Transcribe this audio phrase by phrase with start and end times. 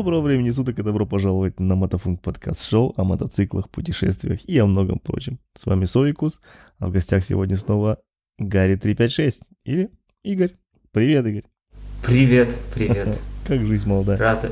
[0.00, 4.64] Доброго времени суток и добро пожаловать на Мотофунк подкаст шоу о мотоциклах, путешествиях и о
[4.64, 5.38] многом прочем.
[5.54, 6.40] С вами Совикус,
[6.78, 7.98] а в гостях сегодня снова
[8.38, 9.90] Гарри 356 или
[10.24, 10.52] Игорь.
[10.90, 11.44] Привет, Игорь.
[12.02, 13.20] Привет, привет.
[13.46, 14.16] Как жизнь молодая?
[14.16, 14.50] Рад.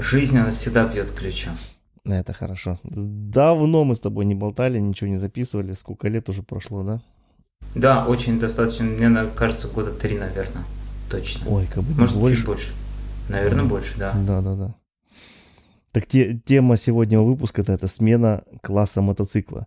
[0.00, 1.54] Жизнь, она всегда бьет ключом.
[2.04, 2.78] Это хорошо.
[2.84, 5.72] Давно мы с тобой не болтали, ничего не записывали.
[5.72, 7.00] Сколько лет уже прошло, да?
[7.74, 8.84] Да, очень достаточно.
[8.84, 10.64] Мне кажется, года три, наверное.
[11.10, 11.50] Точно.
[11.50, 12.36] Ой, как бы Может, больше.
[12.36, 12.72] чуть больше.
[13.28, 14.14] Наверное, больше, да.
[14.14, 14.74] Да, да, да.
[15.92, 19.66] Так те, тема сегодняшнего выпуска это, это смена класса мотоцикла.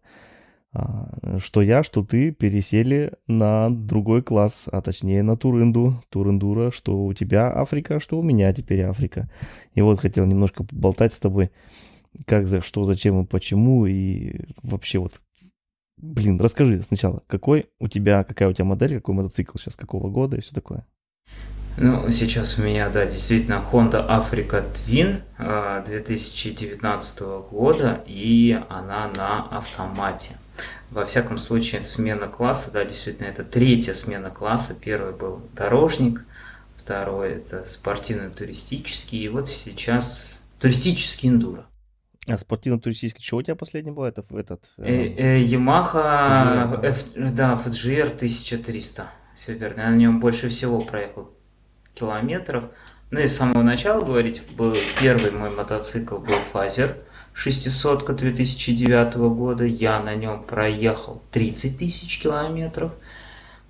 [0.73, 7.03] А, что я, что ты пересели на другой класс, а точнее на Туринду, Туриндура, что
[7.03, 9.29] у тебя Африка, что у меня теперь Африка.
[9.73, 11.51] И вот хотел немножко поболтать с тобой,
[12.25, 15.21] как за что, зачем и почему, и вообще вот,
[15.97, 20.37] блин, расскажи сначала, какой у тебя, какая у тебя модель, какой мотоцикл сейчас, какого года
[20.37, 20.85] и все такое.
[21.77, 29.47] Ну, сейчас у меня, да, действительно Honda Africa Twin э, 2019 года, и она на
[29.47, 30.37] автомате.
[30.89, 34.75] Во всяком случае, смена класса, да, действительно, это третья смена класса.
[34.79, 36.25] Первый был дорожник,
[36.75, 41.65] второй это спортивно-туристический, и вот сейчас туристический эндуро.
[42.27, 44.03] А спортивно-туристический, что у тебя последний был?
[44.03, 44.69] Это этот...
[44.77, 49.09] Э, э, Yamaha, F, да, FJR 1300.
[49.35, 49.81] Все верно.
[49.81, 51.31] Я на нем больше всего проехал
[51.93, 52.65] километров.
[53.09, 56.97] Ну и с самого начала говорить, был первый мой мотоцикл был Fazer
[57.33, 59.65] 600 2009 года.
[59.65, 62.93] Я на нем проехал 30 тысяч километров.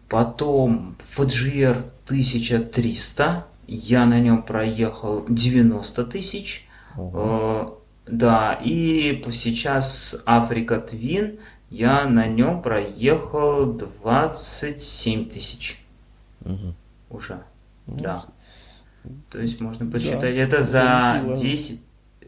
[0.09, 3.45] Потом FJR 1300.
[3.67, 6.67] Я на нем проехал 90 тысяч.
[6.97, 7.81] Ого.
[8.05, 15.81] Да, и сейчас Africa Twin, я на нем проехал 27 тысяч.
[16.43, 16.76] Угу.
[17.11, 17.42] Уже,
[17.87, 18.23] да.
[19.30, 21.36] То есть можно посчитать, Да, это за нехило.
[21.36, 21.81] 10...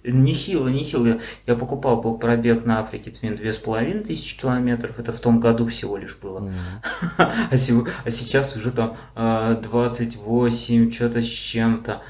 [0.05, 1.05] Нехило, нехило.
[1.07, 4.99] Я, я покупал был пробег на Африке Твин 2500 тысячи километров.
[4.99, 6.51] Это в том году всего лишь было.
[7.17, 12.01] А, сего- а сейчас уже там э, 28, что-то с чем-то.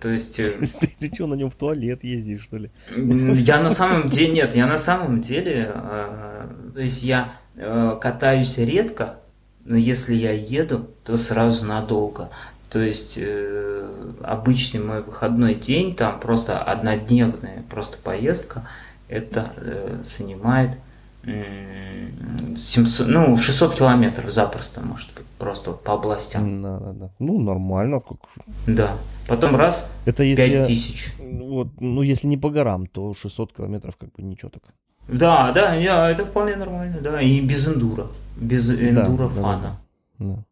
[0.00, 0.40] То есть...
[0.40, 2.70] э, Ты, ты что, на нем в туалет ездишь, что ли?
[2.96, 8.58] Я на самом деле нет, я на самом деле, э, то есть я э, катаюсь
[8.58, 9.20] редко,
[9.64, 12.28] но если я еду, то сразу надолго.
[12.70, 13.88] То есть э,
[14.22, 18.68] обычный мой выходной день, там просто однодневная просто поездка,
[19.08, 20.76] это э, занимает
[21.24, 26.62] м, 700, ну, 600 километров запросто, может быть, просто по областям.
[26.62, 27.10] Да, да, да.
[27.18, 28.00] Ну, нормально.
[28.00, 28.18] Как...
[28.66, 28.96] Да.
[29.26, 30.48] Потом раз, Это если...
[30.48, 31.14] 5000.
[31.20, 34.62] Вот, ну, если не по горам, то 600 километров как бы ничего так.
[35.08, 39.80] Да, да, я, это вполне нормально, да, и без эндура, без эндура да, да, фана.
[40.18, 40.44] Да.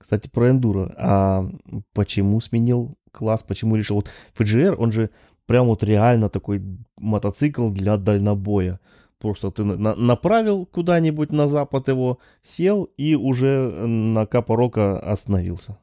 [0.00, 0.92] Кстати, про эндуро.
[0.96, 1.46] А
[1.92, 3.42] почему сменил класс?
[3.42, 3.96] Почему решил?
[3.96, 5.10] Вот FGR, он же
[5.46, 6.62] прям вот реально такой
[6.96, 8.80] мотоцикл для дальнобоя.
[9.18, 15.76] Просто ты на- на- направил куда-нибудь на запад его, сел и уже на Капорока остановился.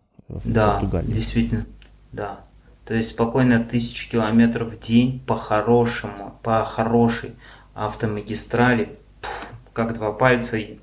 [0.44, 1.12] Да, Португалии.
[1.12, 1.66] действительно,
[2.12, 2.40] да.
[2.86, 7.32] То есть спокойно тысячу километров в день по хорошему, по хорошей
[7.76, 10.80] автомагистрали, пф, как два пальца, и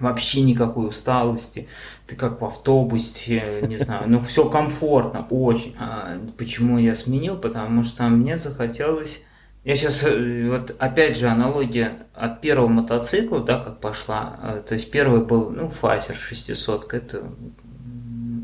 [0.00, 1.68] вообще никакой усталости,
[2.06, 5.74] ты как в автобусе, не знаю, ну все комфортно, очень.
[5.78, 7.36] А почему я сменил?
[7.36, 9.22] Потому что мне захотелось
[9.64, 14.38] я сейчас, вот опять же, аналогия от первого мотоцикла, да, как пошла.
[14.40, 17.24] э, То есть первый был, ну, Fazer 600, это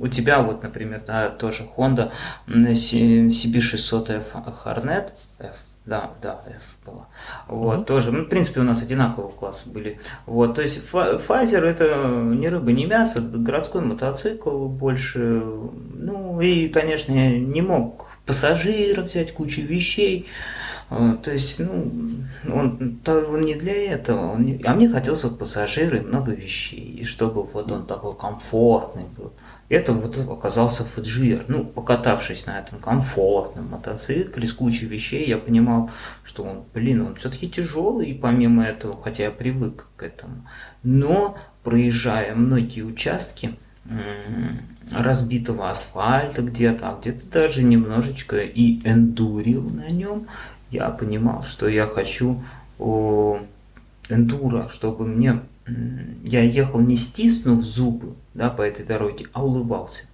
[0.00, 2.10] у тебя вот, например, да, тоже Honda
[2.48, 4.32] м, C- CB600F
[4.64, 7.06] Hornet F, да, да, F была.
[7.48, 7.84] Вот, Мгм.
[7.84, 9.98] тоже, ну, в принципе, у нас одинакового класса были.
[10.26, 15.42] Вот, то есть Fazer это ни рыба, ни мясо, городской мотоцикл больше.
[15.94, 20.26] Ну, и, конечно, я не мог пассажиров взять, кучу вещей.
[20.90, 21.90] А, То есть, ну,
[22.52, 24.32] он, он не для этого.
[24.34, 26.98] он не- а мне хотелось вот пассажиры и много вещей.
[27.00, 29.32] И чтобы вот он такой комфортный был.
[29.72, 31.46] Это вот оказался FGR.
[31.48, 35.88] Ну, покатавшись на этом комфортном мотоцикле с кучей вещей, я понимал,
[36.22, 40.46] что он, блин, он все-таки тяжелый, и помимо этого, хотя я привык к этому.
[40.82, 43.56] Но, проезжая многие участки,
[44.90, 50.26] разбитого асфальта где-то, а где-то даже немножечко и эндурил на нем,
[50.70, 52.42] я понимал, что я хочу
[52.78, 53.40] о,
[54.10, 55.40] эндуро, чтобы мне
[56.24, 60.04] я ехал не стиснув зубы да, по этой дороге, а улыбался.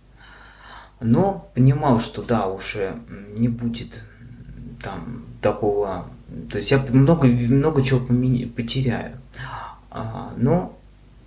[1.01, 2.99] Но понимал, что да, уже
[3.37, 4.05] не будет
[4.83, 6.07] там такого,
[6.51, 9.19] то есть я много, много чего потеряю.
[9.91, 10.77] А, но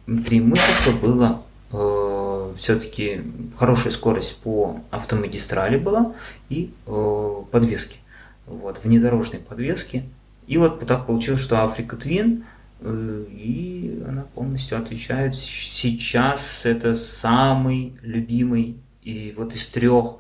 [0.06, 1.42] преимущество было
[1.72, 3.22] э, все-таки
[3.58, 6.14] хорошая скорость по автомагистрали была
[6.50, 8.00] и э, подвески.
[8.46, 10.04] Вот, внедорожной подвески.
[10.48, 12.44] И вот так получилось, что Африка Твин,
[12.84, 15.36] и она полностью отвечает.
[15.36, 20.18] Сейчас это самый любимый и вот из трех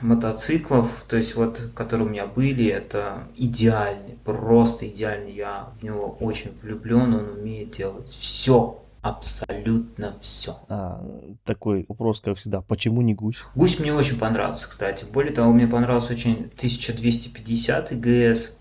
[0.00, 5.34] мотоциклов, то есть вот, которые у меня были, это идеальный, просто идеальный.
[5.34, 10.56] Я в него очень влюблен, он умеет делать все, абсолютно все.
[10.68, 11.04] А,
[11.44, 13.42] такой вопрос, как всегда, почему не гусь?
[13.54, 15.04] Гусь мне очень понравился, кстати.
[15.04, 18.56] Более того, мне понравился очень 1250 ГС.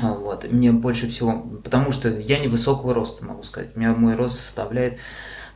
[0.00, 0.50] Вот.
[0.50, 3.70] Мне больше всего, потому что я невысокого роста, могу сказать.
[3.76, 4.98] У меня мой рост составляет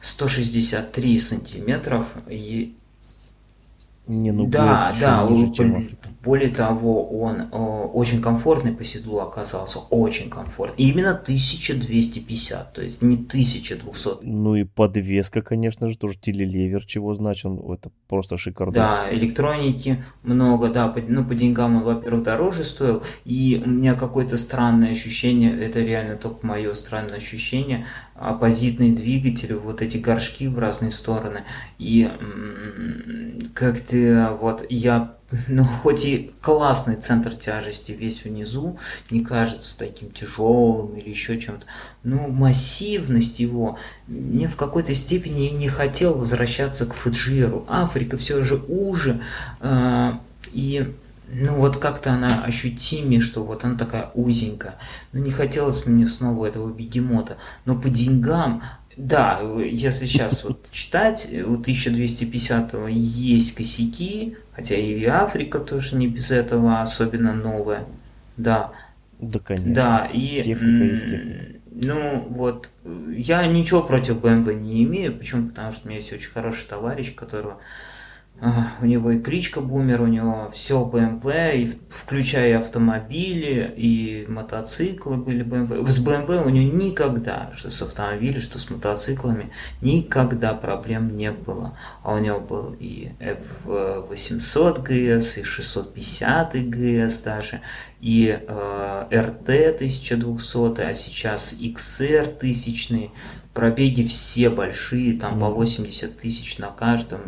[0.01, 2.07] 163 сантиметров.
[2.29, 2.77] И
[4.07, 7.57] не, ну да, да, ниже, чем более того, он э,
[7.93, 10.85] очень комфортный по седлу оказался, очень комфортный.
[10.85, 14.25] И именно 1250, то есть не 1200.
[14.25, 18.73] Ну и подвеска, конечно же, тоже телелевер, чего значит, это просто шикарно.
[18.73, 23.95] Да, электроники много, да, по, ну по деньгам он, во-первых, дороже стоил, и у меня
[23.95, 30.59] какое-то странное ощущение, это реально только мое странное ощущение, оппозитные двигатели, вот эти горшки в
[30.59, 31.45] разные стороны,
[31.79, 32.11] и
[33.55, 35.17] как-то вот я
[35.49, 38.79] ну, хоть и классный центр тяжести весь внизу,
[39.11, 41.67] не кажется таким тяжелым или еще чем-то,
[42.03, 47.65] но массивность его, мне в какой-то степени не хотел возвращаться к Фуджиру.
[47.69, 49.21] Африка все же уже,
[49.61, 50.13] э,
[50.53, 50.95] и
[51.33, 54.77] ну вот как-то она ощутимее, что вот она такая узенькая.
[55.13, 57.39] Но не хотелось мне снова этого бегемота.
[57.65, 58.63] Но по деньгам
[58.97, 66.31] да, если сейчас вот читать, у 1250 есть косяки, хотя и Африка тоже не без
[66.31, 67.87] этого, особенно новая.
[68.37, 68.73] Да.
[69.19, 69.75] Да, конечно.
[69.75, 70.43] Да, и...
[70.43, 71.45] Техника есть техника.
[71.77, 72.71] Ну, вот,
[73.17, 75.49] я ничего против BMW не имею, почему?
[75.49, 77.59] Потому что у меня есть очень хороший товарищ, которого
[78.81, 85.45] у него и кличка Бумер, у него все BMW, и включая автомобили, и мотоциклы были
[85.45, 85.87] BMW.
[85.89, 89.51] С BMW у него никогда, что с автомобилями, что с мотоциклами,
[89.81, 91.79] никогда проблем не было.
[92.03, 97.61] А у него был и F800 GS, и 650 GS даже,
[98.01, 103.11] и э, RT 1200, а сейчас XR 1000
[103.55, 107.21] пробеги все большие, там по 80 тысяч на каждом,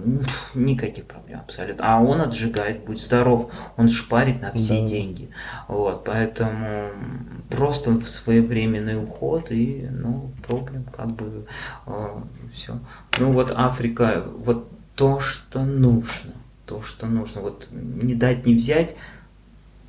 [0.54, 1.84] никаких проблем абсолютно.
[1.86, 4.86] А он отжигает, будь здоров, он шпарит на все да.
[4.88, 5.30] деньги.
[5.68, 6.90] Вот, поэтому
[7.48, 11.46] просто в своевременный уход и, ну, проблем как бы
[11.86, 12.20] э,
[12.52, 12.80] все.
[13.18, 16.32] Ну вот Африка, вот то, что нужно,
[16.66, 18.96] то, что нужно, вот не дать не взять,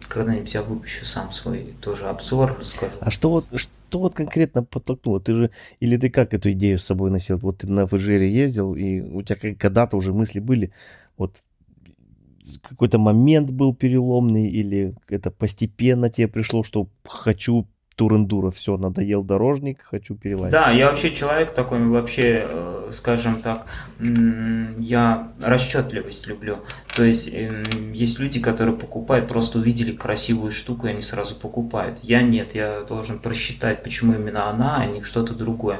[0.07, 2.93] когда-нибудь я выпущу сам свой тоже обзор, расскажу.
[2.99, 3.45] А что вот,
[3.89, 5.19] что вот конкретно подтолкнуло?
[5.19, 7.37] Ты же, или ты как эту идею с собой носил?
[7.37, 10.71] Вот ты на Фужере ездил, и у тебя когда-то уже мысли были,
[11.17, 11.43] вот
[12.61, 17.67] какой-то момент был переломный, или это постепенно тебе пришло, что хочу
[17.97, 20.51] тур-эндуро, все, надоел дорожник, хочу перелазить.
[20.51, 23.65] Да, я вообще человек такой, вообще, э, скажем так,
[23.99, 26.59] я расчетливость люблю.
[26.95, 31.97] То есть, эм, есть люди, которые покупают, просто увидели красивую штуку, и они сразу покупают.
[32.03, 35.79] Я нет, я должен просчитать, почему именно она, а не что-то другое.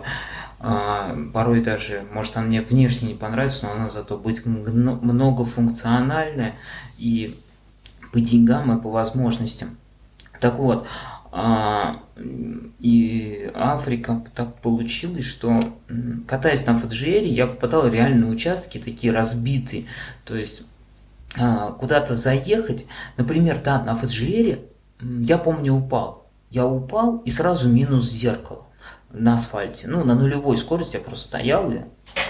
[0.60, 6.56] А, порой даже, может, она мне внешне не понравится, но она зато будет многофункциональная
[6.98, 7.38] и
[8.12, 9.78] по деньгам и по возможностям.
[10.40, 10.86] Так вот,
[11.40, 12.02] а,
[12.80, 15.60] и Африка так получилось, что
[16.28, 19.86] катаясь на Фаджиере, я попадал реально на участки такие разбитые.
[20.26, 20.64] То есть
[21.40, 24.62] а, куда-то заехать, например, да, на Фаджиере,
[25.00, 26.26] я помню, упал.
[26.50, 28.66] Я упал и сразу минус зеркало
[29.12, 29.88] на асфальте.
[29.88, 31.82] Ну, на нулевой скорости я просто стоял и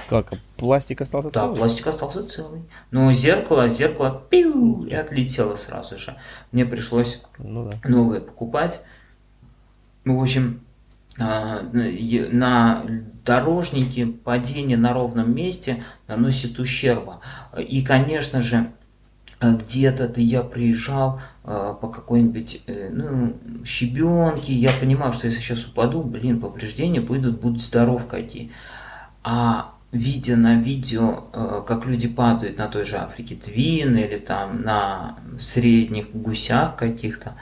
[0.09, 0.31] как?
[0.55, 1.53] Пластик остался да, целый?
[1.53, 2.63] Да, пластик остался целый.
[2.91, 6.15] Но зеркало, зеркало пиу, и отлетело сразу же.
[6.51, 7.89] Мне пришлось ну, да.
[7.89, 8.83] новое покупать.
[10.07, 10.61] Ну, в общем,
[11.19, 12.85] а, на
[13.25, 17.19] дорожнике падение на ровном месте наносит ущерба.
[17.59, 18.71] И, конечно же,
[19.41, 23.35] где-то ты я приезжал э, по какой-нибудь э, ну,
[23.65, 28.49] щебенке, я понимал, что если сейчас упаду, блин, повреждения пойдут, будут здоров какие.
[29.23, 34.61] А видя на видео, э, как люди падают на той же Африке Твин или там
[34.61, 37.35] на средних гусях каких-то,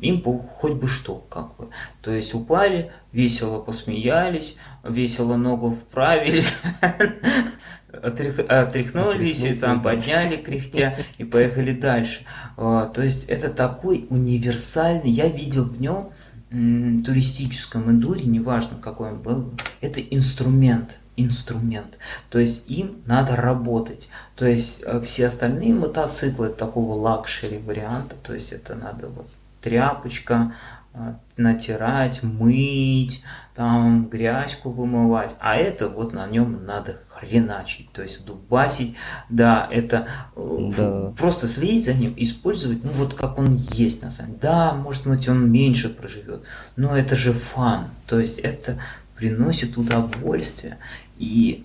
[0.00, 1.68] им хоть бы что, как бы.
[2.02, 6.42] То есть упали, весело посмеялись, весело ногу вправили,
[7.92, 12.24] отряхнулись, и там подняли кряхтя и поехали дальше.
[12.56, 16.10] Э, то есть это такой универсальный, я видел в нем
[16.50, 21.98] туристическом эндуре, неважно какой он был, это инструмент инструмент.
[22.30, 24.08] То есть им надо работать.
[24.34, 29.28] То есть э, все остальные мотоциклы такого luxury варианта, то есть это надо вот
[29.60, 30.54] тряпочка,
[30.94, 33.22] э, натирать, мыть,
[33.54, 38.94] там грязьку вымывать, а это вот на нем надо хреначить, то есть дубасить,
[39.30, 40.06] да, это
[40.36, 41.12] э, да.
[41.16, 44.42] просто следить за ним, использовать, ну вот как он есть на самом деле.
[44.42, 46.42] Да, может быть он меньше проживет,
[46.76, 48.78] но это же фан, то есть это
[49.16, 50.76] приносит удовольствие.
[51.18, 51.64] И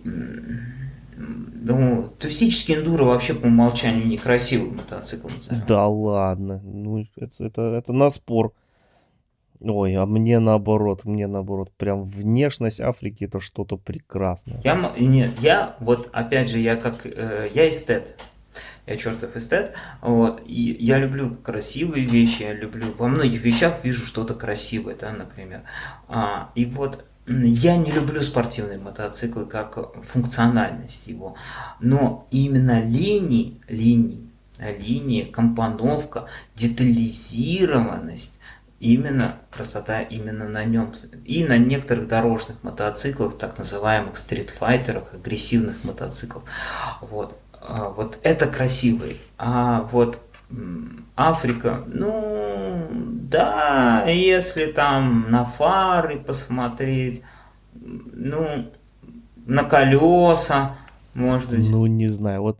[1.62, 5.27] ну, туристический эндуро вообще по умолчанию некрасивый мотоцикл.
[5.27, 5.63] Назовем.
[5.67, 8.53] Да ладно, ну это, это, это на спор.
[9.60, 14.60] Ой, а мне наоборот, мне наоборот, прям внешность Африки это что-то прекрасное.
[14.63, 18.20] Я, нет, я вот опять же, я как, э, я эстет,
[18.88, 24.03] я чертов эстет, вот, и я люблю красивые вещи, я люблю, во многих вещах вижу
[24.08, 25.62] что-то красивое, да, например,
[26.08, 31.36] а, и вот я не люблю спортивные мотоциклы как функциональность его,
[31.80, 34.28] но именно линии, линии,
[34.60, 36.25] линии, компоновка,
[36.56, 38.40] детализированность,
[38.80, 40.94] именно красота именно на нем.
[41.25, 46.44] И на некоторых дорожных мотоциклах, так называемых стритфайтерах, агрессивных мотоциклов.
[47.01, 47.38] Вот.
[47.54, 49.18] А, вот это красивый.
[49.38, 50.20] А вот
[51.15, 57.24] Африка, ну, да, если там на фары посмотреть,
[57.74, 58.72] ну,
[59.46, 60.77] на колеса,
[61.13, 61.70] может быть.
[61.70, 62.60] Ну, не знаю, вот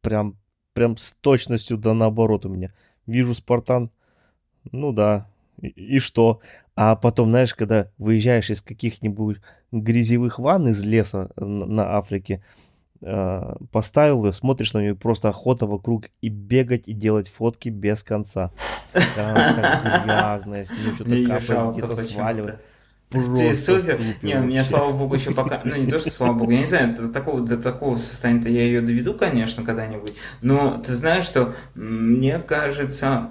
[0.00, 0.36] прям,
[0.74, 2.72] прям с точностью да наоборот у меня.
[3.06, 3.90] Вижу Спартан,
[4.70, 5.26] ну да,
[5.60, 6.40] и, и что?
[6.76, 9.38] А потом, знаешь, когда выезжаешь из каких-нибудь
[9.72, 12.42] грязевых ванн из леса на, на Африке,
[13.00, 18.50] поставил ее, смотришь на нее, просто охота вокруг и бегать, и делать фотки без конца.
[19.14, 19.34] Там
[20.04, 22.60] грязная, с нее что-то капает, где-то сваливает.
[23.10, 23.96] Просто супер.
[23.96, 24.16] супер.
[24.20, 25.62] Не, у меня, слава богу, еще пока...
[25.64, 28.62] Ну, не то, что слава богу, я не знаю, до такого, до такого состояния я
[28.62, 30.12] ее доведу, конечно, когда-нибудь.
[30.42, 33.30] Но ты знаешь, что мне кажется,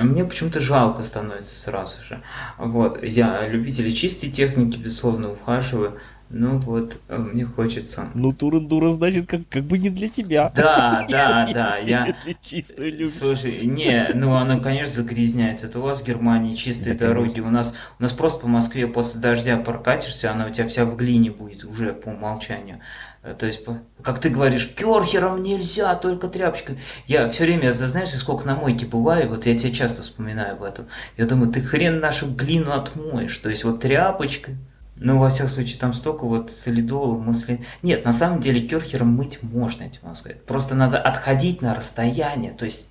[0.00, 2.22] мне почему-то жалко становится сразу же.
[2.56, 5.98] Вот, я любитель чистой техники, безусловно, ухаживаю.
[6.28, 8.08] Ну вот, э, мне хочется.
[8.14, 10.52] Ну, турендура, значит, как, как бы не для тебя.
[10.56, 11.76] Да, да, да.
[11.78, 12.06] Я...
[12.26, 13.14] Если чистую любишь.
[13.14, 15.66] Слушай, не, ну она, конечно, загрязняется.
[15.66, 17.38] Это у вас в Германии чистые да, дороги.
[17.38, 20.96] У нас, у нас просто по Москве после дождя прокатишься, она у тебя вся в
[20.96, 22.80] глине будет уже по умолчанию.
[23.22, 23.64] Э, то есть,
[24.02, 26.78] как ты говоришь, керхером нельзя, только тряпочкой.
[27.06, 30.86] Я все время, знаешь, сколько на мойке бываю, вот я тебя часто вспоминаю об этом.
[31.16, 33.38] Я думаю, ты хрен нашу глину отмоешь.
[33.38, 34.56] То есть, вот тряпочкой,
[34.98, 37.64] ну, во всяком случае, там столько вот солидолов, мыслей.
[37.82, 40.42] Нет, на самом деле керхером мыть можно, я тебе могу сказать.
[40.44, 42.88] Просто надо отходить на расстояние, то есть...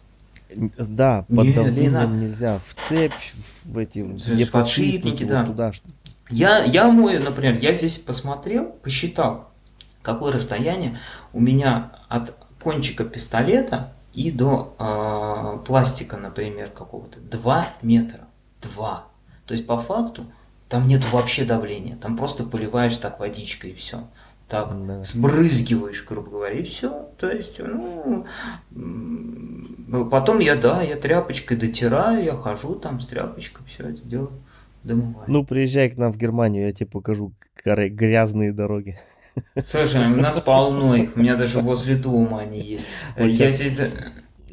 [0.49, 2.59] Да, под не, давлением не нельзя.
[2.67, 3.13] В цепь,
[3.65, 4.03] в эти...
[4.45, 5.41] Подшипники, да.
[5.41, 5.87] Вот туда, что...
[6.29, 9.51] Я, я мою, например, я здесь посмотрел, посчитал,
[10.01, 10.99] какое расстояние
[11.33, 17.19] у меня от кончика пистолета и до э, пластика, например, какого-то.
[17.19, 18.21] Два метра.
[18.61, 19.05] Два.
[19.45, 20.25] То есть, по факту,
[20.69, 24.07] там нет вообще давления, там просто поливаешь так водичкой и все.
[24.47, 25.03] Так, да.
[25.03, 27.09] сбрызгиваешь, грубо говоря, и все.
[27.17, 28.25] То есть, ну,
[30.11, 34.31] потом я, да, я тряпочкой дотираю, я хожу там с тряпочкой, все это дело
[34.83, 35.25] домываю.
[35.27, 38.99] Ну, приезжай к нам в Германию, я тебе покажу грязные дороги.
[39.65, 42.87] Слушай, у нас полно их, у меня даже возле дома они есть.
[43.17, 43.79] Я здесь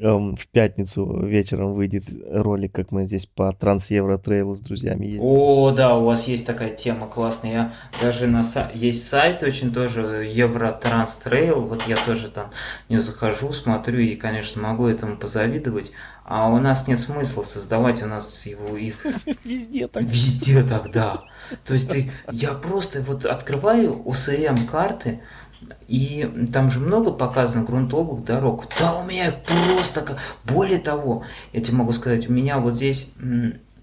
[0.03, 5.07] в пятницу вечером выйдет ролик, как мы здесь по Trans Euro Trail у с друзьями
[5.07, 5.29] ездим.
[5.29, 7.53] О, да, у вас есть такая тема классная.
[7.53, 8.71] Я даже на са...
[8.75, 11.67] есть сайт очень тоже Euro Trans Trail.
[11.67, 12.51] Вот я тоже там
[12.89, 15.93] не захожу, смотрю и, конечно, могу этому позавидовать.
[16.25, 19.05] А у нас нет смысла создавать у нас его их
[19.45, 20.03] везде так.
[20.03, 21.23] Везде так, да.
[21.65, 25.21] То есть ты, я просто вот открываю ОСМ карты,
[25.89, 28.67] и там же много показано грунтовых дорог.
[28.79, 30.19] Да, у меня их просто...
[30.45, 33.13] Более того, я тебе могу сказать, у меня вот здесь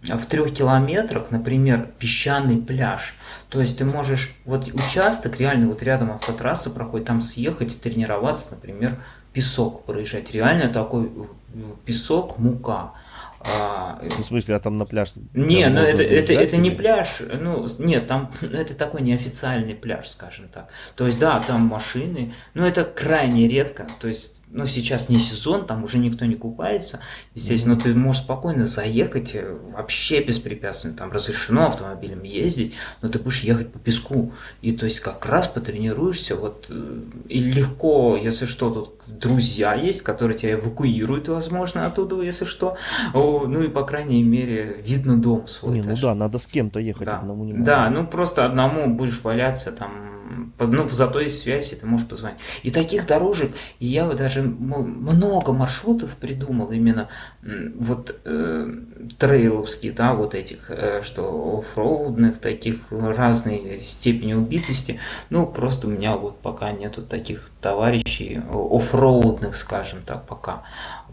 [0.04, 3.16] в трех километрах, например, песчаный пляж.
[3.50, 8.96] То есть ты можешь, вот участок, реально вот рядом автотрасса проходит, там съехать, тренироваться, например,
[9.34, 10.32] песок проезжать.
[10.32, 12.94] Реально такой э, песок, мука.
[13.42, 15.14] А, в смысле, а там на пляж?
[15.34, 20.50] Не, ну это, это, это не пляж, ну нет, там это такой неофициальный пляж, скажем
[20.50, 20.70] так.
[20.96, 23.88] То есть да, там машины, но это крайне редко.
[24.00, 27.00] То есть но сейчас не сезон, там уже никто не купается,
[27.36, 27.82] естественно, mm-hmm.
[27.84, 33.72] ты можешь спокойно заехать э, вообще беспрепятственно, там разрешено автомобилем ездить, но ты будешь ехать
[33.72, 39.20] по песку, и то есть как раз потренируешься, вот, э, и легко, если что, тут
[39.20, 42.76] друзья есть, которые тебя эвакуируют, возможно, оттуда, если что,
[43.14, 45.74] ну и, по крайней мере, видно дом свой.
[45.74, 47.20] Не, ну да, надо с кем-то ехать да.
[47.20, 50.19] одному не Да, ну просто одному будешь валяться там
[50.58, 52.40] ну, зато есть связь, и ты можешь позвонить.
[52.64, 57.10] И таких дорожек, и я даже много маршрутов придумал именно
[57.42, 58.74] вот э,
[59.18, 65.00] трейловские, да, вот этих, э, что оффроудных, таких разной степени убитости.
[65.30, 70.64] Ну, просто у меня вот пока нету таких товарищей оффроудных, скажем так, пока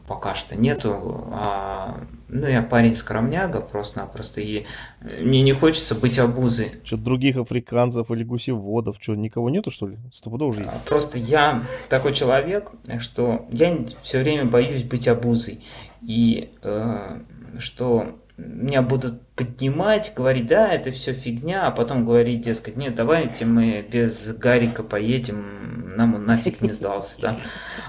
[0.06, 1.28] пока что нету.
[1.32, 4.66] А, ну, я парень скромняга просто-напросто, и
[5.00, 6.72] мне не хочется быть обузой.
[6.84, 9.98] Что, других африканцев или гусеводов, что, никого нету, что ли?
[10.12, 10.84] Стопудово уже есть.
[10.88, 15.64] Просто я такой человек, что я все время боюсь быть обузой.
[16.02, 17.20] И э,
[17.58, 23.46] что меня будут поднимать, говорить, да, это все фигня, а потом говорить, дескать, нет, давайте
[23.46, 27.36] мы без Гарика поедем, нам он нафиг не сдался, да.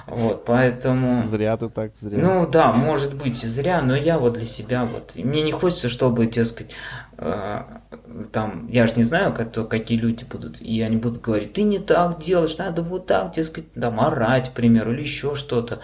[0.08, 1.24] Вот, поэтому...
[1.24, 2.18] Зря ты так, зря.
[2.18, 5.16] Ну да, может быть, зря, но я вот для себя вот...
[5.16, 6.72] Мне не хочется, чтобы, дескать,
[7.18, 7.63] э,
[8.32, 11.80] там, я же не знаю, как, какие люди будут, и они будут говорить, ты не
[11.80, 15.80] так делаешь, надо вот так, дескать, там, орать, к примеру, или еще что-то.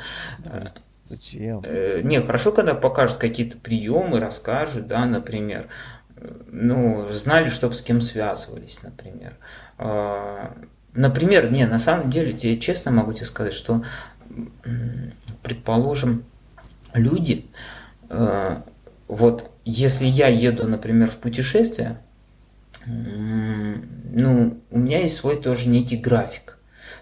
[1.03, 1.62] Зачем?
[1.63, 5.67] Э, не, хорошо, когда покажут какие-то приемы, расскажут, да, например.
[6.48, 9.36] Ну, знали, чтобы с кем связывались, например.
[9.77, 10.55] А,
[10.93, 13.83] например, не, на самом деле, я честно могу тебе сказать, что,
[15.41, 16.24] предположим,
[16.93, 17.48] люди,
[18.10, 18.62] э,
[19.10, 22.00] вот, если я еду, например, в путешествие,
[22.86, 26.57] ну, у меня есть свой тоже некий график.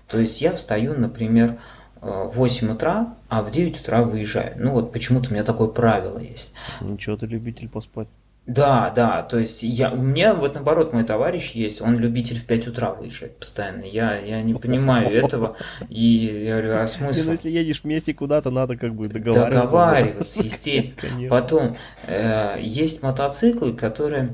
[0.08, 1.58] То есть я встаю, например,
[2.02, 4.54] в 8 утра, а в 9 утра выезжаю.
[4.58, 6.54] Ну вот почему-то у меня такое правило есть.
[6.82, 8.08] Ничего, ты любитель поспать.
[8.48, 12.46] Да, да, то есть я, у меня вот наоборот мой товарищ есть, он любитель в
[12.46, 13.84] 5 утра выезжать постоянно.
[13.84, 15.56] Я, я не понимаю этого,
[15.90, 17.26] и я говорю, а смысл?
[17.28, 19.52] Ну, если едешь вместе куда-то, надо как бы договариваться.
[19.52, 21.30] Договариваться, естественно.
[21.30, 21.76] Потом,
[22.08, 24.34] э, есть мотоциклы, которые,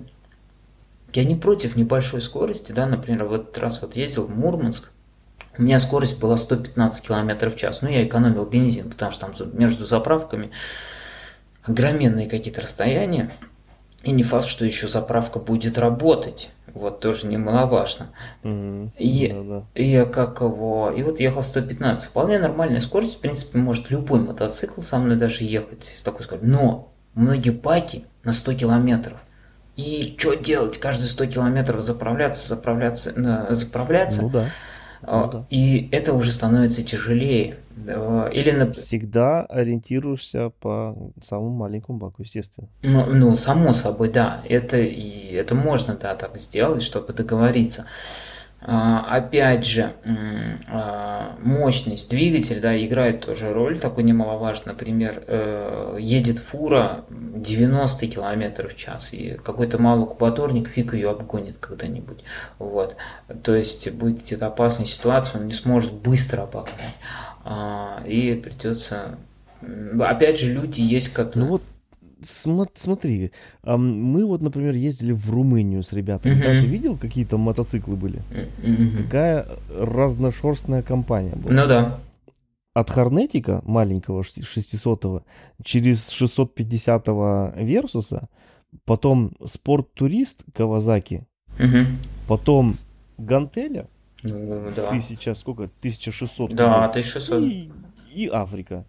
[1.11, 4.93] я не против небольшой скорости, да, например, в этот раз вот ездил в Мурманск,
[5.57, 7.81] у меня скорость была 115 км в час.
[7.81, 10.51] Ну, я экономил бензин, потому что там между заправками
[11.63, 13.29] огроменные какие-то расстояния.
[14.03, 16.49] И не факт, что еще заправка будет работать.
[16.73, 18.09] Вот тоже немаловажно.
[18.43, 18.91] Mm-hmm.
[18.99, 19.63] И, да, да.
[19.73, 20.93] и как его.
[20.95, 22.09] И вот ехал 115.
[22.09, 23.17] Вполне нормальная скорость.
[23.17, 26.51] В принципе, может любой мотоцикл со мной даже ехать с такой скоростью.
[26.51, 29.17] Но многие байки на 100 километров.
[29.75, 30.77] И что делать?
[30.77, 34.21] Каждые 100 километров заправляться, заправляться, э, заправляться.
[34.23, 34.49] Ну да.
[35.07, 35.45] А, ну, да.
[35.49, 37.55] И это уже становится тяжелее.
[38.33, 38.65] Или на...
[38.65, 42.67] Всегда ориентируешься по самому маленькому баку, естественно.
[42.81, 44.43] Ну, ну, само собой, да.
[44.49, 47.85] Это, и это можно, да, так сделать, чтобы договориться.
[48.69, 49.93] А, опять же,
[50.67, 54.73] а, мощность двигателя да, играет тоже роль, такой немаловажный.
[54.73, 61.55] Например, э, едет фура 90 км в час, и какой-то малый кубаторник фиг ее обгонит
[61.61, 62.25] когда-нибудь.
[62.59, 62.97] Вот.
[63.41, 66.97] То есть будет где-то опасная ситуация, он не сможет быстро обогнать.
[67.45, 69.17] А, и придется...
[69.97, 71.45] Опять же, люди есть, которые...
[71.45, 71.63] Ну вот
[72.21, 73.31] смотри,
[73.63, 76.33] мы вот, например, ездили в Румынию с ребятами.
[76.33, 76.55] Uh-huh.
[76.55, 78.21] Да, ты видел, какие там мотоциклы были?
[78.31, 79.03] Uh-huh.
[79.03, 81.53] Какая разношерстная компания была.
[81.53, 81.99] Ну да.
[82.73, 85.23] От Харнетика маленького 600-го
[85.63, 88.29] через 650-го Версуса,
[88.85, 91.25] потом Спорт-турист Кавазаки,
[91.57, 91.85] uh-huh.
[92.27, 92.75] потом
[93.17, 93.87] Гантеля,
[94.23, 94.89] ну, да.
[94.89, 96.53] тысяча, сколько, 1600.
[96.53, 97.43] Да, 1600.
[97.43, 97.71] И,
[98.13, 98.85] и Африка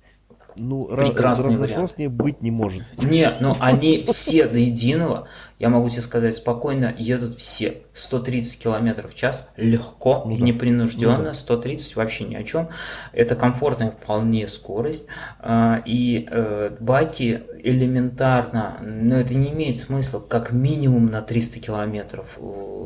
[0.59, 2.83] ну, Прекрасный разношерстнее быть не может.
[3.03, 7.83] Нет, ну они все до единого, я могу тебе сказать, спокойно едут все.
[7.93, 10.45] 130 км в час легко ну, да.
[10.45, 11.35] непринужденно, ну, да.
[11.35, 12.69] 130 вообще ни о чем.
[13.13, 15.07] Это комфортная вполне скорость.
[15.41, 22.39] А, и э, баки элементарно, но это не имеет смысла, как минимум на 300 километров.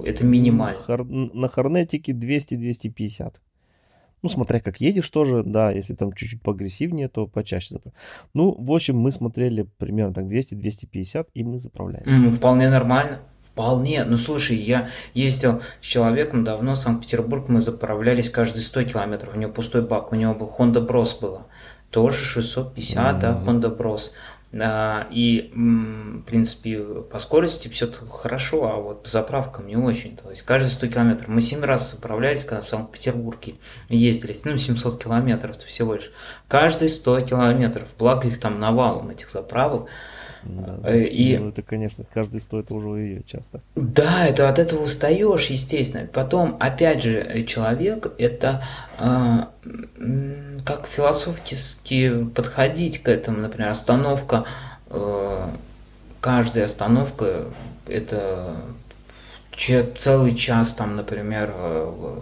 [0.05, 0.81] Это минимально.
[0.87, 3.35] На Хорнетике 200-250.
[4.23, 7.99] Ну, смотря как едешь тоже, да, если там чуть-чуть поагрессивнее, то почаще заправляем.
[8.35, 12.05] Ну, в общем, мы смотрели примерно так 200-250, и мы заправляем.
[12.07, 13.19] Mm, вполне нормально.
[13.43, 14.05] Вполне.
[14.05, 19.35] Ну, слушай, я ездил с человеком давно в Санкт-Петербург, мы заправлялись каждые 100 километров.
[19.35, 21.47] У него пустой бак, у него бы Honda Bros была.
[21.91, 23.21] Тоже 650, mm-hmm.
[23.21, 24.13] да, Honda Bros.
[24.55, 26.79] И, в принципе,
[27.11, 30.17] по скорости все хорошо, а вот по заправкам не очень.
[30.17, 31.29] То есть каждые 100 километров.
[31.29, 33.55] Мы 7 раз заправлялись, когда в Санкт-Петербурге
[33.88, 36.12] ездили, ну, 700 километров всего лишь.
[36.49, 39.88] Каждые 100 километров, благо их там навалом, этих заправок.
[40.44, 41.37] Да, э, и...
[41.38, 43.61] Ну, это, конечно, каждый стоит уже ее часто.
[43.74, 46.09] Да, это от этого устаешь, естественно.
[46.12, 48.62] Потом, опять же, человек это
[48.98, 49.44] э,
[50.64, 54.44] как философски подходить к этому, например, остановка,
[54.90, 55.48] э,
[56.20, 57.44] каждая остановка
[57.87, 58.57] это
[59.94, 62.20] целый час там, например, э,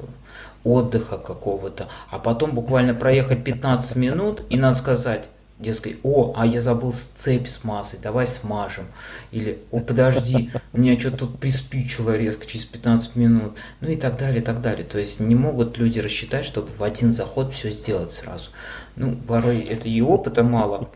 [0.65, 5.29] отдыха какого-то, а потом буквально проехать 15 минут и надо сказать,
[5.61, 8.87] дескать, о, а я забыл цепь смазать, давай смажем.
[9.31, 13.55] Или, о, подожди, меня что-то тут приспичило резко через 15 минут.
[13.81, 14.85] Ну и так далее, и так далее.
[14.85, 18.51] То есть не могут люди рассчитать, чтобы в один заход все сделать сразу.
[18.97, 20.89] Ну, порой это и опыта мало.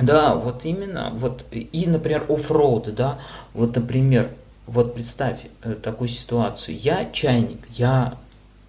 [0.00, 3.18] Да, вот именно, вот, и, например, оффроуд, да,
[3.54, 4.28] вот, например,
[4.66, 6.78] вот представь э, такую ситуацию.
[6.78, 8.18] Я чайник, я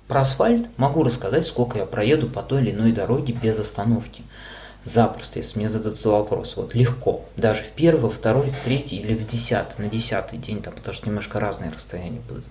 [0.07, 4.23] про асфальт могу рассказать, сколько я проеду по той или иной дороге без остановки.
[4.87, 6.55] Запросто, если мне зададут вопрос.
[6.55, 7.25] Вот легко.
[7.35, 11.07] Даже в первый, второй, в третий или в десятый, на десятый день, там, потому что
[11.07, 12.45] немножко разные расстояния будут.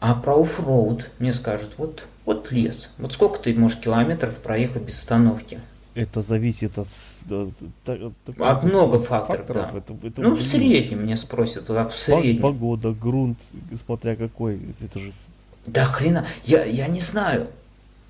[0.00, 2.94] А про оффроуд мне скажут, вот, вот лес.
[2.96, 5.60] Вот сколько ты можешь километров проехать без остановки?
[5.94, 6.88] Это зависит от,
[7.30, 7.52] от,
[7.86, 9.78] от, от много факторов, факторов да.
[9.78, 12.40] Это, это, ну, в среднем мне спросят, вот так, в среднем.
[12.40, 13.38] Погода, грунт,
[13.74, 15.12] смотря какой, это же...
[15.66, 17.48] Да хрена, я, я не знаю.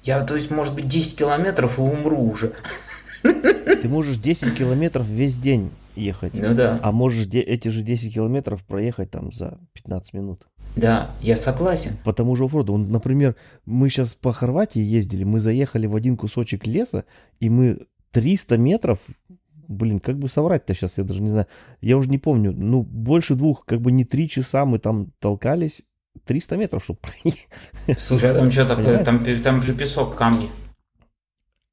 [0.07, 2.53] Я, то есть, может быть, 10 километров и умру уже.
[3.23, 6.35] Ты можешь 10 километров весь день ехать.
[6.35, 6.79] Ну да.
[6.81, 10.47] А можешь эти же 10 километров проехать там за 15 минут.
[10.77, 11.97] Да, я согласен.
[12.05, 12.77] По тому же оффроду.
[12.77, 17.05] Например, мы сейчас по Хорватии ездили, мы заехали в один кусочек леса,
[17.41, 19.01] и мы 300 метров,
[19.67, 21.47] блин, как бы соврать-то сейчас, я даже не знаю,
[21.81, 25.83] я уже не помню, ну, больше двух, как бы не три часа мы там толкались,
[26.25, 26.99] 300 метров, чтобы
[27.99, 29.05] Слушай, а там что такое?
[29.05, 30.51] Там, там же песок, камни.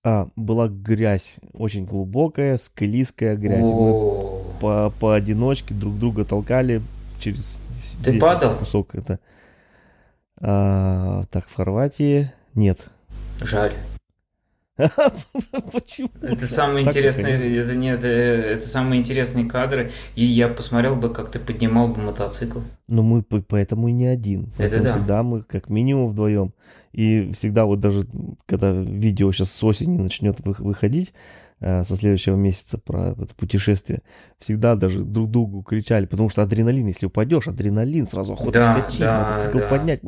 [0.03, 3.69] А, была грязь, очень глубокая, склизкая грязь.
[3.69, 6.81] Мы по, поодиночке друг друга толкали
[7.19, 7.57] через
[8.03, 8.57] Ты падал?
[8.57, 8.95] кусок.
[8.95, 9.19] Это.
[10.41, 12.87] А, так, в Хорватии нет.
[13.41, 13.71] Жаль.
[15.71, 16.09] Почему?
[16.21, 21.31] Это самые интересные, это нет, э, это самые интересные кадры, и я посмотрел бы, как
[21.31, 22.59] ты поднимал бы мотоцикл.
[22.87, 24.51] Но мы поэтому и не один.
[24.57, 24.91] Это да.
[24.91, 26.53] Всегда мы как минимум вдвоем.
[26.91, 28.05] И всегда вот даже,
[28.45, 31.13] когда видео сейчас с осени начнет выходить,
[31.65, 34.01] Э, со следующего месяца про это путешествие,
[34.37, 38.99] всегда даже друг другу кричали, потому что адреналин, если упадешь, адреналин, сразу охота да, скачать,
[38.99, 39.67] да, мотоцикл да.
[39.69, 40.01] поднять,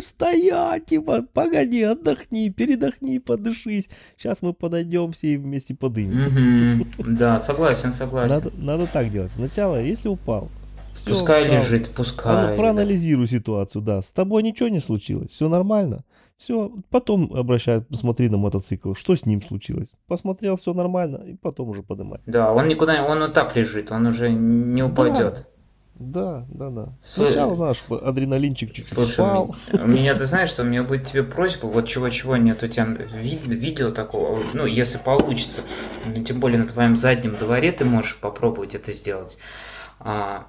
[0.00, 6.86] стоять, типа, погоди, отдохни, передохни, подышись, сейчас мы подойдем все и вместе подымем.
[6.98, 8.34] Да, согласен, согласен.
[8.34, 9.30] Надо, надо так делать.
[9.30, 10.48] Сначала, если упал,
[10.94, 12.56] все, пускай лежит, пускай.
[12.56, 13.32] Проанализируй да.
[13.32, 16.04] ситуацию, да, с тобой ничего не случилось, все нормально,
[16.36, 19.94] все, потом обращай, посмотри на мотоцикл, что с ним случилось.
[20.06, 22.20] Посмотрел, все нормально, и потом уже поднимай.
[22.26, 25.34] Да, он никуда, он вот так лежит, он уже не упадет.
[25.34, 25.57] Да,
[26.48, 26.86] да, да.
[27.02, 29.56] Сначала, знаешь, адреналинчик чуть-чуть Слушай, спал.
[29.72, 32.84] У меня, ты знаешь, что у меня будет тебе просьба, вот чего-чего нет у тебя
[32.84, 35.62] ви- видео такого, ну, если получится,
[36.06, 39.38] ну, тем более на твоем заднем дворе ты можешь попробовать это сделать.
[40.00, 40.46] А,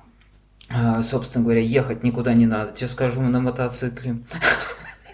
[0.70, 4.20] а, собственно говоря, ехать никуда не надо, тебе скажу на мотоцикле.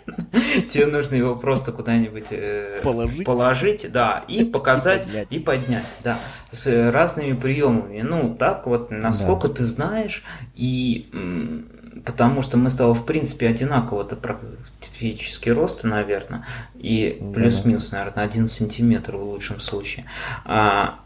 [0.70, 3.26] Тебе нужно его просто куда-нибудь э, положить.
[3.26, 6.18] положить, да, и показать, и поднять, да,
[6.52, 8.02] с разными приемами.
[8.02, 9.56] Ну, так вот, насколько да.
[9.56, 10.24] ты знаешь,
[10.56, 11.10] и
[12.06, 14.18] потому что мы с тобой, в принципе, одинаково-то
[14.82, 20.06] физический рост, наверное, и плюс-минус, наверное, один сантиметр в лучшем случае.
[20.46, 21.00] А,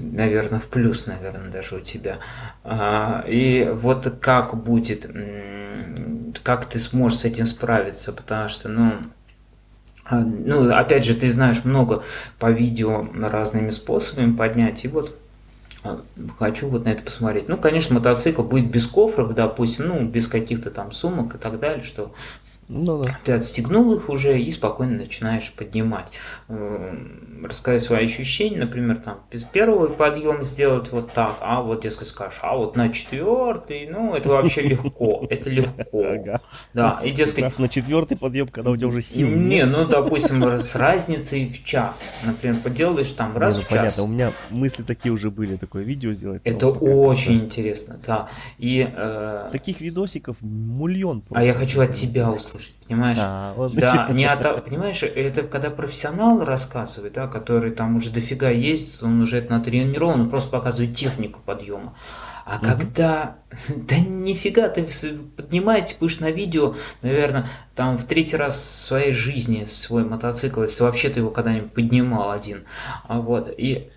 [0.00, 2.18] наверное, в плюс, наверное, даже у тебя.
[2.64, 5.10] А, и вот как будет
[6.42, 8.94] как ты сможешь с этим справиться, потому что, ну,
[10.04, 12.02] а, ну, опять же, ты знаешь много
[12.38, 15.16] по видео разными способами поднять, и вот
[15.82, 16.02] а,
[16.38, 17.48] хочу вот на это посмотреть.
[17.48, 21.82] Ну, конечно, мотоцикл будет без кофров, допустим, ну, без каких-то там сумок и так далее,
[21.82, 22.12] что
[22.72, 23.18] ну, да.
[23.24, 26.12] Ты отстегнул их уже и спокойно начинаешь поднимать.
[26.48, 32.38] Эм, рассказать свои ощущения, например, там, первый подъем сделать вот так, а вот, дескать, скажешь,
[32.42, 36.14] а вот на четвертый, ну, это вообще легко, это легко.
[36.72, 37.58] Да, и, дескать...
[37.58, 42.12] на четвертый подъем, когда у тебя уже сил Не, ну, допустим, с разницей в час,
[42.24, 43.70] например, поделаешь там раз в час.
[43.70, 46.42] Понятно, у меня мысли такие уже были, такое видео сделать.
[46.44, 48.28] Это очень интересно, да.
[48.58, 48.88] И...
[48.94, 51.24] Э, Таких видосиков миллион.
[51.30, 53.18] А я хочу от тебя услышать слушать, понимаешь?
[53.20, 58.50] А, вот да, не от, понимаешь, это когда профессионал рассказывает, да, который там уже дофига
[58.50, 61.94] ездит, он уже это натренирован, он просто показывает технику подъема.
[62.44, 62.64] А угу.
[62.64, 63.36] когда,
[63.68, 64.86] да нифига, ты
[65.36, 70.82] поднимаете, будешь на видео, наверное, там в третий раз в своей жизни свой мотоцикл, если
[70.82, 72.64] вообще ты его когда-нибудь поднимал один,
[73.04, 73.88] а вот, и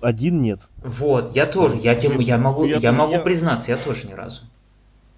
[0.00, 0.60] один нет.
[0.78, 3.20] Вот, я тоже, я тем, я могу, я, я могу я...
[3.20, 4.42] признаться, я тоже ни разу.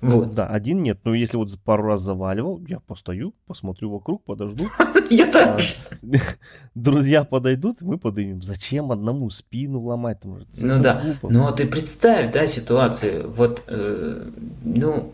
[0.02, 0.34] Вот.
[0.34, 0.98] Да, один нет.
[1.04, 4.68] Но если вот пару раз заваливал, я постою, посмотрю вокруг, подожду.
[5.10, 6.06] Я так а,
[6.74, 8.42] Друзья подойдут, мы поднимем.
[8.42, 10.18] Зачем одному спину ломать?
[10.24, 11.16] Ну да.
[11.22, 13.30] Ну ты представь, да, ситуацию.
[13.30, 14.28] Вот, э,
[14.64, 15.12] ну,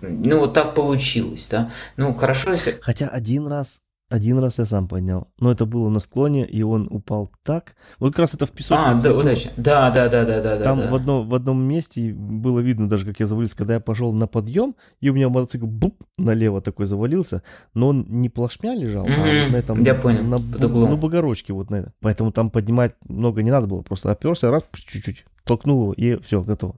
[0.00, 1.70] ну, вот так получилось, да.
[1.96, 2.76] Ну, хорошо, если...
[2.80, 5.28] Хотя один раз один раз я сам поднял.
[5.38, 7.74] Но это было на склоне, и он упал так.
[7.98, 8.88] Вот как раз это в песочнице.
[8.88, 9.50] А, да, удачно.
[9.56, 10.56] Да, да, да, да, да.
[10.58, 13.80] Там да, в, одном, в одном месте было видно даже, как я завалился, когда я
[13.80, 17.42] пошел на подъем, и у меня мотоцикл буп, налево такой завалился,
[17.74, 19.46] но он не плашмя лежал, mm-hmm.
[19.46, 19.82] а на этом...
[19.82, 20.90] Я понял, на, углом.
[20.90, 21.92] На бугорочке вот на это.
[22.00, 26.40] Поэтому там поднимать много не надо было, просто оперся, раз, чуть-чуть, толкнул его, и все,
[26.42, 26.76] готово.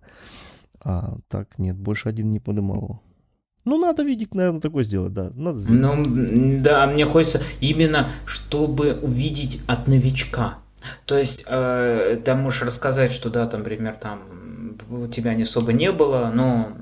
[0.82, 3.02] А так, нет, больше один не поднимал его.
[3.64, 5.30] Ну, надо видеть, наверное, такое сделать, да.
[5.34, 10.58] Надо ну, да, мне хочется именно, чтобы увидеть от новичка.
[11.04, 14.20] То есть, э, ты можешь рассказать, что, да, там, например, там,
[14.88, 16.72] у тебя не особо не было, но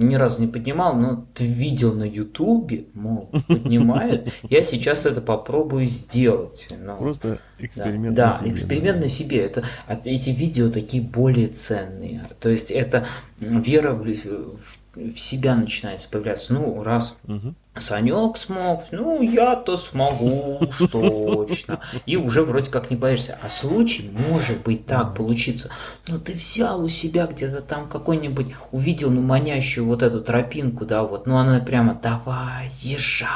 [0.00, 5.86] ни разу не поднимал, но ты видел на Ютубе, мол, поднимают, я сейчас это попробую
[5.86, 6.68] сделать.
[6.78, 8.46] Но, Просто эксперимент да, на себе.
[8.46, 9.02] Да, эксперимент да.
[9.02, 9.38] на себе.
[9.38, 9.64] Это,
[10.04, 12.22] эти видео такие более ценные.
[12.40, 13.06] То есть это
[13.40, 16.52] вера в, в в себя начинается появляться.
[16.52, 17.54] Ну, раз угу.
[17.76, 21.80] Санек смог, ну, я-то смогу, что точно.
[22.04, 23.38] И уже вроде как не боишься.
[23.42, 25.70] А случай может быть так получиться.
[26.08, 31.04] Но ты взял у себя где-то там какой-нибудь, увидел ну манящую вот эту тропинку, да,
[31.04, 33.28] вот, ну она прямо, давай, езжай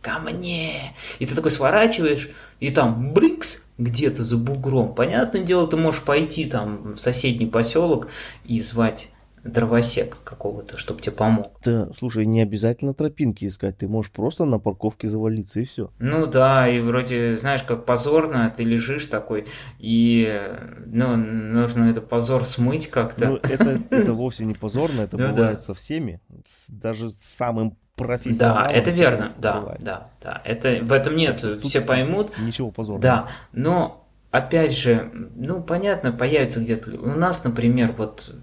[0.00, 0.94] ко мне.
[1.18, 4.94] И ты такой сворачиваешь, и там брикс где-то за бугром.
[4.94, 8.08] Понятное дело, ты можешь пойти там в соседний поселок
[8.44, 9.10] и звать
[9.46, 11.52] дровосек какого-то, чтобы тебе помог.
[11.64, 15.90] Да, слушай, не обязательно тропинки искать, ты можешь просто на парковке завалиться и все.
[15.98, 19.46] Ну да, и вроде, знаешь, как позорно, ты лежишь такой,
[19.78, 20.42] и
[20.86, 23.26] ну, нужно это позор смыть как-то.
[23.26, 25.62] Ну, это, это вовсе не позорно, это ну, бывает да.
[25.62, 26.20] со всеми,
[26.68, 28.68] даже с самым профессионалом.
[28.68, 29.80] Да, это верно, да, бывает.
[29.82, 32.38] да, да, это, в этом нет, Тут все поймут.
[32.38, 33.02] Ничего позорного.
[33.02, 36.90] Да, но опять же, ну, понятно, появится где-то...
[36.90, 38.34] У нас, например, вот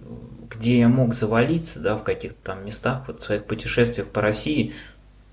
[0.56, 4.74] где я мог завалиться, да, в каких-то там местах, вот в своих путешествиях по России,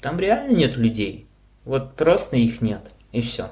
[0.00, 1.26] там реально нет людей.
[1.64, 3.50] Вот просто их нет, и все.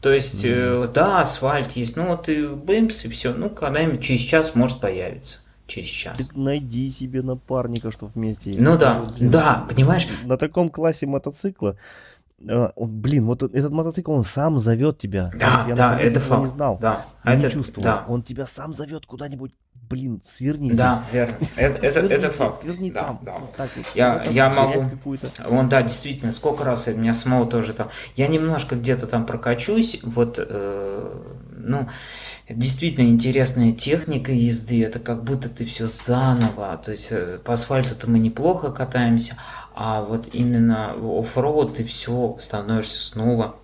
[0.00, 3.32] То есть, э, да, асфальт есть, ну вот и бэмс, и все.
[3.32, 5.40] Ну, когда-нибудь через час может появиться.
[5.66, 6.16] Через час.
[6.34, 8.54] Найди себе напарника, чтобы вместе.
[8.58, 10.08] Ну да, да, понимаешь?
[10.24, 11.76] На таком классе мотоцикла
[12.48, 15.30] а, блин, вот этот мотоцикл, он сам зовет тебя.
[15.38, 16.42] Да, я да, это факт.
[16.42, 17.84] не знал, да, я это, не чувствовал.
[17.84, 18.04] Да.
[18.08, 19.52] Он тебя сам зовет куда-нибудь,
[19.90, 21.14] блин, сверни Да, здесь.
[21.14, 21.34] верно.
[21.56, 22.60] Это, это, сверни, это факт.
[22.60, 23.20] Сверни да, там.
[23.22, 23.38] Да.
[23.38, 23.86] Вот так вот.
[23.94, 24.84] Я, я могу...
[25.48, 27.90] Он, да, действительно, сколько раз я меня самого тоже там...
[28.14, 31.22] Я немножко где-то там прокачусь, вот, э,
[31.56, 31.88] ну,
[32.48, 38.08] действительно интересная техника езды, это как будто ты все заново, то есть э, по асфальту-то
[38.08, 39.36] мы неплохо катаемся,
[39.74, 43.56] а вот именно оффроуд ты все становишься снова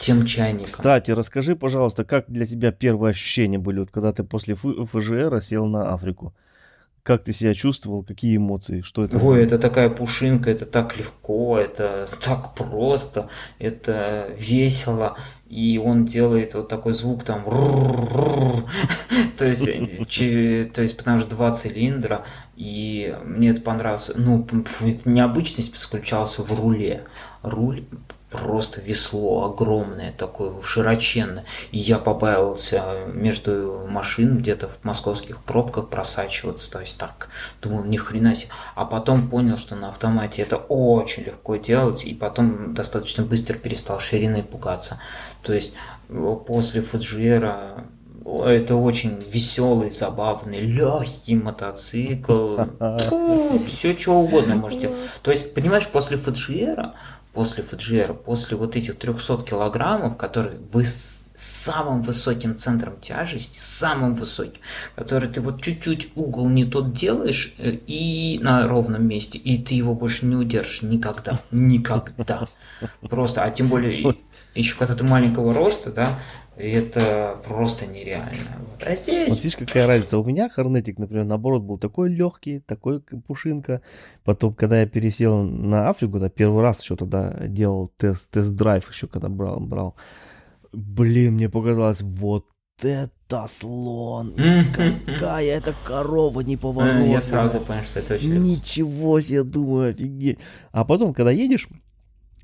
[0.00, 0.66] тем чайником.
[0.66, 5.66] Кстати, расскажи, пожалуйста, как для тебя первые ощущения были, вот когда ты после ФЖР сел
[5.66, 6.34] на Африку?
[7.02, 9.18] Как ты себя чувствовал, какие эмоции, что это?
[9.18, 15.16] Ой, это такая пушинка, это так легко, это так просто, это весело,
[15.48, 17.44] и он делает вот такой звук там,
[19.38, 24.46] то есть, то есть, потому что два цилиндра, и мне это понравилось, ну,
[25.06, 27.04] необычность заключалась в руле,
[27.42, 27.86] руль
[28.30, 31.44] просто весло огромное такое, широченное.
[31.72, 36.70] И я побаивался между машин где-то в московских пробках просачиваться.
[36.70, 37.28] То есть так,
[37.60, 38.52] думал, ни хрена себе.
[38.74, 42.04] А потом понял, что на автомате это очень легко делать.
[42.04, 45.00] И потом достаточно быстро перестал шириной пугаться.
[45.42, 45.74] То есть
[46.46, 47.84] после Фуджиера
[48.24, 52.58] это очень веселый, забавный, легкий мотоцикл.
[53.66, 54.90] Все что угодно можете.
[55.22, 56.94] То есть, понимаешь, после Фуджиера
[57.32, 64.14] после Фуджиера, после вот этих 300 килограммов, которые вы с самым высоким центром тяжести, самым
[64.14, 64.60] высоким,
[64.96, 69.74] который ты вот чуть-чуть угол не тот делаешь э, и на ровном месте, и ты
[69.74, 72.48] его больше не удержишь никогда, никогда.
[73.08, 74.16] Просто, а тем более
[74.54, 76.18] еще когда ты маленького роста, да,
[76.68, 78.60] это просто нереально.
[78.82, 79.28] А здесь...
[79.28, 80.18] Вот видишь, какая разница.
[80.18, 83.82] У меня Хорнетик, например, наоборот, был такой легкий, такой пушинка.
[84.24, 89.06] Потом, когда я пересел на Африку, да, первый раз еще тогда делал тест, тест-драйв еще,
[89.06, 89.96] когда брал, брал.
[90.72, 92.46] Блин, мне показалось, вот
[92.82, 94.34] это слон,
[95.06, 97.10] какая это корова неповоротная.
[97.10, 98.34] Я сразу понял, что это очень...
[98.38, 100.38] Ничего себе, думаю, офигеть.
[100.72, 101.68] А потом, когда едешь,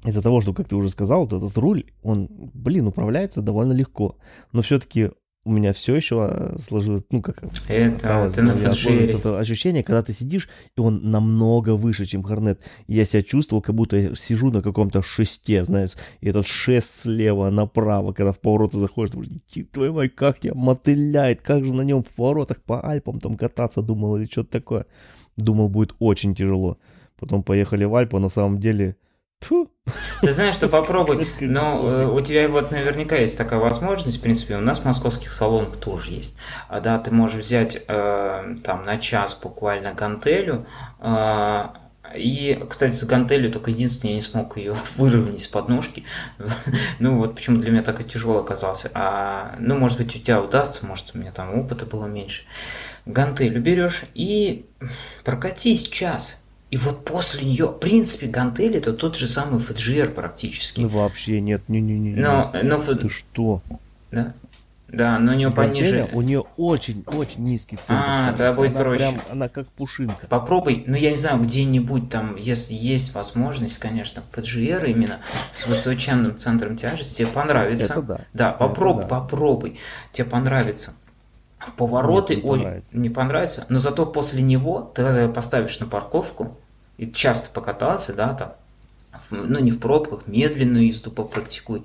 [0.07, 4.16] из-за того, что, как ты уже сказал, вот этот руль, он, блин, управляется довольно легко.
[4.53, 5.11] Но все-таки
[5.47, 10.12] у меня все еще а, сложилось, ну как это, ты на это ощущение, когда ты
[10.12, 12.61] сидишь, и он намного выше, чем Хорнет.
[12.88, 17.51] я себя чувствовал, как будто я сижу на каком-то шесте, знаешь, и этот шест слева
[17.51, 19.14] направо, когда в повороты заходишь,
[19.53, 23.35] ты твою мать, как тебя мотыляет, как же на нем в поворотах по Альпам там
[23.35, 24.87] кататься, думал, или что-то такое.
[25.37, 26.79] Думал, будет очень тяжело.
[27.21, 28.97] Потом поехали в Альпу, а на самом деле...
[29.40, 29.70] Фу.
[30.22, 31.29] Ты знаешь, что попробуй.
[31.40, 35.33] Но э, у тебя вот наверняка есть такая возможность, в принципе, у нас в московских
[35.33, 36.37] салонах тоже есть.
[36.68, 40.66] А, да, ты можешь взять э, там на час буквально гантелю,
[41.01, 41.64] э,
[42.14, 46.05] и, кстати, с гантелью только единственное, я не смог ее выровнять с подножки.
[46.99, 48.90] ну вот почему для меня так и тяжело оказался.
[48.94, 52.44] А, ну, может быть, у тебя удастся, может, у меня там опыта было меньше.
[53.05, 54.66] Гантелью берешь и
[55.25, 56.42] прокатись час.
[56.70, 60.81] И вот после нее, в принципе, гантель это тот же самый FGR практически.
[60.81, 62.14] Ну вообще нет, не-не-не.
[62.20, 63.62] Но, но Ты что?
[64.11, 64.35] Да.
[64.88, 66.09] Да, но у нее пониже.
[66.12, 68.05] У нее очень-очень низкий центр.
[68.07, 68.98] А, да, будет она проще.
[68.98, 70.26] Прям, она как пушинка.
[70.29, 75.18] Попробуй, ну я не знаю, где-нибудь там, если есть возможность, конечно, FGR именно
[75.52, 77.94] с высоченным центром тяжести, тебе понравится.
[77.94, 78.20] Это да.
[78.33, 79.20] Да, попробуй, Это да.
[79.20, 79.79] попробуй,
[80.12, 80.94] тебе понравится.
[81.66, 82.96] В повороты Нет, не понравится.
[82.96, 86.57] не понравится, но зато после него ты когда поставишь на парковку
[86.96, 88.52] и часто покатался, да, там,
[89.31, 91.85] ну не в пробках, медленную езду попрактикуй.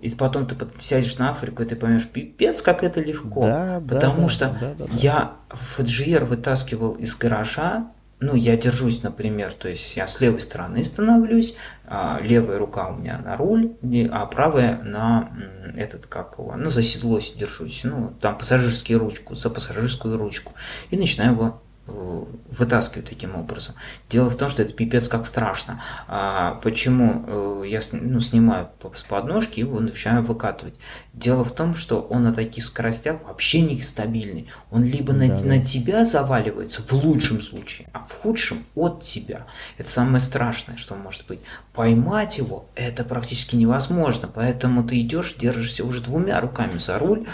[0.00, 3.42] И потом ты сядешь на Африку, и ты поймешь, пипец, как это легко.
[3.42, 4.90] Да, Потому да, что да, да, да.
[4.92, 7.86] я FGR вытаскивал из гаража,
[8.24, 11.56] ну, я держусь, например, то есть я с левой стороны становлюсь,
[11.86, 13.76] а левая рука у меня на руль,
[14.10, 15.30] а правая на
[15.76, 20.52] этот, как его, ну, за седло держусь, ну, там пассажирскую ручку, за пассажирскую ручку,
[20.90, 23.74] и начинаю его э, вытаскивать таким образом.
[24.10, 25.82] Дело в том, что это пипец как страшно.
[26.08, 30.74] А почему э, я ну, снимаю с подножки и его начинаю выкатывать?
[31.12, 34.48] Дело в том, что он на таких скоростях вообще не стабильный.
[34.70, 35.44] Он либо на, Да, да.
[35.46, 39.46] на тебя заваливается в лучшем случае, а в худшем от тебя.
[39.78, 41.40] Это самое страшное, что может быть.
[41.72, 47.26] Поймать его это практически невозможно, поэтому ты идешь, держишься уже двумя руками за руль,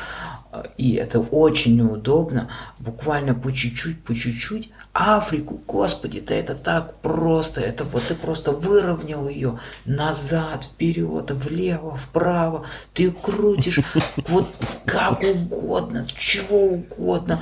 [0.77, 4.71] и это очень неудобно, буквально по чуть-чуть, по чуть-чуть.
[4.93, 11.97] Африку, господи, да это так просто, это вот ты просто выровнял ее назад, вперед, влево,
[11.97, 13.79] вправо, ты крутишь
[14.27, 14.49] вот
[14.87, 17.41] как угодно, чего угодно.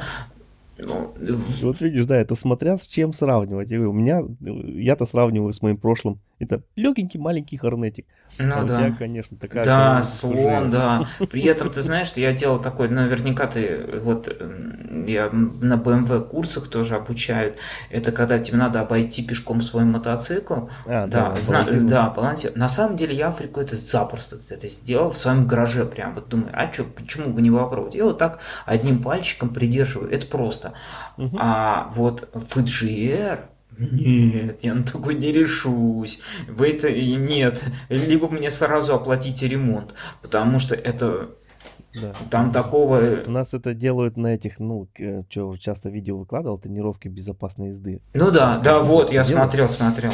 [0.79, 1.12] Ну,
[1.62, 3.73] Вот видишь, да, это смотря с чем сравнивать.
[3.73, 6.21] У меня, я-то сравниваю с моим прошлым.
[6.38, 8.07] Это легенький маленький хорнетик.
[8.38, 8.77] ну а у да.
[8.77, 9.64] тебя, конечно, такая...
[9.64, 11.09] Да, слон, да.
[11.31, 14.29] При этом ты знаешь, что я делал такой, наверняка ты вот
[15.07, 17.57] я на BMW курсах тоже обучают.
[17.91, 20.69] Это когда тебе надо обойти пешком свой мотоцикл.
[20.87, 22.53] А, Да, да, зна- да, балансир.
[22.55, 26.14] На самом деле я Африку это запросто это сделал в своем гараже прям.
[26.14, 27.95] Вот думаю, а что, почему бы не попробовать?
[27.95, 30.11] И вот так одним пальчиком придерживаю.
[30.11, 30.67] Это просто.
[31.38, 33.40] А вот FGR
[33.78, 36.20] нет, я на такой не решусь.
[36.48, 37.62] Вы это нет.
[37.88, 41.28] Либо мне сразу оплатите ремонт, потому что это
[41.94, 42.12] Да.
[42.31, 43.00] там такого.
[43.26, 44.88] У нас это делают на этих, ну,
[45.31, 48.00] что часто видео выкладывал, тренировки безопасной езды.
[48.14, 49.28] Ну да, да, вот я Делают?
[49.52, 50.12] смотрел, смотрел.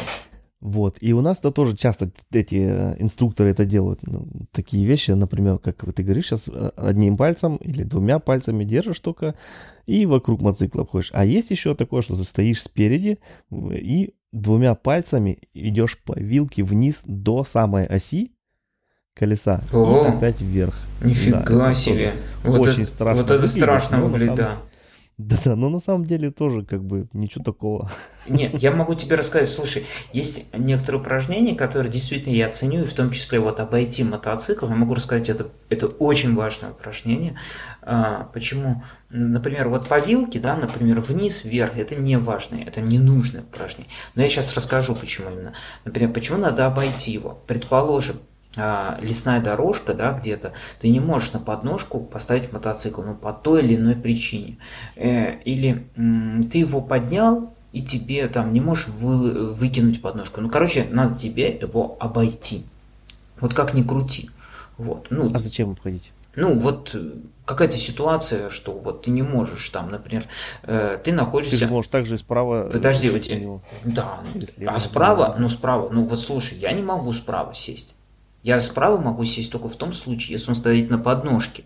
[0.64, 4.00] Вот, и у нас-то тоже часто эти э, инструкторы это делают.
[4.06, 9.00] Ну, такие вещи, например, как ты говоришь сейчас, э, одним пальцем или двумя пальцами держишь
[9.00, 9.34] только
[9.84, 11.10] и вокруг мотоцикла обходишь.
[11.12, 13.18] А есть еще такое, что ты стоишь спереди
[13.50, 18.32] в- и двумя пальцами идешь по вилке вниз до самой оси
[19.12, 20.78] колеса О, и опять вверх.
[21.02, 22.14] Нифига Да, себе.
[22.42, 24.56] Вот очень это, страшно вот это выглядит, страшно выглядит, да.
[25.16, 27.88] Да-да, но на самом деле тоже как бы ничего такого.
[28.28, 32.94] Нет, я могу тебе рассказать, слушай, есть некоторые упражнения, которые действительно я ценю, и в
[32.94, 37.38] том числе вот обойти мотоцикл, я могу рассказать, это, это очень важное упражнение.
[37.82, 38.82] А, почему?
[39.08, 43.92] Например, вот по вилке, да, например, вниз, вверх, это не важное, это не нужное упражнение.
[44.16, 45.54] Но я сейчас расскажу, почему именно.
[45.84, 47.38] Например, почему надо обойти его.
[47.46, 48.16] Предположим,
[48.56, 53.62] а, лесная дорожка, да, где-то, ты не можешь на подножку поставить мотоцикл, ну, по той
[53.62, 54.58] или иной причине.
[54.96, 60.40] Э, или м, ты его поднял, и тебе там не можешь вы- выкинуть подножку.
[60.40, 62.64] Ну, короче, надо тебе его обойти.
[63.40, 64.30] Вот как ни крути.
[64.78, 65.08] Вот.
[65.10, 66.12] Ну, А зачем обходить?
[66.36, 67.12] ну, вот э,
[67.44, 70.26] какая-то ситуация, что вот ты не можешь там, например,
[70.62, 71.56] э, ты Ты находишься...
[71.56, 73.60] же можешь также справа Подожди, него.
[73.84, 74.20] Да.
[74.66, 77.94] А справа, ну справа, ну вот слушай, я не могу справа сесть.
[78.44, 81.64] Я справа могу сесть только в том случае, если он стоит на подножке.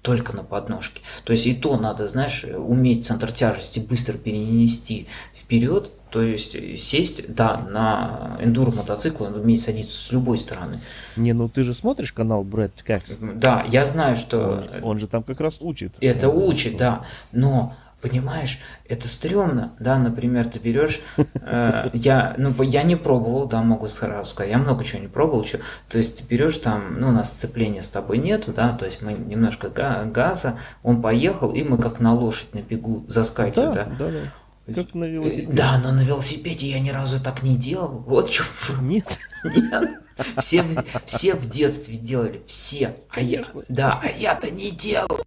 [0.00, 1.02] Только на подножке.
[1.24, 5.90] То есть и то надо, знаешь, уметь центр тяжести быстро перенести вперед.
[6.10, 10.80] То есть сесть, да, на эндуро мотоцикл, он умеет садиться с любой стороны.
[11.16, 13.16] Не, ну ты же смотришь канал Брэд Кекс?
[13.20, 15.96] Да, я знаю, что Он, он же там как раз учит.
[16.00, 17.04] это учит, да.
[17.32, 17.74] Но,
[18.08, 23.88] понимаешь, это стрёмно, да, например, ты берешь, э, я, ну, я не пробовал, да, могу
[23.88, 27.12] сразу сказать, я много чего не пробовал еще, то есть ты берешь там, ну, у
[27.12, 31.62] нас сцепления с тобой нету, да, то есть мы немножко га- газа, он поехал, и
[31.64, 34.18] мы как на лошадь на бегу заскакиваем, да, да, да.
[34.66, 35.52] Как на велосипеде.
[35.52, 38.04] Да, но на велосипеде я ни разу так не делал.
[38.06, 38.44] Вот что.
[38.80, 39.18] Нет.
[39.44, 40.00] Нет.
[40.38, 40.64] Все,
[41.04, 42.96] все в детстве делали, все.
[43.08, 45.20] А я, да, а я-то не делал.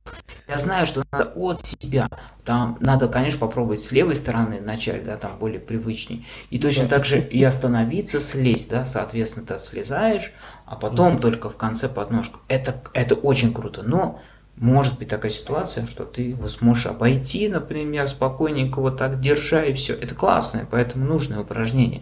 [0.47, 2.09] Я знаю, что надо от себя.
[2.45, 6.25] Там надо, конечно, попробовать с левой стороны вначале, да, там более привычней.
[6.49, 10.31] И точно так же и остановиться, слезть, да, соответственно, ты слезаешь,
[10.65, 12.39] а потом только в конце подножку.
[12.47, 13.83] Это, это очень круто.
[13.83, 14.21] Но
[14.57, 19.73] может быть такая ситуация, что ты его сможешь обойти, например, спокойненько вот так держа и
[19.73, 19.93] все.
[19.93, 22.01] Это классное, поэтому нужное упражнение.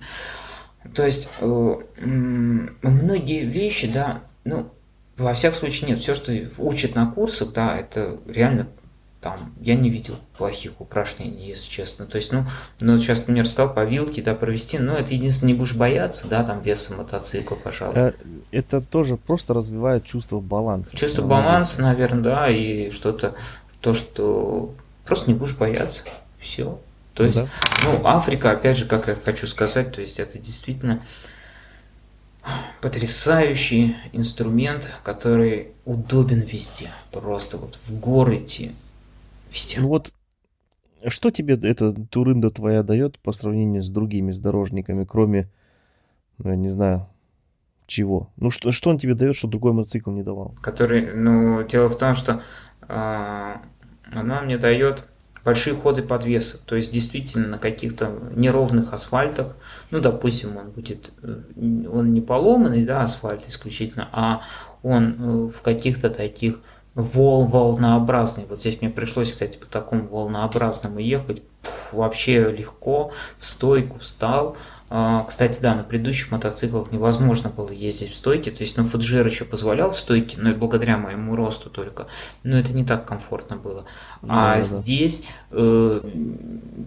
[0.93, 4.71] То есть э, многие вещи, да, ну,
[5.17, 5.99] во всяком случае нет.
[5.99, 8.67] Все, что учат на курсах, да, это реально
[9.25, 12.05] там, я не видел плохих упражнений, если честно.
[12.05, 12.45] То есть, ну,
[12.79, 16.43] ну сейчас, например, сказал по вилке, да, провести, ну, это единственное, не будешь бояться, да,
[16.43, 17.95] там, веса мотоцикла, пожалуй.
[17.95, 18.13] Э,
[18.51, 20.95] Это тоже просто развивает чувство баланса.
[20.95, 23.33] Чувство Ну, баланса, наверное, да, и что-то,
[23.81, 26.03] то, что просто не будешь бояться.
[26.37, 26.79] Все.
[27.15, 27.47] То есть, Да.
[27.83, 31.01] ну, Африка, опять же, как я хочу сказать, то есть это действительно
[32.79, 36.91] потрясающий инструмент, который удобен везде.
[37.11, 38.75] Просто вот в горы идти,
[39.55, 39.79] везде.
[39.79, 40.13] Ну вот,
[41.07, 45.49] что тебе эта турында твоя дает по сравнению с другими с дорожниками, кроме,
[46.37, 47.07] ну, я не знаю,
[47.87, 48.29] чего?
[48.37, 50.55] Ну что, что он тебе дает, что другой мотоцикл не давал?
[50.61, 52.41] который, ну, дело в том, что
[52.87, 53.61] а,
[54.13, 55.05] она мне дает
[55.43, 59.55] большие ходы подвеса, то есть действительно на каких-то неровных асфальтах,
[59.91, 64.41] ну, допустим, он будет, э, он не поломанный, да, асфальт исключительно, а
[64.81, 66.59] он э, в каких-то таких
[66.95, 68.45] вол волнообразный.
[68.49, 71.43] Вот здесь мне пришлось, кстати, по такому волнообразному ехать.
[71.61, 74.55] Пф, вообще легко, в стойку встал.
[74.87, 78.51] А, Кстати, да, на предыдущих мотоциклах невозможно было ездить в стойке.
[78.51, 82.05] То есть, ну, Фуджир еще позволял в стойке, но и благодаря моему росту только.
[82.43, 83.85] Но это не так комфортно было.
[84.21, 84.61] А Да-да-да.
[84.61, 86.01] здесь э,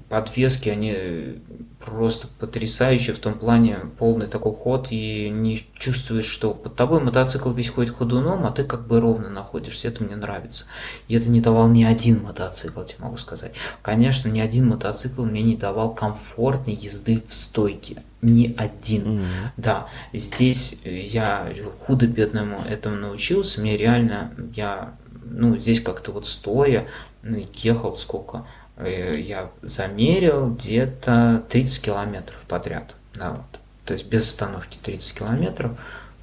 [0.09, 1.41] подвески, они
[1.85, 7.53] просто потрясающие в том плане полный такой ход и не чувствуешь, что под тобой мотоцикл
[7.53, 9.89] весь ходит ходуном, а ты как бы ровно находишься.
[9.89, 10.64] Это мне нравится.
[11.07, 13.53] И это не давал ни один мотоцикл, тебе могу сказать.
[13.83, 18.03] Конечно, ни один мотоцикл мне не давал комфортной езды в стойке.
[18.20, 19.18] Ни один.
[19.18, 19.24] Мгм.
[19.57, 21.53] Да, здесь я
[21.87, 23.61] худо-бедному этому научился.
[23.61, 26.89] Мне реально, я, ну, здесь как-то вот стоя,
[27.22, 28.47] ну, ехал сколько,
[28.87, 32.95] я замерил где-то 30 километров подряд.
[33.14, 33.61] Да, вот.
[33.85, 35.81] То есть без остановки 30 километров.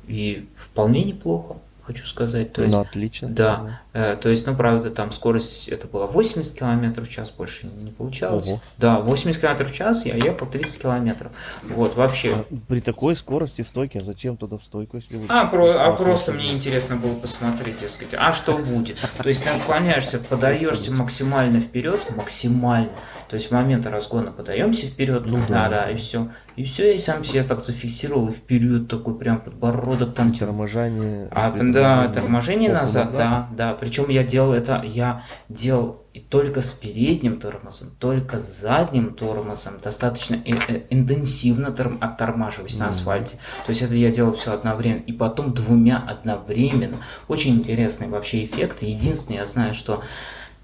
[0.07, 2.53] И вполне неплохо, хочу сказать.
[2.53, 3.27] То есть, Ну, отлично.
[3.29, 7.67] да, э, то есть, ну, правда, там скорость это была 80 километров в час, больше
[7.67, 8.45] не получалось.
[8.45, 8.61] Ого.
[8.77, 11.31] Да, 80 километров в час я ехал 30 километров.
[11.63, 12.33] Вот, вообще.
[12.35, 15.25] А При такой скорости в стойке, зачем туда в стойку, если вы...
[15.29, 18.97] А, про, а Просто мне интересно было посмотреть, так сказать, а что будет?
[19.17, 22.91] То есть ты отклоняешься, подаешься максимально вперед, максимально.
[23.29, 25.69] То есть в момент разгона подаемся вперед, Ну да, да.
[25.69, 26.29] да, и все.
[26.55, 30.33] И все, я сам себя так зафиксировал, и вперед такой прям подбородок там.
[30.33, 31.27] Торможение...
[31.31, 33.73] А, да, торможение попу назад, да, да.
[33.85, 39.73] Причем я делал это, я делал и только с передним тормозом, только с задним тормозом,
[39.83, 42.89] достаточно э- э, интенсивно торм- оттормаживаясь на Мгм.
[42.89, 43.35] асфальте.
[43.67, 46.97] То есть это я делал все одновременно, и потом двумя одновременно.
[47.27, 48.81] Очень интересный вообще эффект.
[48.81, 50.01] Единственное, я знаю, что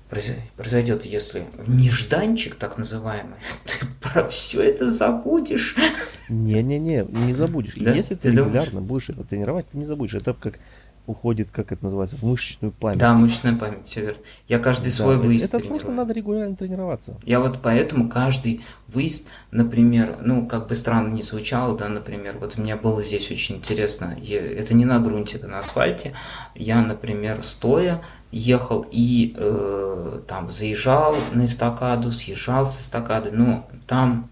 [0.09, 5.75] произ- произойдет, если нежданчик, так называемый, ты про все это забудешь.
[6.27, 7.75] Не-не-не, не забудешь.
[7.75, 7.91] Да?
[7.93, 8.47] Если ты Ты думаешь?
[8.65, 10.15] регулярно будешь это тренировать, ты не забудешь.
[10.15, 10.55] Это как
[11.11, 12.97] уходит, как это называется, в мышечную память.
[12.97, 14.19] Да, мышечная память, все верно.
[14.47, 17.17] Я каждый Да, свой выезд Это просто надо регулярно тренироваться.
[17.23, 22.55] Я вот поэтому каждый выезд, например, ну, как бы странно не звучало, да, например, вот
[22.57, 26.13] у меня было здесь очень интересно, это не на грунте, это на асфальте,
[26.55, 28.01] я, например, стоя
[28.31, 34.29] ехал и э, там заезжал на эстакаду, съезжал с эстакады, ну, там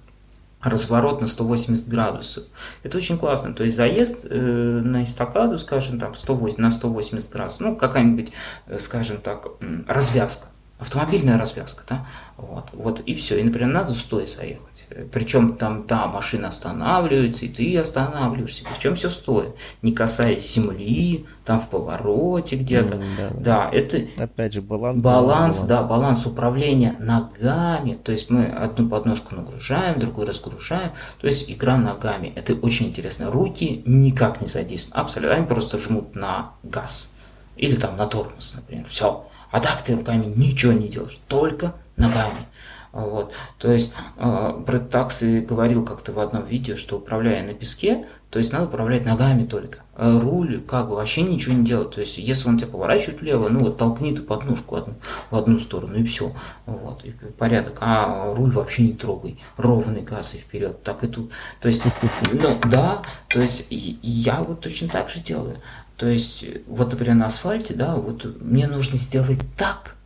[0.61, 2.43] разворот на 180 градусов.
[2.83, 3.53] Это очень классно.
[3.53, 8.31] То есть заезд э, на эстакаду, скажем, там 108, на 180 градусов, ну, какая-нибудь,
[8.67, 9.47] э, скажем так,
[9.87, 10.47] развязка.
[10.79, 12.07] Автомобильная развязка, да?
[12.37, 13.37] Вот, вот и все.
[13.37, 14.85] И, например, надо стоя заехать.
[15.11, 18.63] Причем там, да, машина останавливается, и ты останавливаешься.
[18.63, 19.51] Причем все стоя.
[19.81, 22.95] Не касаясь земли, там в повороте где-то.
[22.95, 23.39] М, да, да.
[23.39, 25.01] Да, это Опять же, баланс.
[25.01, 27.99] Баланс, да, баланс управления ногами.
[28.01, 30.91] То есть мы одну подножку нагружаем, другую разгружаем.
[31.19, 32.31] То есть игра ногами.
[32.35, 33.29] Это очень интересно.
[33.29, 34.95] Руки никак не задействуют.
[34.95, 35.35] Абсолютно.
[35.35, 37.13] Они просто жмут на газ.
[37.57, 38.87] Или там на тормоз, например.
[38.89, 39.28] Все.
[39.51, 41.19] А так ты руками ничего не делаешь.
[41.27, 42.47] Только ногами.
[42.91, 43.33] Вот.
[43.59, 48.39] То есть э, Брэд Такси говорил как-то в одном видео, что управляя на песке, то
[48.39, 49.79] есть надо управлять ногами только.
[49.95, 51.91] А руль как бы вообще ничего не делать.
[51.91, 54.95] То есть если он тебя поворачивает влево, ну вот толкни ты подножку одну,
[55.29, 56.31] в одну сторону и все.
[56.65, 57.77] Вот, и порядок.
[57.81, 59.39] А руль вообще не трогай.
[59.57, 60.81] Ровный газ и вперед.
[60.83, 61.31] Так и тут.
[61.61, 61.83] То есть,
[62.31, 65.57] ну да, то есть я вот точно так же делаю.
[65.99, 69.97] То есть, вот, например, на асфальте, да, вот мне нужно сделать так,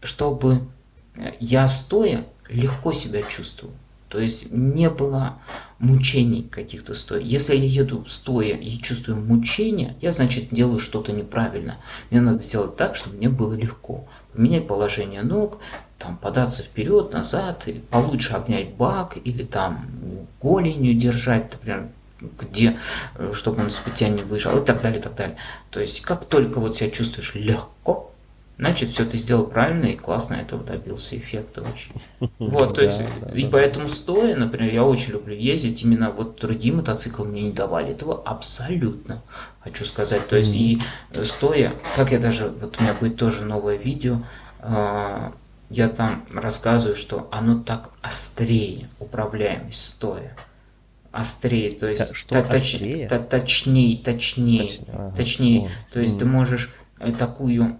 [0.00, 0.62] чтобы
[1.38, 3.74] я стоя легко себя чувствовал.
[4.08, 5.34] То есть не было
[5.78, 7.20] мучений каких-то стоя.
[7.20, 11.76] Если я еду стоя и чувствую мучения, я, значит, делаю что-то неправильно.
[12.10, 14.06] Мне надо сделать так, чтобы мне было легко.
[14.32, 15.60] Поменять положение ног,
[15.98, 19.86] там, податься вперед, назад, или получше обнять бак, или там
[20.40, 21.90] голенью держать, например,
[22.38, 22.78] где,
[23.16, 25.36] э, чтобы он из путя не выжал, и так далее, и так далее.
[25.70, 28.12] То есть, как только вот себя чувствуешь легко,
[28.58, 32.30] значит, все ты сделал правильно и классно этого добился эффекта очень.
[32.38, 33.00] Вот, то есть,
[33.34, 37.92] и поэтому стоя, например, я очень люблю ездить, именно вот другие мотоциклы мне не давали
[37.92, 39.22] этого абсолютно,
[39.60, 40.26] хочу сказать.
[40.28, 40.80] То есть, и
[41.24, 44.18] стоя, как я даже, вот у меня будет тоже новое видео,
[44.60, 45.32] а,
[45.70, 50.36] я там рассказываю, что оно так острее, управляемость стоя
[51.12, 53.08] острее, то есть что, точ, острее?
[53.08, 55.70] точнее, точнее, точнее, ага, точнее.
[55.92, 56.18] то есть mm.
[56.18, 56.70] ты можешь
[57.02, 57.78] Э, такую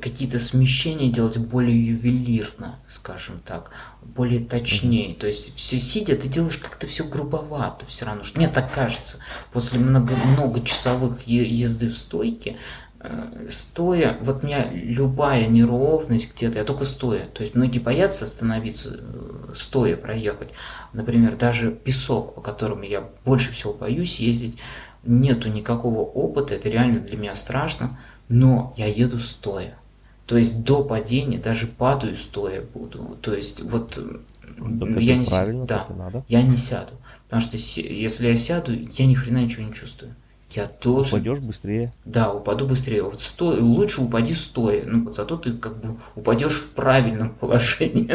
[0.00, 5.10] какие-то смещения делать более ювелирно, скажем так, более точнее.
[5.10, 5.18] Mm-hmm.
[5.18, 8.22] То есть все сидя, ты делаешь как-то все грубовато все равно.
[8.36, 9.18] Мне так кажется.
[9.52, 12.56] После много, многочасовых езды в стойке,
[13.00, 17.26] э, стоя, вот у меня любая неровность где-то, я только стоя.
[17.26, 20.50] То есть многие боятся остановиться, э, стоя проехать.
[20.92, 24.58] Например, даже песок, по которому я больше всего боюсь ездить,
[25.04, 27.98] нету никакого опыта, это реально для меня страшно,
[28.28, 29.78] но я еду стоя.
[30.26, 33.16] То есть до падения даже падаю стоя буду.
[33.22, 35.64] То есть вот так я не сяду.
[35.66, 35.86] Да,
[36.28, 36.92] я не сяду.
[37.24, 40.14] Потому что если я сяду, я ни хрена ничего не чувствую.
[40.56, 41.18] Я должен...
[41.18, 41.92] Упадешь быстрее.
[42.06, 43.02] Да, упаду быстрее.
[43.02, 43.48] Вот сто...
[43.60, 44.84] лучше упади стоя.
[44.86, 48.10] Ну, зато ты как бы упадешь в правильном положении.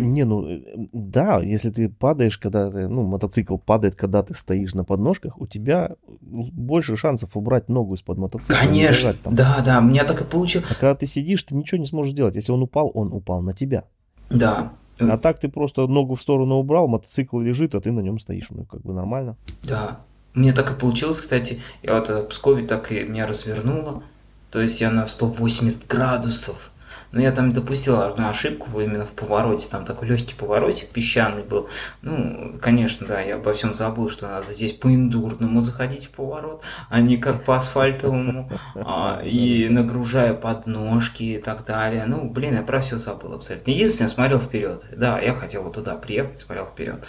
[0.00, 0.44] Не, ну,
[0.92, 5.46] да, если ты падаешь, когда ты, ну, мотоцикл падает, когда ты стоишь на подножках, у
[5.46, 8.56] тебя больше шансов убрать ногу из-под мотоцикла.
[8.56, 10.66] Конечно, да, да, у меня так и получилось.
[10.68, 12.34] А когда ты сидишь, ты ничего не сможешь делать.
[12.34, 13.84] Если он упал, он упал на тебя.
[14.30, 14.72] Да.
[14.98, 18.50] А так ты просто ногу в сторону убрал, мотоцикл лежит, а ты на нем стоишь.
[18.50, 19.36] Ну, как бы нормально.
[19.62, 20.00] Да.
[20.34, 21.62] Мне так и получилось, кстати.
[21.82, 24.02] Я вот в Пскове так и меня развернуло.
[24.50, 26.72] То есть я на 180 градусов
[27.12, 29.68] но я там допустил одну ошибку именно в повороте.
[29.70, 31.68] Там такой легкий поворотик песчаный был.
[32.00, 37.00] Ну, конечно, да, я обо всем забыл, что надо здесь по-индурному заходить в поворот, а
[37.00, 38.50] не как по асфальтовому.
[38.74, 42.06] А, и нагружая подножки и так далее.
[42.06, 43.70] Ну, блин, я про все забыл абсолютно.
[43.70, 44.82] Единственное, смотрел вперед.
[44.96, 47.04] Да, я хотел вот туда приехать, смотрел вперед.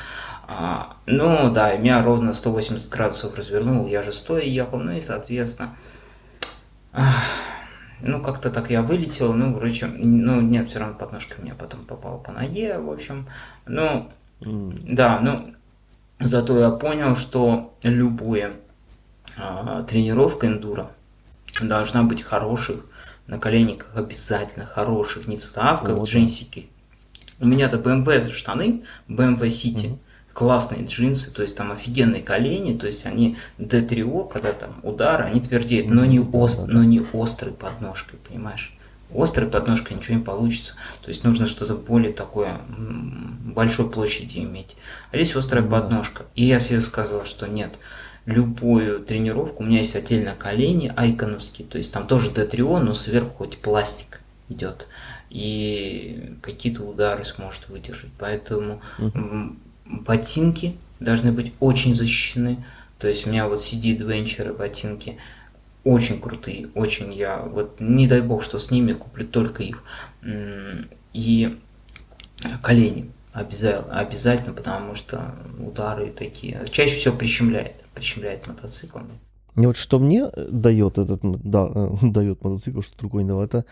[0.56, 3.88] А, ну, да, меня ровно 180 градусов развернул.
[3.88, 5.76] Я же стоя ехал, ну и, соответственно...
[6.92, 7.24] Ах,
[8.02, 12.18] ну, как-то так я вылетел, ну, вроде, ну, нет, все равно подножка мне потом попала
[12.18, 13.28] по ноге, в общем.
[13.66, 14.94] Ну, mm.
[14.94, 15.54] да, ну,
[16.20, 18.54] зато я понял, что любая
[19.38, 20.92] а, тренировка эндуро
[21.62, 22.86] должна быть хороших,
[23.26, 26.70] на коленниках обязательно хороших, не вставках, вот, джинсики.
[27.40, 29.74] У меня-то BMW штаны, BMW City.
[29.74, 29.98] Mm-hmm
[30.34, 35.40] классные джинсы, то есть там офигенные колени, то есть они D3O, когда там удар, они
[35.42, 38.76] твердеют, но не, ост, но не острой подножкой, понимаешь?
[39.14, 40.74] Острой подножкой ничего не получится.
[41.04, 44.76] То есть нужно что-то более такое большой площади иметь.
[45.12, 46.26] А здесь острая подножка.
[46.34, 47.74] И я себе сказал, что нет,
[48.26, 53.30] любую тренировку, у меня есть отдельно колени айконовские, то есть там тоже D3O, но сверху
[53.38, 54.88] хоть пластик идет.
[55.30, 58.12] И какие-то удары сможет выдержать.
[58.20, 58.82] Поэтому
[59.86, 62.64] ботинки должны быть очень защищены.
[63.00, 65.18] То есть у меня вот CD Adventure ботинки
[65.84, 69.84] очень крутые, очень я вот не дай бог, что с ними куплю только их.
[71.14, 71.58] И
[72.62, 79.20] колени обязательно, обязательно, потому что удары такие чаще всего прищемляет, прищемляет мотоциклами.
[79.56, 81.70] И вот что мне дает этот, да,
[82.02, 83.66] дает мотоцикл, что другой не дал, это,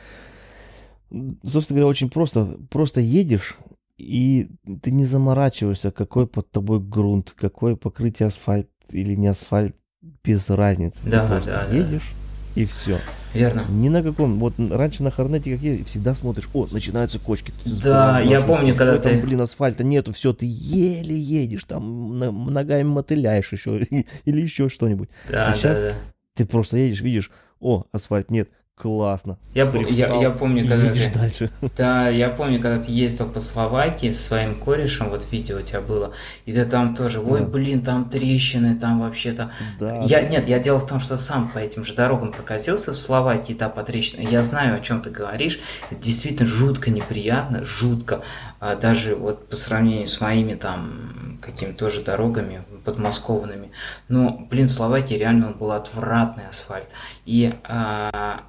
[1.44, 2.58] собственно говоря, очень просто.
[2.70, 3.56] Просто едешь,
[3.98, 4.50] и
[4.82, 9.76] ты не заморачиваешься, какой под тобой грунт, какое покрытие асфальт или не асфальт,
[10.24, 11.04] без разницы.
[11.06, 12.14] Да, ты просто да, едешь
[12.56, 12.62] да.
[12.62, 12.98] и все.
[13.34, 13.66] Верно.
[13.70, 14.40] Ни на каком.
[14.40, 17.54] Вот раньше на Хорнете как ездил, всегда смотришь, о, начинаются кочки.
[17.66, 19.12] Да, я помню, когда ты...
[19.12, 23.80] Там, блин, асфальта нету, все, ты еле едешь, там ногами мотыляешь еще
[24.26, 25.10] или еще что-нибудь.
[25.30, 25.96] Да, а сейчас да, да.
[26.36, 28.50] ты просто едешь, видишь, о, асфальт нет,
[28.82, 29.38] классно.
[29.54, 31.52] Я, я, я помню, когда ты, дальше.
[31.78, 35.82] да, я помню, когда ты ездил по Словакии со своим корешем, вот видео у тебя
[35.82, 36.14] было,
[36.46, 37.46] и ты там тоже, ой, Да.
[37.46, 39.52] блин, там трещины, там вообще-то.
[39.80, 40.28] Да, Я, да.
[40.28, 43.70] нет, я дело в том, что сам по этим же дорогам прокатился в Словакии, да,
[43.70, 44.28] по трещинам.
[44.30, 45.60] Я знаю, о чем ты говоришь.
[45.92, 48.22] Это действительно жутко неприятно, жутко.
[48.60, 53.72] А даже вот по сравнению с моими там какими-то тоже дорогами подмосковными.
[54.10, 56.88] Ну, блин, в Словакии реально был отвратный асфальт.
[57.26, 58.42] И, а,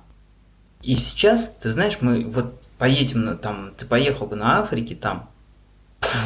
[0.83, 5.28] и сейчас, ты знаешь, мы вот поедем на там, ты поехал бы на Африке там,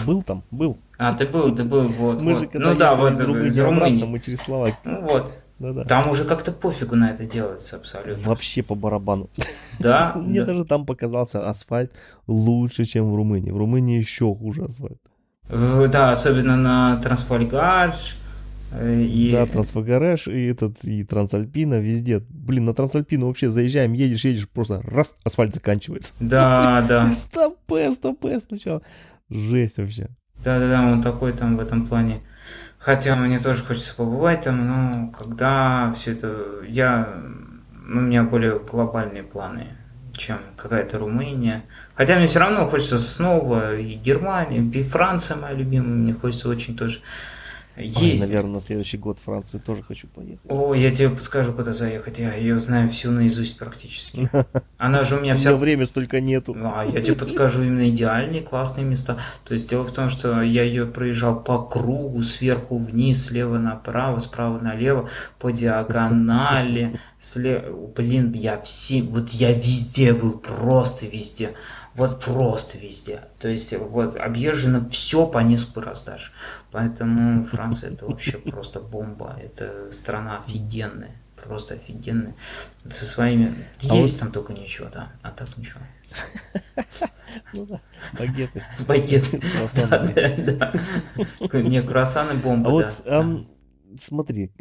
[0.06, 0.78] Был там, был.
[0.98, 2.40] а ты был, ты был вот, Мы вот.
[2.40, 4.04] же когда ну да, вот из Румынии из обратно, Румынии.
[4.04, 4.78] мы через Словакию.
[4.84, 5.84] Ну вот, Да-да.
[5.84, 8.28] Там уже как-то пофигу на это делается абсолютно.
[8.28, 9.28] Вообще по барабану.
[9.78, 10.46] Да, Мне да.
[10.46, 11.92] даже там показался асфальт
[12.26, 13.50] лучше, чем в Румынии.
[13.50, 14.98] В Румынии еще хуже асфальт.
[15.90, 18.16] Да, особенно на Трансфольгаш.
[18.74, 19.30] И...
[19.32, 22.22] Да, Трансфагареш и этот, и Трансальпина, везде.
[22.28, 26.12] Блин, на Трансальпину вообще заезжаем, едешь, едешь, просто раз, асфальт заканчивается.
[26.20, 27.06] Да, да.
[27.06, 28.82] Ты стопэ, стопэ сначала.
[29.30, 30.08] Жесть вообще.
[30.44, 32.20] Да, да, да, он такой там в этом плане.
[32.78, 36.62] Хотя мне тоже хочется побывать там, но когда все это...
[36.68, 37.22] Я...
[37.84, 39.68] ну, У меня более глобальные планы,
[40.12, 41.64] чем какая-то Румыния.
[41.94, 46.76] Хотя мне все равно хочется снова и Германия, и Франция моя любимая, мне хочется очень
[46.76, 47.04] тоже Ой,
[47.82, 48.20] есть.
[48.20, 50.40] наверное, на следующий год в Францию тоже хочу поехать.
[50.48, 52.18] О, я тебе подскажу, куда заехать.
[52.18, 54.28] Я ее знаю всю наизусть практически.
[54.78, 55.50] Она же у меня У вся...
[55.50, 56.56] меня время столько нету.
[56.58, 59.18] А, я тебе подскажу именно идеальные, классные места.
[59.44, 64.18] То есть дело в том, что я ее проезжал по кругу, сверху вниз, слева направо,
[64.20, 65.08] справа налево,
[65.38, 67.92] по диагонали, слева...
[67.94, 69.02] Блин, я все...
[69.02, 71.50] Вот я везде был, просто везде.
[71.96, 73.22] Вот просто везде.
[73.40, 76.30] То есть вот объезжено все по несколько раз даже.
[76.70, 79.38] Поэтому Франция это вообще просто бомба.
[79.42, 81.12] Это страна офигенная.
[81.42, 82.34] Просто офигенная.
[82.88, 83.52] Со своими...
[83.90, 85.08] А Есть вот- там только ничего, да.
[85.22, 85.80] А так ничего.
[87.52, 87.68] Ну
[88.18, 88.62] багеты.
[88.88, 89.24] Багет.
[89.56, 90.12] Круассаны.
[90.58, 90.72] Да,
[91.52, 91.62] да.
[91.62, 93.18] Не, круассаны А бомба, вот да.
[93.20, 93.46] ам,
[94.00, 94.52] смотри,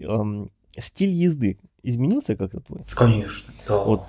[0.77, 2.83] стиль езды изменился как-то твой?
[2.93, 3.53] Конечно.
[3.67, 3.77] да.
[3.77, 4.03] Вот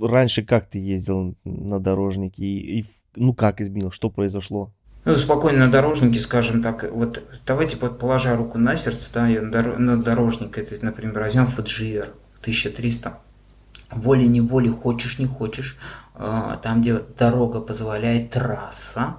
[0.00, 2.86] раньше как ты ездил на дорожнике и, и
[3.16, 4.72] ну как изменилось, что произошло?
[5.04, 9.78] Ну, спокойно на дорожнике, скажем так, вот давайте вот положа руку на сердце, да, на
[9.78, 12.08] на дорожник, это, например, возьмем FGR
[12.40, 13.18] 1300,
[13.90, 15.76] волей-неволей, хочешь не хочешь,
[16.14, 19.16] а, там, где дорога позволяет трасса,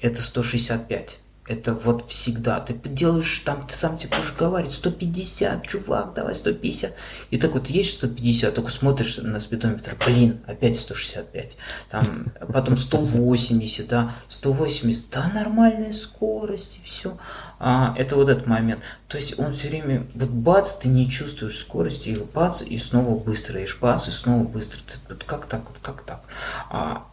[0.00, 1.20] это 165.
[1.48, 2.60] Это вот всегда.
[2.60, 6.94] Ты делаешь там, ты сам тебе будешь говорить, 150, чувак, давай 150.
[7.30, 11.56] И так вот есть 150, только смотришь на спидометр, блин, опять 165.
[11.88, 17.16] Там, потом 180, да, 180, да, нормальная скорость и все.
[17.58, 18.82] А, это вот этот момент.
[19.08, 23.18] То есть он все время, вот бац, ты не чувствуешь скорости, и бац, и снова
[23.18, 24.80] быстро, и бац, и снова быстро.
[24.86, 26.24] Ты- вот как так, вот как так?
[26.68, 27.06] А,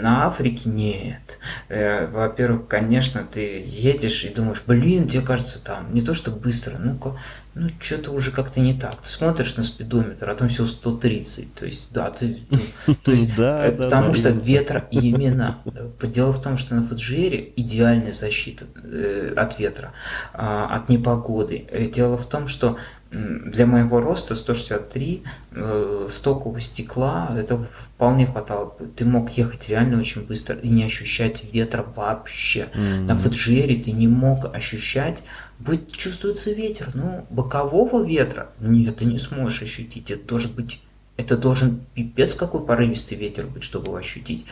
[0.00, 1.38] на Африке нет.
[1.68, 6.76] Э, во-первых, конечно, ты едешь и думаешь, блин, тебе кажется там не то, что быстро,
[6.78, 7.16] ну-ка,
[7.54, 8.96] ну что-то уже как-то не так.
[8.96, 11.54] Ты смотришь на спидометр, а там всего 130.
[11.54, 15.60] То есть, да, ты, ну, то есть, Да, э, потому что ветра именно.
[16.02, 19.92] Дело в том, что на Фуджире идеальная защита э, от ветра,
[20.32, 21.66] а, от непогоды.
[21.70, 22.76] Э, Дело в том, что
[23.14, 28.76] для моего роста 163 э, стокового стекла это вполне хватало.
[28.96, 32.68] Ты мог ехать реально очень быстро и не ощущать ветра вообще.
[32.74, 33.18] На М.
[33.18, 35.22] Фуджире ты не мог ощущать,
[35.58, 40.10] будет чувствуется ветер, но бокового ветра нет, ты не сможешь ощутить.
[40.10, 40.82] Это должен быть
[41.16, 44.46] это должен пипец какой порывистый ветер быть, чтобы его ощутить.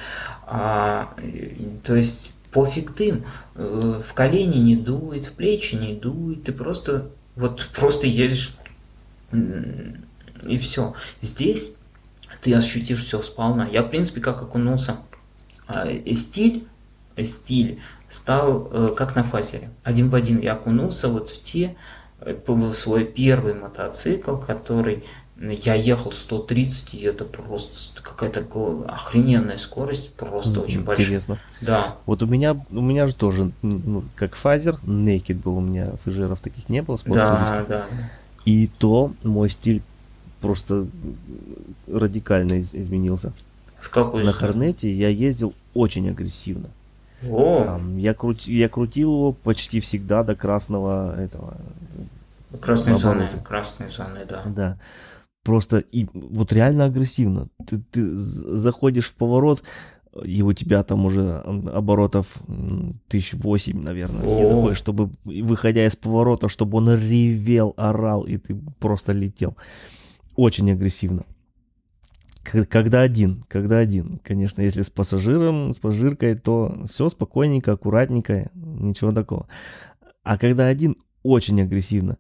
[0.47, 1.49] А, э,
[1.83, 7.11] то есть пофиг дым, Э, в колени не дует, в плечи не дует, ты просто
[7.37, 8.57] вот просто едешь
[9.33, 10.95] и все.
[11.21, 11.75] Здесь
[12.43, 13.69] ты ощутишь все сполна.
[13.69, 14.97] Я, в принципе, как окунулся,
[15.67, 16.67] а, э, стиль,
[17.17, 19.71] э, стиль стал э, как на фазере.
[19.85, 21.77] Один в один я окунулся вот в те,
[22.21, 25.05] э, в свой первый мотоцикл, который
[25.51, 28.45] я ехал 130, и это просто какая-то
[28.89, 31.07] охрененная скорость, просто очень большая.
[31.07, 31.37] Интересно.
[31.61, 35.93] Да, Вот у меня, у меня же тоже, ну, как фазер, naked был у меня,
[36.05, 37.85] фужеров таких не было, да, да.
[38.45, 39.83] И то мой стиль
[40.41, 40.87] просто
[41.89, 43.33] радикально из- изменился.
[43.79, 44.53] В какую На сторону?
[44.53, 46.69] Хорнете я ездил очень агрессивно.
[47.29, 51.55] О, Там, я, крути- я крутил его почти всегда до красного этого.
[52.61, 53.43] красные зоны, наоборот.
[53.47, 54.43] красные зоны, да.
[54.47, 54.77] Да.
[55.43, 57.49] Просто и вот реально агрессивно.
[57.67, 59.63] Ты, ты заходишь в поворот,
[60.25, 62.39] и у тебя там уже оборотов
[63.09, 64.49] тысяч восемь, наверное, О.
[64.49, 69.57] такой, чтобы, выходя из поворота, чтобы он ревел, орал, и ты просто летел.
[70.37, 71.25] Очень агрессивно.
[72.45, 74.19] Когда один, когда один.
[74.23, 79.49] Конечно, если с пассажиром, с пассажиркой, то все спокойненько, аккуратненько, ничего такого.
[80.23, 82.19] А когда один, очень агрессивно.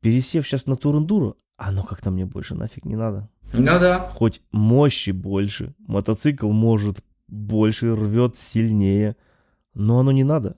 [0.00, 1.36] Пересев сейчас на Турундуру,
[1.68, 3.28] оно как-то мне больше нафиг не надо.
[3.52, 4.10] Ну да.
[4.14, 9.16] Хоть мощи больше, мотоцикл может больше, рвет сильнее,
[9.74, 10.56] но оно не надо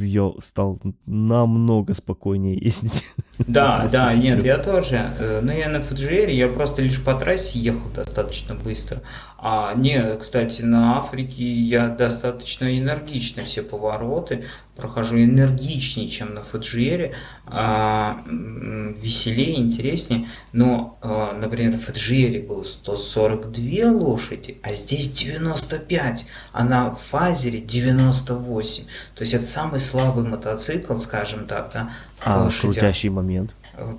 [0.00, 3.04] я стал намного спокойнее ездить.
[3.46, 5.10] Да, да, нет, я тоже.
[5.18, 9.00] Э, но я на FGR, я просто лишь по трассе ехал достаточно быстро.
[9.38, 14.44] А не, кстати, на Африке я достаточно энергично все повороты
[14.80, 17.12] прохожу энергичнее, чем на FGR,
[17.46, 20.28] а, веселее, интереснее.
[20.52, 28.84] Но, а, например, в FGR было 142 лошади, а здесь 95, а на Фазере 98.
[29.14, 31.90] То есть это самый слабый мотоцикл, скажем так, да,
[32.24, 33.54] а крутящий момент?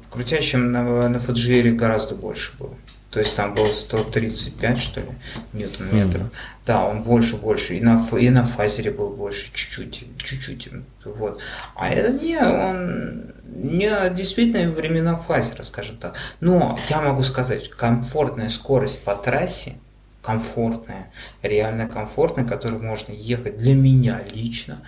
[0.10, 2.76] Крутящим на, на FGR гораздо больше было.
[3.12, 5.08] То есть там было 135, что ли,
[5.52, 6.22] ньютон-метров.
[6.22, 6.36] Mm-hmm.
[6.66, 7.76] Да, он больше, больше.
[7.76, 10.70] И на, и на фазере был больше, чуть-чуть, чуть-чуть.
[11.04, 11.42] Вот.
[11.76, 16.16] А это не, он не действительно времена фазера, скажем так.
[16.40, 19.76] Но я могу сказать, комфортная скорость по трассе,
[20.22, 21.12] комфортная,
[21.42, 24.82] реально комфортная, которой можно ехать для меня лично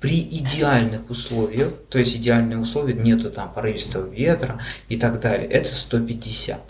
[0.00, 5.74] при идеальных условиях, то есть идеальные условия, нету там порывистого ветра и так далее, это
[5.74, 6.60] 150.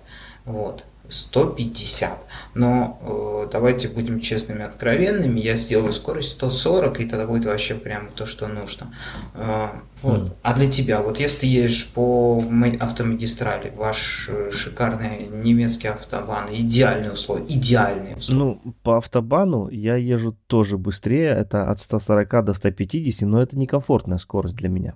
[0.44, 0.84] Вот.
[1.10, 2.10] 150.
[2.54, 2.98] Но
[3.46, 5.40] э, давайте будем честными, откровенными.
[5.40, 8.94] Я сделаю скорость 140, и тогда будет вообще прямо то, что нужно.
[9.34, 9.68] Э,
[10.02, 10.20] вот.
[10.20, 10.32] Mm.
[10.42, 12.42] А для тебя, вот если ты едешь по
[12.80, 18.38] автомагистрали, ваш э, шикарный немецкий автобан, идеальные условия, идеальные условия.
[18.38, 24.18] Ну, по автобану я езжу тоже быстрее, это от 140 до 150, но это некомфортная
[24.18, 24.94] скорость для меня.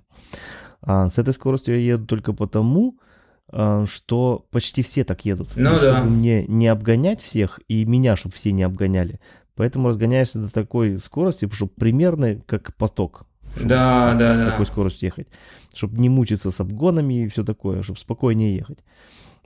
[0.83, 3.12] А с этой скоростью я еду только потому, а,
[3.51, 5.53] что почти все так едут.
[5.57, 5.99] Ну и да.
[5.99, 9.21] Чтобы мне не обгонять всех, и меня, чтобы все не обгоняли.
[9.55, 13.27] Поэтому разгоняешься до такой скорости, чтобы примерно как поток.
[13.61, 14.51] Да, да, с да.
[14.51, 15.29] Такой скоростью ехать.
[15.75, 18.79] Чтобы не мучиться с обгонами и все такое, чтобы спокойнее ехать.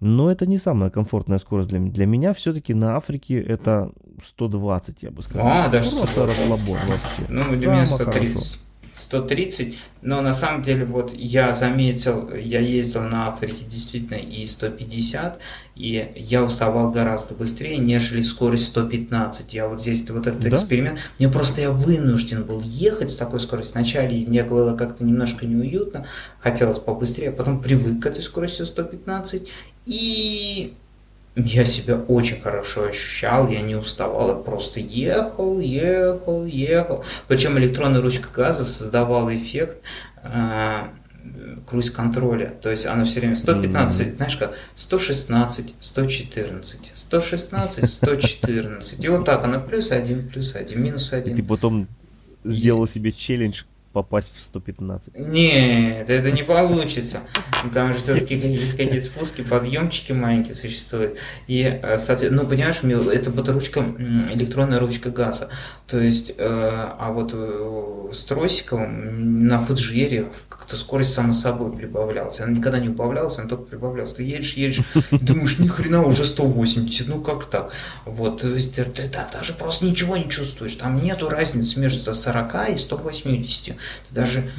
[0.00, 1.92] Но это не самая комфортная скорость для меня.
[1.92, 3.90] Для меня все-таки на Африке это
[4.22, 5.46] 120, я бы сказал.
[5.46, 6.14] А, даже 120.
[6.14, 7.22] Просто расслабон вообще.
[7.28, 8.34] Ну, для меня 130.
[8.34, 8.56] Хорошо.
[8.96, 15.38] 130, но на самом деле вот я заметил, я ездил на Африке действительно и 150,
[15.74, 19.52] и я уставал гораздо быстрее, нежели скорость 115.
[19.52, 20.48] Я вот здесь вот этот да?
[20.48, 23.74] эксперимент, мне просто я вынужден был ехать с такой скоростью.
[23.74, 26.06] Вначале мне было как-то немножко неуютно,
[26.40, 29.48] хотелось побыстрее, а потом привык к этой скорости 115,
[29.84, 30.72] и
[31.36, 37.04] я себя очень хорошо ощущал, я не уставал, я просто ехал, ехал, ехал.
[37.28, 39.78] Причем электронная ручка газа создавала эффект
[40.22, 40.84] э,
[41.66, 42.54] круиз-контроля.
[42.62, 44.14] То есть она все время 115, mm-hmm.
[44.14, 49.04] знаешь как, 116, 114, 116, 114.
[49.04, 51.34] И вот так она плюс один, плюс один, минус один.
[51.34, 51.86] И ты потом
[52.44, 53.64] сделал себе челлендж
[53.96, 55.16] попасть в 115.
[55.16, 57.20] Нет, это не получится.
[57.72, 58.38] Там же все-таки
[58.76, 61.16] какие-то спуски, подъемчики маленькие существуют.
[61.46, 63.80] И, э, соответственно, ну, понимаешь, это вот ручка,
[64.34, 65.48] электронная ручка газа.
[65.86, 72.40] То есть, э, а вот э, с тросиком на фуджере как-то скорость само собой прибавлялась.
[72.40, 74.12] Она никогда не убавлялась, она только прибавлялась.
[74.12, 77.72] Ты едешь, едешь, думаешь, ни хрена, уже 180, ну как так?
[78.04, 80.74] Вот, то есть, ты, ты даже просто ничего не чувствуешь.
[80.74, 83.76] Там нету разницы между 40 и 180.
[84.08, 84.50] Ты даже,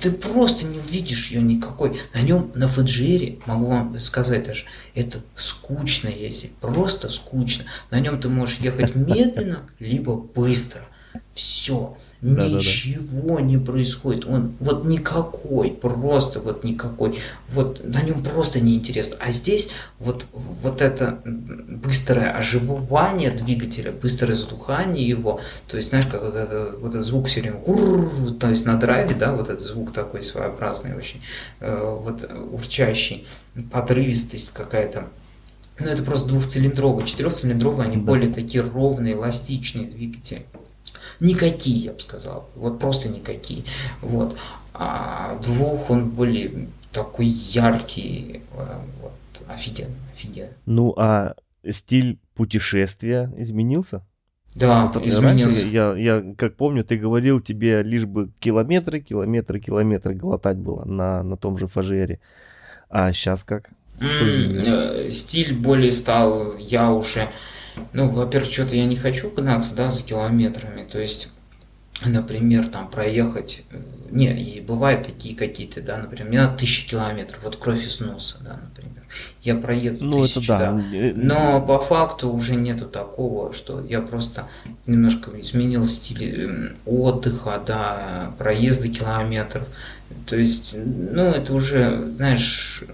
[0.00, 2.00] ты просто не увидишь ее никакой.
[2.14, 4.64] На нем, на Фаджире, могу вам сказать даже,
[4.94, 7.64] это скучно ездить, просто скучно.
[7.90, 10.86] На нем ты можешь ехать медленно, либо быстро.
[11.34, 11.96] Все.
[12.20, 13.42] Да, Ничего да, да.
[13.42, 14.26] не происходит.
[14.26, 17.20] Он вот никакой, просто вот никакой.
[17.48, 19.18] Вот на нем просто неинтересно.
[19.20, 25.40] А здесь вот, вот это быстрое оживание двигателя, быстрое задухание его.
[25.68, 27.60] То есть, знаешь, как вот, это, вот этот звук все время,
[28.40, 31.22] то есть на драйве, да, вот этот звук такой своеобразный очень,
[31.60, 33.28] э, вот урчащий,
[33.70, 35.04] подрывистость какая-то.
[35.78, 37.06] Ну, это просто двухцилиндровый.
[37.06, 38.02] Четырехцилиндровые, они да.
[38.02, 40.44] более такие ровные, эластичные двигатели.
[41.20, 42.48] Никакие, я бы сказал.
[42.54, 43.64] Вот просто никакие.
[44.00, 44.36] Вот.
[44.72, 48.42] А двух он более такой яркий.
[48.54, 49.12] Э, вот.
[49.48, 50.50] Офигенно, офигенно.
[50.66, 51.34] Ну, а
[51.68, 54.04] стиль путешествия изменился?
[54.54, 55.66] Да, вот, изменился.
[55.66, 61.22] Я, я, как помню, ты говорил, тебе лишь бы километры, километры, километры глотать было на,
[61.22, 62.20] на том же фажере.
[62.90, 63.70] А сейчас как?
[63.98, 67.28] Что mm, стиль более стал, я уже
[67.92, 70.86] ну, во-первых, что-то я не хочу гнаться, да, за километрами.
[70.90, 71.32] То есть,
[72.04, 73.78] например, там проехать, э,
[74.10, 78.38] не, и бывают такие какие-то, да, например, мне надо тысячи километров, вот кровь из носа,
[78.42, 78.94] да, например.
[79.42, 80.72] Я проеду Ну, это тысячу, да.
[80.72, 80.96] да.
[80.96, 84.46] Э, Но по факту уже нету такого, что я просто
[84.86, 89.64] немножко изменил стиль эм, отдыха, да, проезда километров.
[90.26, 92.84] То есть, ну, это уже, знаешь,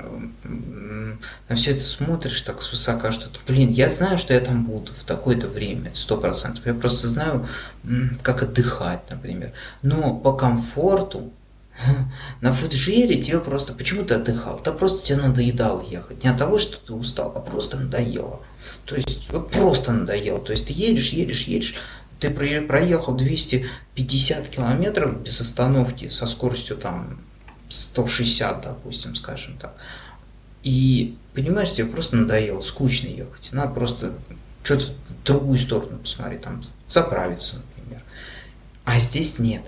[1.49, 5.05] на все это смотришь так свысока, что, блин, я знаю, что я там буду в
[5.05, 6.67] такое-то время, сто процентов.
[6.67, 7.49] Я просто знаю,
[8.23, 9.53] как отдыхать, например.
[9.83, 11.33] Но по комфорту
[12.41, 13.75] на Фуджире тебе просто...
[13.75, 14.61] Почему ты отдыхал?
[14.65, 16.23] Да просто тебе надоедало ехать.
[16.25, 18.41] Не от того, что ты устал, а просто надоело.
[18.85, 20.41] То есть, вот просто надоело.
[20.41, 21.77] То есть, ты едешь, едешь, едешь,
[22.25, 27.21] ты про- проехал 250 километров без остановки со скоростью там
[27.69, 29.77] 160, допустим, скажем так.
[30.63, 33.53] И понимаешь, тебе просто надоело, скучно ехать.
[33.53, 34.15] Надо просто
[34.63, 38.03] что-то в другую сторону посмотреть, там заправиться, например.
[38.87, 39.63] А здесь нет.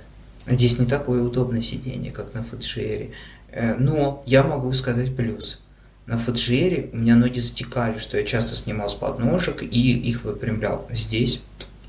[0.47, 3.13] Здесь не такое удобное сиденье, как на Фуджире.
[3.51, 5.61] Э, Но я могу сказать плюс.
[6.07, 10.87] На Фуджире у меня ноги затекали, что я часто снимал с подножек и их выпрямлял.
[10.91, 11.43] Здесь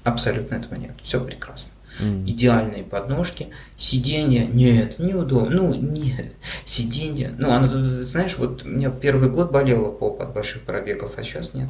[0.09, 0.91] абсолютно этого нет.
[1.03, 1.73] Все прекрасно.
[1.99, 2.25] м.
[2.29, 6.33] Идеальные подножки, сиденье, нет, неудобно, ну нет,
[6.65, 7.67] сиденье, ну оно,
[8.03, 11.69] знаешь, вот у меня первый год болела попа от больших пробегов, а сейчас нет.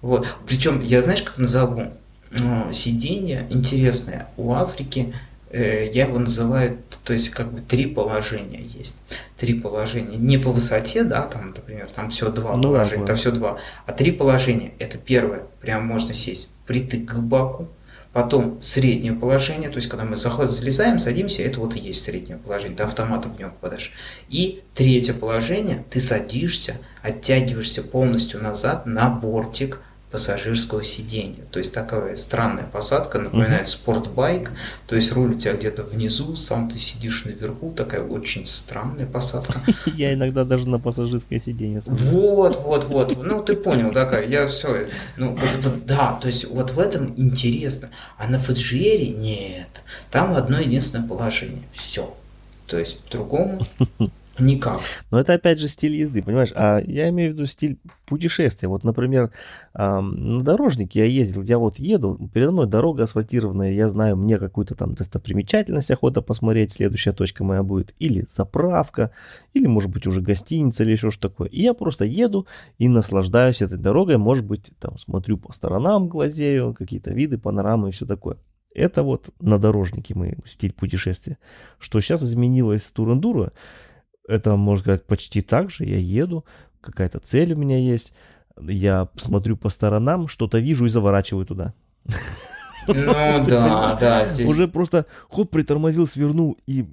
[0.00, 1.92] Вот, причем я знаешь, как назову?
[2.40, 5.14] М, Сиденье интересное у Африки,
[5.50, 9.02] э, я его называю, то есть как бы три положения есть.
[9.36, 10.16] Три положения.
[10.16, 13.06] Не по высоте, да, там, например, там все два Ну положения, да.
[13.08, 13.58] там все два.
[13.86, 14.72] А три положения.
[14.78, 17.68] Это первое, прям можно сесть впритык к баку.
[18.12, 22.38] Потом среднее положение, то есть когда мы заходим, залезаем, садимся, это вот и есть среднее
[22.38, 23.92] положение, ты автоматом в него попадаешь.
[24.30, 31.44] И третье положение, ты садишься, оттягиваешься полностью назад на бортик пассажирского сиденья.
[31.50, 34.52] То есть такая странная посадка, напоминает спортбайк,
[34.86, 39.60] то есть руль у тебя где-то внизу, сам ты сидишь наверху, такая очень странная посадка.
[39.86, 41.82] Я иногда даже на пассажирское сиденье.
[41.86, 43.16] Вот, вот, вот.
[43.22, 44.86] Ну, ты понял, такая, я все.
[45.16, 45.36] Ну,
[45.84, 47.90] да, то есть вот в этом интересно.
[48.16, 49.82] А на Фаджиере нет.
[50.10, 51.62] Там одно единственное положение.
[51.72, 52.14] Все.
[52.66, 53.66] То есть по-другому
[54.38, 54.80] никак.
[55.10, 56.52] Но это опять же стиль езды, понимаешь?
[56.54, 58.68] А я имею в виду стиль путешествия.
[58.68, 59.30] Вот, например,
[59.74, 64.74] на дорожнике я ездил, я вот еду, передо мной дорога асфальтированная, я знаю, мне какую-то
[64.74, 69.10] там достопримечательность охота посмотреть, следующая точка моя будет, или заправка,
[69.54, 71.48] или, может быть, уже гостиница, или еще что такое.
[71.48, 72.46] И я просто еду
[72.78, 77.92] и наслаждаюсь этой дорогой, может быть, там смотрю по сторонам, глазею, какие-то виды, панорамы и
[77.92, 78.36] все такое.
[78.74, 81.38] Это вот на дорожнике мы стиль путешествия.
[81.78, 83.52] Что сейчас изменилось с Турандура,
[84.28, 85.84] это, можно сказать, почти так же.
[85.84, 86.44] Я еду,
[86.80, 88.12] какая-то цель у меня есть.
[88.60, 91.74] Я смотрю по сторонам, что-то вижу и заворачиваю туда.
[92.86, 94.28] Ну да, да.
[94.46, 96.86] Уже просто хоп, притормозил, свернул и,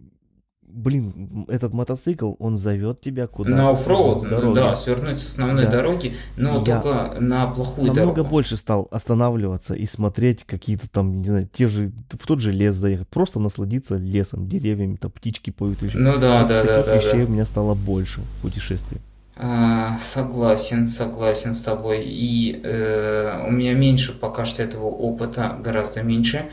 [0.74, 3.55] блин, этот мотоцикл, он зовет тебя куда-то.
[3.55, 5.71] На оффроуд, да, свернуть с основной Да.
[5.71, 8.30] дороги, но Я только на плохую Намного дорогу.
[8.30, 12.76] больше стал останавливаться и смотреть какие-то там, не знаю, те же, в тот же лес
[12.76, 15.97] заехать, просто насладиться лесом, деревьями, там птички поют еще.
[15.97, 17.26] Ну да, да, да, Таких да, вещей да.
[17.26, 18.99] у меня стало больше в путешествии.
[19.36, 22.03] А, Согласен, согласен с тобой.
[22.05, 26.45] И э, у меня меньше пока что этого опыта, гораздо меньше.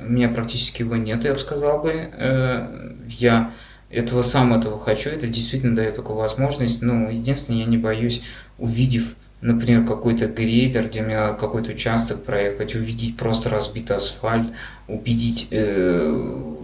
[0.00, 1.90] У меня практически его нет, я бы сказал бы.
[1.92, 3.50] Э, я
[3.90, 6.82] этого сам этого хочу, это действительно дает такую возможность.
[6.82, 8.22] Ну, единственное, я не боюсь,
[8.58, 14.48] увидев, например, какой-то грейдер, где мне какой-то участок проехать, увидеть просто разбитый асфальт,
[14.88, 16.54] увидеть э,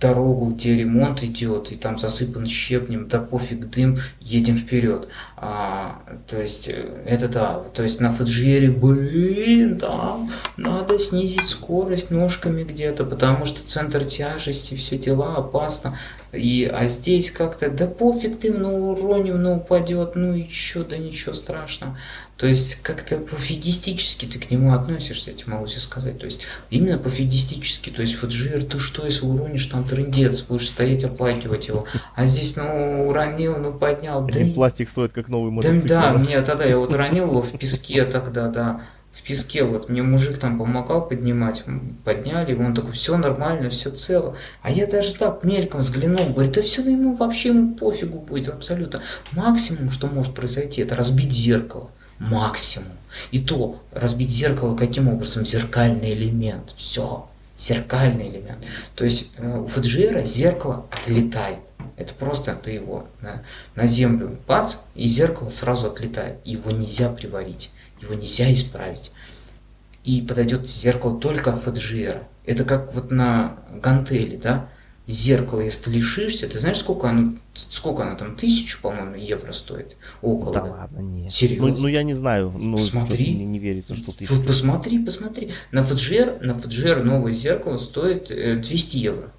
[0.00, 5.08] дорогу, где ремонт идет, и там засыпан щепнем, да пофиг дым, едем вперед.
[5.36, 12.10] А, то есть, э, это да, то есть на Фуджире, блин, там надо снизить скорость
[12.10, 15.98] ножками где-то, потому что центр тяжести, все дела, опасно.
[16.36, 21.34] И, а здесь как-то, да пофиг ты, ну уроним, ну упадет, ну чё, да ничего
[21.34, 21.98] страшного.
[22.36, 26.18] То есть как-то пофигистически ты к нему относишься, я тебе могу тебе сказать.
[26.18, 27.90] То есть именно пофигистически.
[27.90, 31.84] То есть Фуджир, ты что, если уронишь, там трындец, будешь стоять оплакивать его.
[32.16, 34.22] А здесь, ну, уронил, ну, поднял.
[34.22, 35.88] Да, Один пластик стоит как новый да, мотоцикл.
[35.88, 38.80] да, мне тогда я вот уронил его в песке тогда, да.
[39.14, 41.62] В песке вот мне мужик там помогал поднимать,
[42.04, 44.36] подняли, он такой, все нормально, все цело.
[44.60, 49.02] А я даже так мельком взглянул, говорит, да все ему вообще ему пофигу будет абсолютно.
[49.30, 51.90] Максимум, что может произойти, это разбить зеркало.
[52.18, 52.88] Максимум.
[53.30, 55.46] И то разбить зеркало каким образом?
[55.46, 56.72] Зеркальный элемент.
[56.76, 57.28] Все.
[57.56, 58.64] Зеркальный элемент.
[58.96, 61.60] То есть э, у Фуджиера зеркало отлетает.
[61.96, 63.42] Это просто ты его на,
[63.76, 66.38] на землю бац, и зеркало сразу отлетает.
[66.44, 67.70] Его нельзя приварить,
[68.04, 69.10] его нельзя исправить.
[70.04, 72.22] И подойдет зеркало только Фуджиера.
[72.44, 74.68] Это как вот на гантели, да?
[75.06, 79.96] зеркало, если ты лишишься, ты знаешь, сколько оно, сколько оно там, тысячу, по-моему, евро стоит?
[80.22, 80.52] Около.
[80.52, 81.32] Да ладно, нет.
[81.32, 81.68] Серьезно?
[81.68, 83.16] Ну, ну, я не знаю, ну, Смотри.
[83.16, 84.26] что-то мне не верится, что ты...
[84.26, 85.50] Вот посмотри, посмотри.
[85.72, 89.30] На FGR, на FGR новое зеркало стоит э, 200 евро.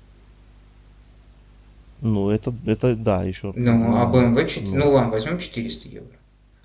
[2.01, 3.51] Ну, это, это да, еще...
[3.55, 4.76] Ну, а BMW, 4, ну.
[4.76, 6.07] ну ладно, возьмем 400 евро.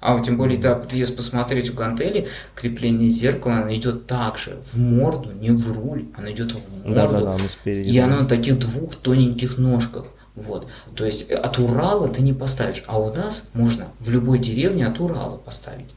[0.00, 4.78] А вот тем более, да, если посмотреть у гантели, крепление зеркала, оно идет также в
[4.78, 6.94] морду, не в руль, оно идет в морду.
[6.94, 7.88] Да, да, да, оно спереди.
[7.88, 8.06] И да.
[8.06, 10.06] оно на таких двух тоненьких ножках.
[10.34, 10.66] Вот.
[10.94, 12.82] То есть от Урала ты не поставишь.
[12.86, 15.90] А у нас можно в любой деревне от Урала поставить.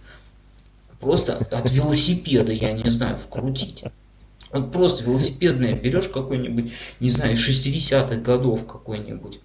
[1.00, 3.84] Просто от велосипеда, я не знаю, вкрутить.
[4.52, 9.40] Вот просто велосипедное берешь какой-нибудь, не знаю, 60-х годов какой-нибудь.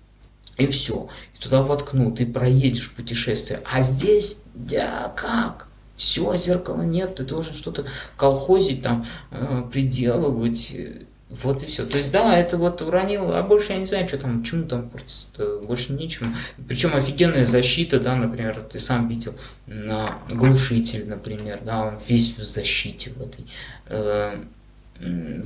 [0.58, 1.08] И все.
[1.34, 3.60] И туда воткнул, ты проедешь путешествие.
[3.64, 5.68] А здесь, да, как?
[5.96, 7.84] Все, зеркала нет, ты должен что-то
[8.16, 10.72] колхозить там, э, приделывать.
[10.74, 11.84] э, Вот и все.
[11.86, 14.88] То есть, да, это вот уронил, а больше я не знаю, что там, чему там
[14.88, 16.34] портится больше ничему.
[16.68, 19.34] Причем офигенная защита, да, например, ты сам видел
[19.66, 23.46] на глушитель, например, да, он весь в защите в этой.
[23.86, 24.42] Э,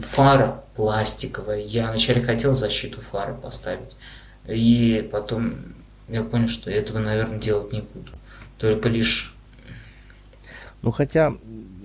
[0.01, 1.61] Фара пластиковая.
[1.61, 3.97] Я вначале хотел защиту фары поставить.
[4.47, 5.55] И потом
[6.09, 8.11] я понял, что этого, наверное, делать не буду.
[8.59, 9.35] Только лишь...
[10.83, 11.35] Ну, хотя,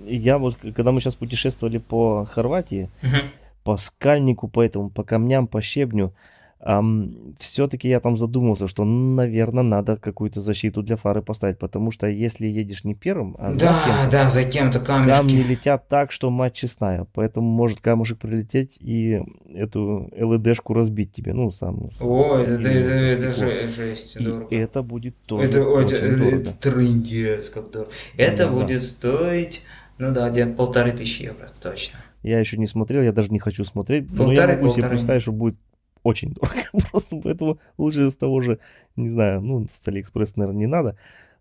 [0.04, 3.20] я вот, когда мы сейчас путешествовали по Хорватии, Мгм.
[3.62, 6.12] по скальнику, по этому, по камням, по щебню,
[7.38, 12.46] все-таки я там задумался, что, наверное, надо какую-то защиту для фары поставить, потому что если
[12.46, 15.16] едешь не первым, а за Да, кем-то, да, за кем-то камешки.
[15.18, 19.22] камни летят так, что мать честная, поэтому может камушек прилететь и
[19.54, 21.90] эту ЛЭДшку разбить тебе, ну, сам.
[21.92, 22.70] с- Ой, это, или
[23.12, 24.46] это, это же- жесть, И дорого.
[24.50, 26.50] это будет тоже Это, очень это- дорого.
[26.60, 27.90] трындец, как дорого.
[28.16, 28.52] Это Да-да-да.
[28.60, 29.62] будет стоить,
[29.98, 32.00] ну да, где полторы тысячи евро, точно.
[32.24, 34.88] Я еще не смотрел, я даже не хочу смотреть, но я Полторы, могу себе полторы
[34.90, 35.54] представить, что будет
[36.02, 36.62] очень дорого.
[36.90, 38.58] Просто поэтому лучше с того же,
[38.96, 40.96] не знаю, ну, с Алиэкспресс, наверное, не надо,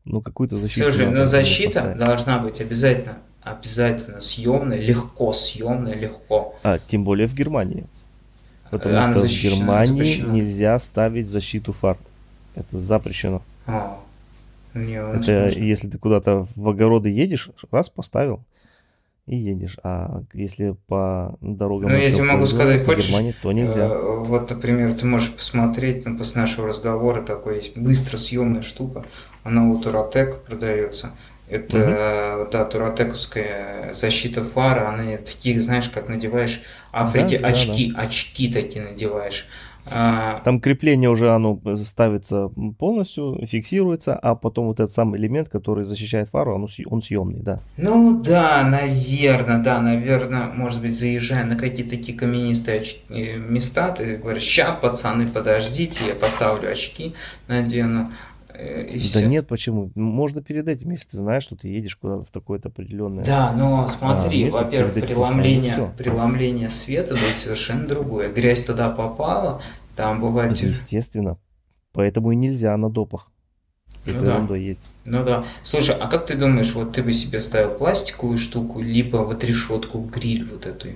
[0.05, 1.97] но какую-то защиту Слушай, надо но защита поставить.
[1.97, 6.55] должна быть обязательно, обязательно съемная, легко съемная, легко.
[6.63, 7.85] А, тем более в Германии.
[8.69, 10.31] Потому Она что защищена, в Германии запрещена.
[10.31, 11.97] нельзя ставить защиту фар.
[12.55, 13.41] Это запрещено.
[13.65, 13.97] А,
[14.73, 15.57] не, Это сможет.
[15.57, 18.41] если ты куда-то в огороды едешь, раз поставил
[19.27, 19.77] и едешь.
[19.83, 23.85] А если по дорогам Ну, я тебе могу сказать, по хочешь, Германии, то нельзя.
[23.85, 29.05] Э, Вот, например, ты можешь посмотреть, ну, после нашего разговора такой есть быстро съемная штука.
[29.43, 31.11] Она у Туратек продается.
[31.49, 36.61] Это, э, да, туратековская защита фары, они такие, знаешь, как надеваешь
[36.91, 39.47] Африке Да, да, очки, очки такие надеваешь.
[39.91, 45.85] А, Там крепление уже оно ставится полностью, фиксируется, а потом вот этот сам элемент, который
[45.85, 47.59] защищает фару, он, он съемный, да.
[47.77, 53.89] Ну да, наверное, да, наверное, может быть, заезжая на какие-то такие каменистые оч- э, места,
[53.91, 57.13] ты говоришь, ща, пацаны, подождите, я поставлю очки,
[57.47, 58.09] надену,
[58.57, 59.27] э, и Да все.
[59.27, 59.91] нет, почему?
[59.95, 63.23] Можно перед этим, если ты знаешь, что ты едешь куда-то в такое-то определенное.
[63.23, 68.31] Да, но смотри, месяц во-первых, преломление, преломление света будет совершенно другое.
[68.31, 69.61] Грязь туда попала,
[69.95, 70.53] там бывает...
[70.53, 71.37] Это естественно.
[71.93, 73.31] Поэтому и нельзя на допах.
[74.05, 74.55] Ну да.
[74.55, 74.89] ездить.
[75.05, 75.45] Ну да.
[75.63, 79.99] Слушай, а как ты думаешь, вот ты бы себе ставил пластиковую штуку, либо вот решетку,
[79.99, 80.89] гриль вот эту?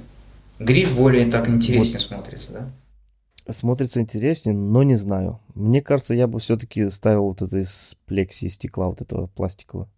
[0.59, 2.70] Гриль более так интереснее смотрится, да?
[3.50, 5.39] Смотрится интереснее, но не знаю.
[5.56, 9.89] Мне кажется, я бы все-таки ставил вот это из плекси, стекла, вот этого пластикового.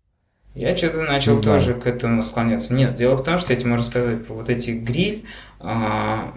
[0.55, 1.59] Я что-то начал Не знаю.
[1.59, 2.73] тоже к этому склоняться.
[2.75, 5.25] Нет, дело в том, что я тебе могу рассказать про вот эти гриль.
[5.59, 6.33] а,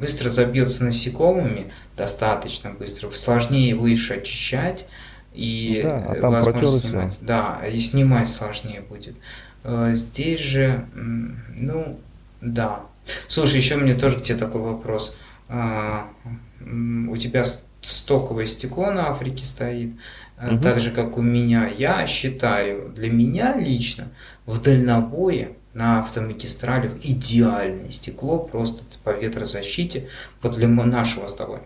[0.00, 3.10] быстро забьется насекомыми, достаточно быстро.
[3.10, 4.88] Сложнее его еще очищать.
[5.32, 7.18] И Ну да, а э, там возможно и снимать.
[7.22, 9.16] Да, и снимать сложнее будет.
[9.64, 11.98] Э, Здесь же, ну,
[12.40, 12.80] да.
[13.28, 15.18] Слушай, еще мне тоже к тебе такой вопрос.
[15.18, 17.44] А, У тебя
[17.82, 19.92] стоковое стекло на Африке стоит,
[20.40, 20.60] Мгм.
[20.60, 21.68] так же, как у меня.
[21.68, 24.08] Я считаю, для меня лично
[24.46, 30.08] в дальнобое на автомагистралях идеальное стекло, просто по ветрозащите,
[30.42, 31.60] вот для нашего с тобой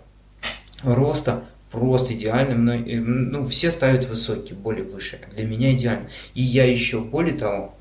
[0.82, 2.70] роста просто идеально.
[2.72, 5.20] Э, Ну, все ставят высокий, более выше.
[5.34, 6.08] Для меня идеально.
[6.34, 7.74] И я еще, более того,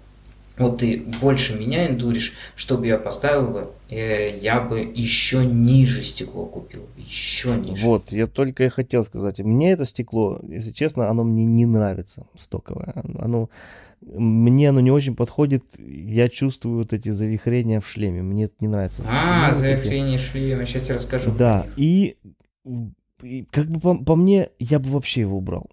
[0.57, 6.45] вот ты больше меня индуришь, чтобы я поставил бы, э, я бы еще ниже стекло
[6.45, 6.87] купил.
[6.97, 7.85] Еще ниже.
[7.85, 9.39] Вот, я только и хотел сказать.
[9.39, 12.93] Мне это стекло, если честно, оно мне не нравится стоковое.
[13.19, 13.49] Оно,
[14.01, 15.63] мне оно не очень подходит.
[15.77, 18.21] Я чувствую вот эти завихрения в шлеме.
[18.21, 19.03] Мне это не нравится.
[19.07, 21.31] А, вот эти- завихрение шлема, сейчас тебе расскажу.
[21.37, 22.17] Да, и,
[23.23, 25.69] и как бы по, по мне, я бы вообще его убрал.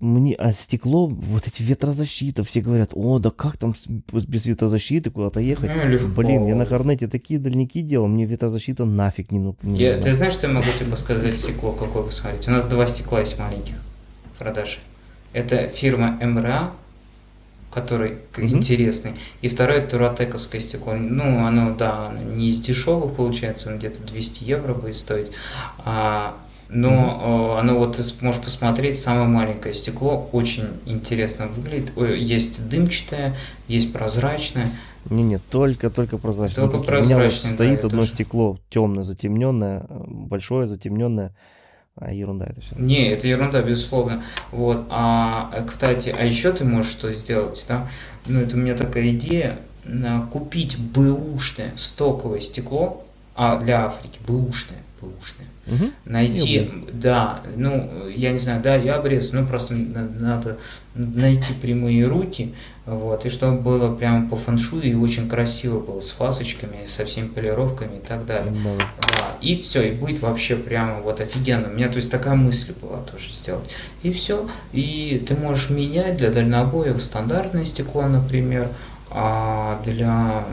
[0.00, 3.74] Мне, а стекло, вот эти ветрозащита, все говорят, о, да как там
[4.12, 5.70] без ветрозащиты куда-то ехать?
[5.74, 6.22] Ну, легко.
[6.22, 9.76] Блин, я на Хорнете такие дальники делал, мне ветрозащита нафиг не нужна.
[9.76, 12.48] Я, ты знаешь, что я могу тебе сказать стекло какое посмотреть?
[12.48, 13.74] У нас два стекла есть маленьких
[14.34, 14.78] в продаже.
[15.32, 16.70] Это фирма МРА,
[17.70, 18.46] который угу.
[18.46, 19.12] интересный.
[19.42, 20.94] И второе это туратековское стекло.
[20.94, 25.28] Ну, оно, да, не из дешевых получается, оно где-то 200 евро будет стоить.
[25.78, 26.36] А,
[26.68, 27.60] но mm-hmm.
[27.60, 31.92] оно вот ты можешь посмотреть, самое маленькое стекло, очень интересно выглядит.
[31.96, 33.34] Есть дымчатое,
[33.68, 34.70] есть прозрачное.
[35.08, 36.68] Не, нет, только, только прозрачное.
[36.68, 37.16] Только прозрачное.
[37.16, 38.12] У меня вот стоит да, одно тоже.
[38.12, 41.34] стекло темное, затемненное, большое, затемненное.
[41.94, 42.76] А ерунда это все.
[42.76, 44.22] Не, это ерунда, безусловно.
[44.52, 44.86] Вот.
[44.90, 47.88] А, кстати, а еще ты можешь что сделать, да?
[48.26, 49.58] Ну, это у меня такая идея.
[50.30, 53.04] Купить бэушное стоковое стекло,
[53.34, 55.90] а для Африки бэушное, бэушное Угу.
[56.06, 60.56] Найти, да, ну, я не знаю, да, я обрез, ну, просто надо
[60.94, 62.54] найти прямые руки,
[62.86, 67.28] вот, и чтобы было прямо по фэншую и очень красиво было, с фасочками, со всеми
[67.28, 68.52] полировками и так далее.
[68.52, 68.84] Да.
[69.02, 69.36] да.
[69.40, 71.68] И все, и будет вообще прямо вот офигенно.
[71.68, 73.68] У меня, то есть, такая мысль была тоже сделать.
[74.02, 78.68] И все, и ты можешь менять для дальнобоев стандартное стекло, например,
[79.10, 80.44] а для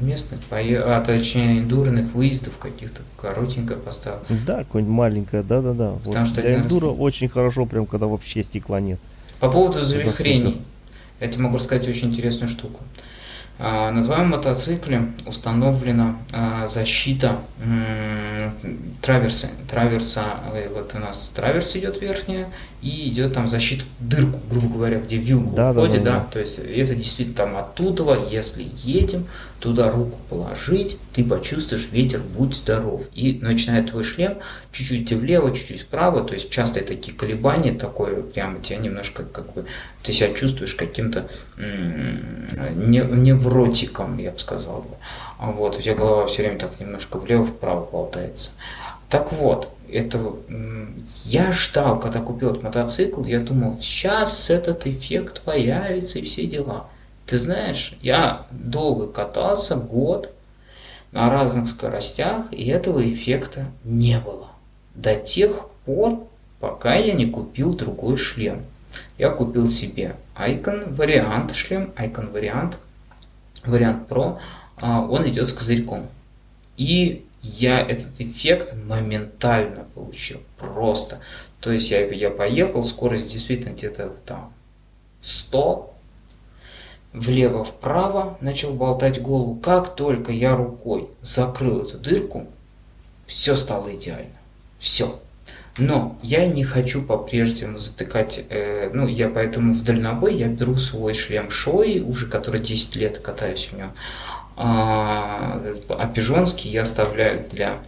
[0.00, 4.20] местных, а точнее эндурных выездов каких-то коротенькое поставил.
[4.46, 5.92] Да, какое-нибудь маленькое, да-да-да.
[6.04, 6.96] Потому вот что для эндура раз...
[6.98, 8.98] очень хорошо, прям когда вообще стекла нет.
[9.40, 10.60] По поводу завихрений,
[11.20, 12.80] я тебе могу рассказать очень интересную штуку.
[13.56, 17.38] А, на твоем мотоцикле установлена а, защита
[19.00, 19.48] траверса.
[19.70, 22.48] Траверса, э, вот у нас траверс идет верхняя,
[22.82, 26.26] и идет там защита дырку, грубо говоря, где вилку да, уходит, да, да, да.
[26.32, 29.26] То есть это действительно там оттуда, если едем,
[29.60, 33.08] туда руку положить, ты почувствуешь ветер, будь здоров.
[33.14, 34.38] И начинает твой шлем
[34.72, 39.64] чуть-чуть влево, чуть-чуть вправо, то есть частые такие колебания, такое прямо тебя немножко как бы,
[40.02, 41.28] ты себя чувствуешь каким-то
[42.76, 44.96] невротиком, я бы сказал бы.
[45.38, 48.52] А вот, у тебя голова все время так немножко влево-вправо болтается.
[49.08, 50.34] Так вот, это
[51.24, 56.88] я ждал, когда купил этот мотоцикл, я думал, сейчас этот эффект появится и все дела.
[57.26, 60.32] Ты знаешь, я долго катался, год,
[61.12, 64.48] на разных скоростях, и этого эффекта не было.
[64.94, 66.26] До тех пор,
[66.60, 68.64] пока я не купил другой шлем.
[69.16, 72.78] Я купил себе Icon вариант шлем, Icon вариант,
[73.64, 74.38] вариант Pro,
[74.76, 76.08] а, он идет с козырьком.
[76.76, 80.40] И я этот эффект моментально получил.
[80.58, 81.20] Просто.
[81.60, 84.52] То есть я, я поехал, скорость действительно где-то там
[85.20, 85.93] 100,
[87.14, 89.54] влево-вправо, начал болтать голову.
[89.54, 92.46] Как только я рукой закрыл эту дырку,
[93.26, 94.36] все стало идеально.
[94.78, 95.18] Все.
[95.78, 101.14] Но я не хочу по-прежнему затыкать, э, ну, я поэтому в дальнобой я беру свой
[101.14, 103.92] шлем Шои, уже который 10 лет катаюсь в нем.
[104.56, 107.78] А, а пижонский я оставляю для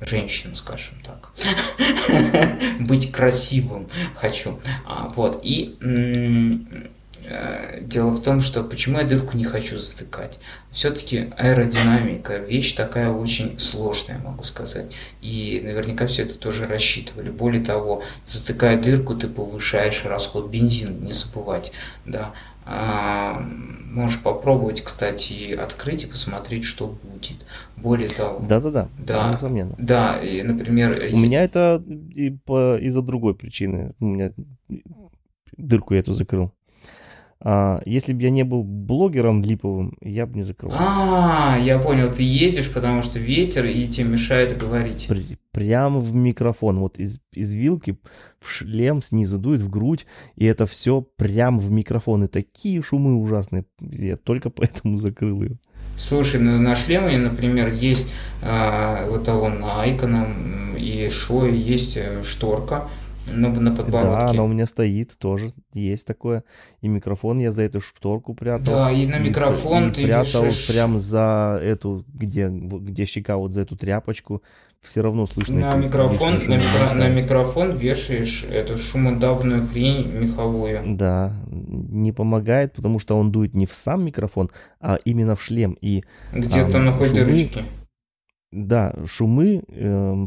[0.00, 1.32] женщин, скажем так.
[2.80, 4.58] Быть красивым хочу.
[4.86, 5.40] А, вот.
[5.42, 5.76] И
[7.80, 10.38] дело в том, что почему я дырку не хочу затыкать.
[10.70, 14.94] Все-таки аэродинамика, вещь такая очень сложная, могу сказать.
[15.22, 17.30] И наверняка все это тоже рассчитывали.
[17.30, 21.72] Более того, затыкая дырку, ты повышаешь расход бензина, не забывать.
[22.06, 22.32] Да.
[22.70, 27.38] А, можешь попробовать, кстати, открыть и посмотреть, что будет.
[27.76, 28.40] Более того.
[28.46, 29.74] Да-да-да, да, несомненно.
[29.78, 31.08] Да, и, например...
[31.12, 31.82] У меня это
[32.14, 33.94] и по, из-за другой причины.
[34.00, 34.32] У меня
[35.56, 36.52] дырку я эту закрыл.
[37.40, 40.72] А, если бы я не был блогером липовым, я бы не закрыл.
[40.74, 45.06] А, я понял, ты едешь, потому что ветер и тебе мешает говорить.
[45.08, 47.96] При, прямо в микрофон, вот из, из вилки
[48.40, 52.24] в шлем снизу дует в грудь, и это все прямо в микрофон.
[52.24, 53.64] И такие шумы ужасные.
[53.80, 55.58] Я только поэтому закрыл ее.
[55.96, 58.10] Слушай, ну, на шлеме, например, есть
[58.42, 62.88] а, вот того на Айконом и Шое есть э, шторка,
[63.32, 64.10] на, на подбородке.
[64.10, 66.44] Да, она у меня стоит тоже, есть такое.
[66.80, 68.74] И микрофон я за эту шторку прятал.
[68.74, 70.68] Да, и на микрофон и, ты прятал вешаешь...
[70.68, 74.42] прям за эту, где, где щека, вот за эту тряпочку.
[74.80, 75.58] Все равно слышно.
[75.58, 80.96] На микрофон, на, микро, на микрофон вешаешь эту шумодавную хрень меховую.
[80.96, 84.50] Да, не помогает, потому что он дует не в сам микрофон,
[84.80, 85.76] а именно в шлем.
[85.80, 87.64] И, Где а, находят дырочки.
[88.52, 90.26] Да, шумы э,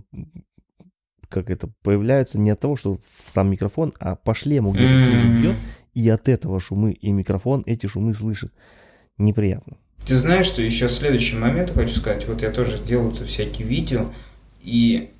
[1.32, 5.28] как это появляются не от того, что в сам микрофон, а по шлему где-то снизу
[5.28, 5.56] бьет,
[5.94, 8.52] и от этого шумы, и микрофон эти шумы слышит.
[9.18, 9.78] Неприятно.
[10.08, 12.28] Ты знаешь, что еще следующий момент хочу сказать.
[12.28, 14.12] Вот я тоже делаю всякие видео,
[14.62, 15.12] и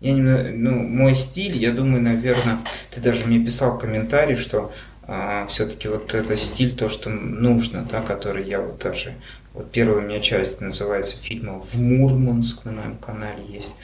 [0.00, 2.58] я не, ну, мой стиль, я думаю, наверное,
[2.90, 4.72] ты даже мне писал комментарий, что
[5.02, 9.12] а, все-таки вот это стиль, то, что нужно, да, который я вот даже,
[9.52, 13.74] вот первая у меня часть называется фильма «В Мурманск» на моем канале есть,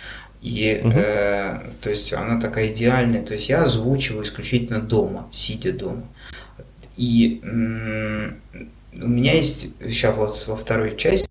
[0.47, 0.93] и, угу.
[0.95, 6.05] э, то есть, она такая идеальная, то есть, я озвучиваю исключительно дома, сидя дома.
[6.97, 11.29] И у меня есть сейчас вот во второй части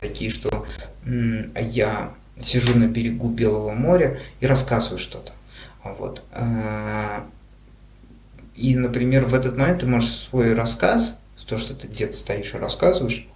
[0.00, 0.66] такие, что
[1.04, 5.32] я сижу на берегу Белого моря и рассказываю что-то.
[5.84, 6.24] Вот.
[6.32, 7.26] А,
[8.56, 12.58] и, например, в этот момент ты можешь свой рассказ, то, что ты где-то стоишь и
[12.58, 13.28] рассказываешь,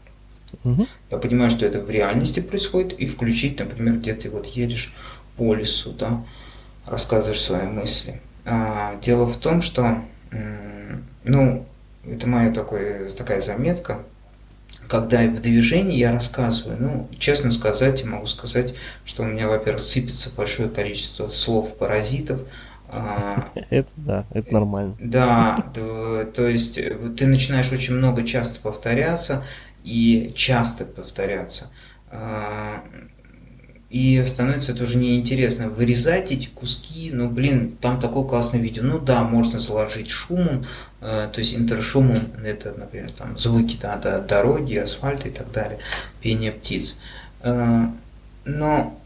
[0.64, 0.86] угу.
[1.10, 4.94] я понимаю, что это в реальности происходит, и включить, например, где ты вот едешь
[5.36, 6.24] по лесу, да,
[6.86, 8.20] рассказываешь свои мысли.
[8.44, 10.02] А, дело в том, что,
[11.24, 11.66] ну,
[12.04, 14.00] это моя такой, такая заметка,
[14.88, 18.74] когда в движении я рассказываю, ну, честно сказать, я могу сказать,
[19.04, 22.40] что у меня, во-первых, сыпется большое количество слов-паразитов,
[22.88, 24.94] а, это да, это нормально.
[25.00, 29.44] Да, то, то есть ты начинаешь очень много часто повторяться
[29.84, 31.70] и часто повторяться.
[32.10, 32.84] А,
[33.92, 35.68] и становится это уже неинтересно.
[35.68, 38.82] Вырезать эти куски, ну блин, там такое классное видео.
[38.84, 40.64] Ну да, можно заложить шумом,
[41.02, 45.78] э, то есть интершумом, это, например, там звуки да, до дороги, асфальта и так далее,
[46.22, 46.96] пение птиц.
[47.42, 47.84] Э,
[48.46, 48.98] но,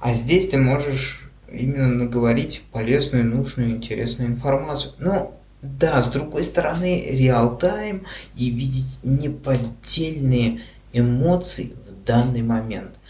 [0.00, 4.94] а здесь ты можешь именно наговорить полезную, нужную, интересную информацию.
[4.98, 5.35] Ну,
[5.78, 8.04] да, с другой стороны, реал-тайм
[8.36, 10.60] и видеть неподдельные
[10.92, 12.98] эмоции в данный момент–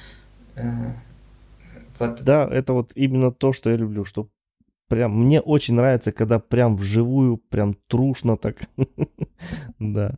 [0.56, 0.92] Э,
[1.98, 2.22] вот.
[2.24, 4.28] Да, это вот именно то, что я люблю, что
[4.88, 8.56] прям мне очень нравится, когда прям вживую, прям трушно так.
[9.78, 10.16] да.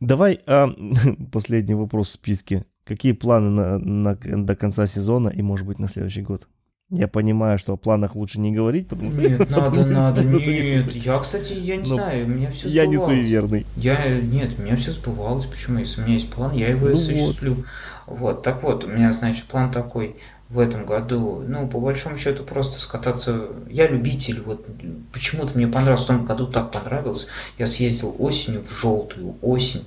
[0.00, 0.68] Давай а,
[1.32, 2.64] последний вопрос в списке.
[2.84, 6.48] Какие планы на, до конца сезона и, может быть, на следующий год?
[6.90, 9.20] Я понимаю, что о планах лучше не говорить, потому что...
[9.20, 10.92] Нет, надо, надо, нет.
[10.94, 13.64] Я, кстати, я не знаю, у меня все Я не суеверный.
[13.76, 15.46] Я, нет, у меня все сбывалось.
[15.46, 15.78] Почему?
[15.78, 17.64] Если у меня есть план, я его ну осуществлю.
[18.06, 18.18] Вот.
[18.18, 20.16] вот, так вот, у меня, значит, план такой
[20.50, 23.50] в этом году, ну, по большому счету, просто скататься.
[23.70, 24.66] Я любитель, вот
[25.12, 27.28] почему-то мне понравилось, в том году так понравилось.
[27.56, 29.86] Я съездил осенью в желтую осень,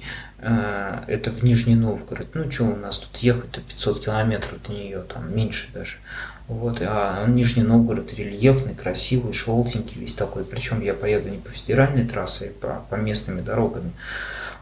[1.08, 2.28] это в Нижний Новгород.
[2.34, 5.98] Ну, что у нас тут ехать-то 500 километров до нее, там меньше даже.
[6.48, 10.44] Вот, а Нижний Новгород рельефный, красивый, желтенький весь такой.
[10.44, 13.92] Причем я поеду не по федеральной трассе, а по, по местными дорогами.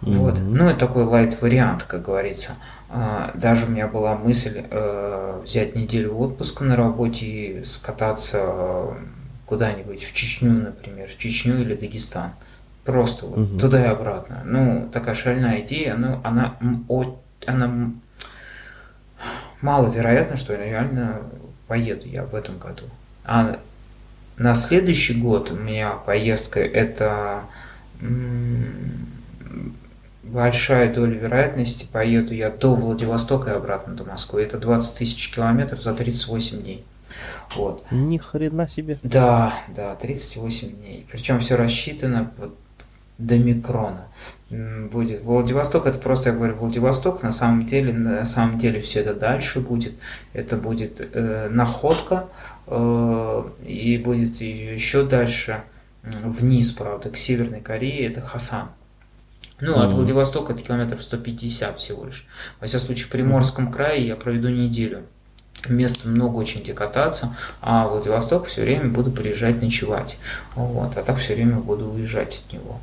[0.01, 0.13] Mm-hmm.
[0.13, 0.39] Вот.
[0.39, 2.53] Ну, это такой лайт-вариант, как говорится.
[2.89, 8.93] А, даже у меня была мысль э, взять неделю отпуска на работе и скататься э,
[9.45, 12.33] куда-нибудь в Чечню, например, в Чечню или Дагестан.
[12.83, 13.59] Просто вот угу.
[13.59, 14.41] туда и обратно.
[14.45, 17.05] Ну, такая шальная идея, но она, она,
[17.45, 17.91] она
[19.61, 21.21] маловероятно, что реально
[21.67, 22.83] поеду я в этом году.
[23.23, 23.59] А
[24.37, 27.43] на следующий год у меня поездка это
[30.23, 34.41] большая доля вероятности поеду я до Владивостока и обратно до Москвы.
[34.41, 36.85] Это 20 тысяч километров за 38 дней.
[37.55, 37.85] Вот.
[37.91, 38.97] Ни хрена себе.
[39.03, 41.05] Да, да, 38 дней.
[41.11, 42.57] Причем все рассчитано вот
[43.21, 44.07] до микрона
[44.49, 45.23] будет.
[45.23, 49.59] Владивосток это просто, я говорю, Владивосток, на самом деле, на самом деле все это дальше
[49.59, 49.93] будет.
[50.33, 52.27] Это будет э, находка
[52.67, 55.63] э, и будет еще дальше
[56.03, 58.69] вниз, правда, к Северной Корее, это Хасан.
[59.59, 59.85] Ну, mm-hmm.
[59.85, 62.27] от Владивостока это километров 150 всего лишь.
[62.59, 65.03] Во всяком случае, в Приморском крае я проведу неделю.
[65.69, 70.17] Мест много очень где кататься, а в Владивосток все время буду приезжать ночевать.
[70.55, 72.79] Вот, а так все время буду уезжать от него.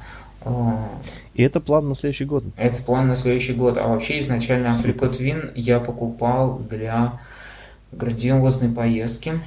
[1.35, 2.45] И это план на следующий год?
[2.57, 3.77] Это план на следующий год.
[3.77, 7.21] А вообще изначально Африкот Вин я покупал для
[7.93, 9.41] грандиозной поездки.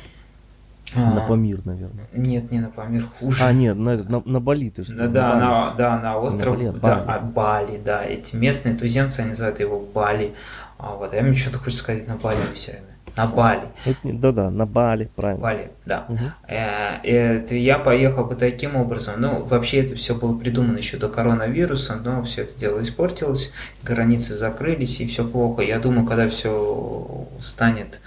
[0.95, 2.05] На Памир, наверное.
[2.11, 3.43] Нет, не на Памир, хуже.
[3.43, 4.93] А, нет, на, на, на Бали ты что?
[4.93, 7.05] Да, да, на, да, на остров, на Бали, да, Бали.
[7.07, 10.33] А, Бали, да, эти местные туземцы, они называют его Бали.
[10.77, 12.90] А вот, я мне что-то хочется сказать на Бали все время.
[13.17, 13.67] На Бали.
[14.03, 15.41] Да-да, на Бали, правильно.
[15.43, 16.05] Бали, да.
[16.07, 16.19] Угу.
[16.47, 19.15] Это я поехал бы таким образом.
[19.17, 24.35] Ну, вообще это все было придумано еще до коронавируса, но все это дело испортилось, границы
[24.35, 25.61] закрылись и все плохо.
[25.61, 27.99] Я думаю, когда все станет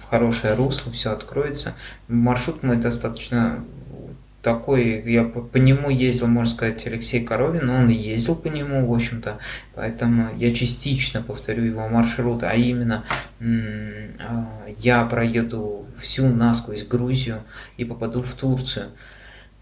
[0.00, 1.74] в хорошее русло, все откроется.
[2.06, 3.64] Маршрут мой достаточно
[4.42, 8.86] такой, я по, по нему ездил, можно сказать, Алексей Коровин, он и ездил по нему,
[8.86, 9.38] в общем-то,
[9.74, 13.04] поэтому я частично повторю его маршрут, а именно
[13.40, 14.48] а,
[14.78, 17.42] я проеду всю насквозь Грузию
[17.76, 18.86] и попаду в Турцию.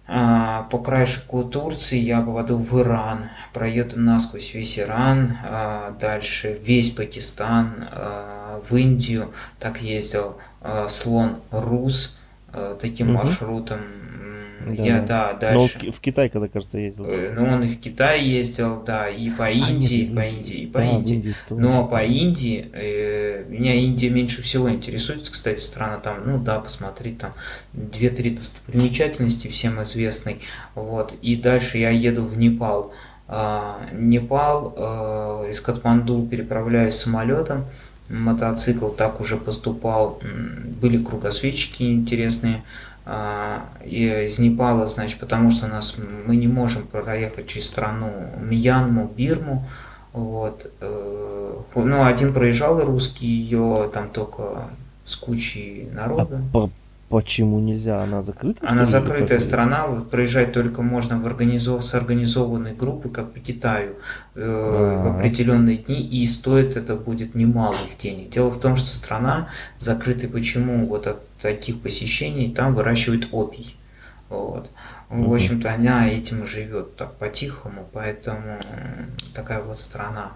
[0.08, 6.90] А, по краешку Турции я попаду в Иран, проеду насквозь весь Иран, а, дальше весь
[6.90, 7.88] Пакистан,
[8.68, 10.38] в Индию так ездил,
[10.88, 12.18] слон Рус,
[12.80, 13.18] таким угу.
[13.18, 13.80] маршрутом
[14.74, 15.78] да, я, да, дальше.
[15.80, 17.04] Но он в, Китай, когда, кажется, ездил.
[17.06, 20.56] Э, ну, он и в Китай ездил, да, и по Индии, а, нет, по Индии,
[20.56, 21.14] и по а, Индии.
[21.14, 26.58] Индии Но по Индии, э, меня Индия меньше всего интересует, кстати, страна там, ну да,
[26.58, 27.32] посмотреть там
[27.72, 30.40] две-три достопримечательности всем известной,
[30.74, 31.14] вот.
[31.22, 32.92] И дальше я еду в Непал.
[33.28, 37.66] А, Непал, э, из Катманду переправляюсь самолетом,
[38.08, 40.20] мотоцикл так уже поступал,
[40.80, 42.60] были кругосветчики интересные, а,
[43.84, 45.96] из Непала, значит, потому что нас
[46.26, 49.64] мы не можем проехать через страну Мьянму, Бирму.
[50.12, 50.72] Вот.
[50.80, 54.64] Э, ну, один проезжал русский, ее там только
[55.04, 56.40] с кучей народа.
[56.52, 56.68] А
[57.08, 58.02] Почему нельзя?
[58.02, 58.68] Она закрытая?
[58.68, 61.84] Она закрытая страна, проезжать только можно в организов...
[61.84, 63.92] с организованной группы, как по Китаю,
[64.34, 68.30] э, в определенные дни, и стоит это будет немалых денег.
[68.30, 73.76] Дело в том, что страна закрытая, почему вот от таких посещений там выращивают опий.
[74.28, 74.70] Вот.
[75.08, 78.58] В общем-то, она этим и живет так по-тихому, поэтому
[79.34, 80.32] такая вот страна.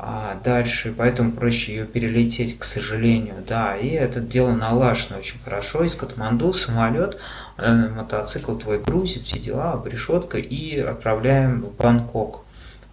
[0.00, 5.82] А дальше, поэтому проще ее перелететь, к сожалению, да, и это дело налажено очень хорошо,
[5.82, 7.18] из Катманду самолет,
[7.56, 12.44] э, мотоцикл твой грузит, все дела, решетка, и отправляем в Бангкок.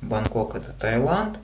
[0.02, 1.38] Бангкок это Таиланд,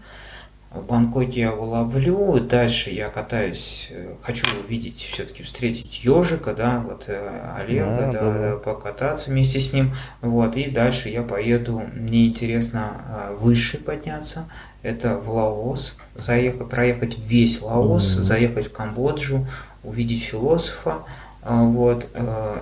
[0.74, 6.80] в Бангкоке я его ловлю, дальше я катаюсь, э, хочу увидеть, все-таки встретить ежика, да,
[6.80, 11.84] вот э, Олега, да, да, да, покататься вместе с ним, вот, и дальше я поеду,
[11.94, 14.50] мне интересно э, выше подняться,
[14.82, 18.22] это в Лаос, заехать, проехать весь Лаос, mm-hmm.
[18.22, 19.46] заехать в Камбоджу,
[19.84, 21.04] увидеть философа,
[21.44, 22.08] вот,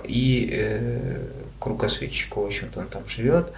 [0.04, 1.18] и
[1.58, 3.52] кругосветчика, в общем-то, он там живет,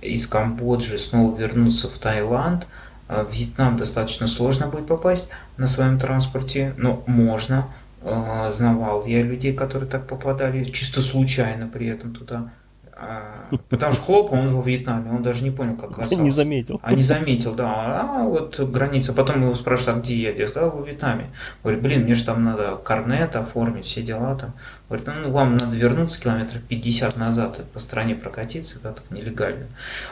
[0.00, 2.66] из Камбоджи снова вернуться в Таиланд–
[3.08, 7.68] в Вьетнам достаточно сложно будет попасть на своем транспорте, но можно.
[8.06, 12.52] А, знавал я людей, которые так попадали, чисто случайно при этом туда.
[12.96, 16.16] А, потому что хлоп, он во Вьетнаме, он даже не понял, как оказался.
[16.22, 16.80] Не заметил.
[16.82, 18.02] А не заметил, да.
[18.02, 19.12] А вот граница.
[19.12, 20.30] Потом его спрашивают, а где я?
[20.32, 21.30] Я сказал, во Вьетнаме.
[21.62, 24.52] Говорит, блин, мне же там надо корнет оформить, все дела там.
[24.88, 29.66] Говорит, ну вам надо вернуться километров 50 назад по стране прокатиться, да, так нелегально.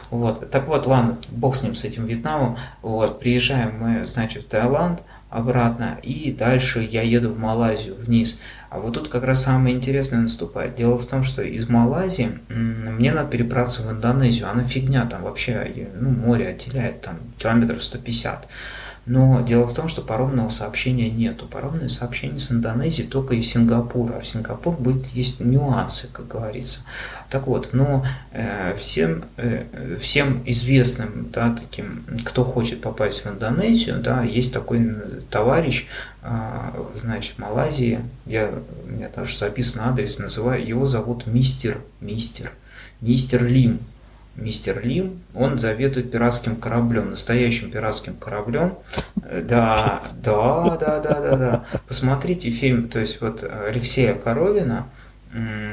[0.09, 0.49] Вот.
[0.49, 2.57] Так вот, ладно, бог с ним, с этим Вьетнамом.
[2.81, 5.03] Вот, приезжаем мы, значит, в Таиланд,
[5.33, 8.39] обратно, и дальше я еду в Малайзию вниз.
[8.73, 10.73] А вот тут как раз самое интересное наступает.
[10.73, 14.49] Дело в том, что из Малайзии мне надо перебраться в Индонезию.
[14.49, 18.47] Она фигня, там вообще ну, море отделяет там километров 150.
[19.05, 21.45] Но дело в том, что паромного сообщения нету.
[21.45, 24.13] Паромное сообщение с Индонезией только из Сингапура.
[24.13, 26.81] А в Сингапур будет есть нюансы, как говорится.
[27.29, 33.99] Так вот, но э, всем, э, всем известным, да, таким, кто хочет попасть в Индонезию,
[33.99, 34.95] да, есть такой
[35.29, 35.87] товарищ,
[36.21, 38.51] э, значит, в Малайзии, я,
[38.85, 42.51] у меня даже записан адрес, называю, его зовут Мистер, Мистер,
[43.01, 43.79] Мистер Лим
[44.35, 48.77] мистер Лим, он заведует пиратским кораблем, настоящим пиратским кораблем.
[49.23, 51.65] Э, да, да, да, да, да, да.
[51.87, 54.87] Посмотрите фильм, то есть вот Алексея Коровина,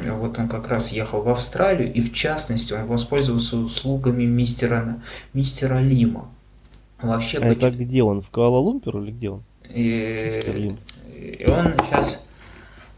[0.07, 5.01] вот он как раз ехал в Австралию, и в частности он воспользовался услугами мистера,
[5.35, 6.31] мистера Лима.
[7.03, 8.23] Вообще, а это где он?
[8.23, 9.43] В Куала-Лумпер или где он?
[9.69, 10.41] И...
[11.15, 12.25] и он сейчас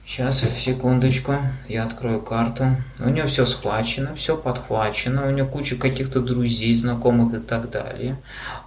[0.05, 1.37] Сейчас, секундочку,
[1.69, 2.77] я открою карту.
[3.01, 8.17] У него все схвачено, все подхвачено, у него куча каких-то друзей, знакомых и так далее.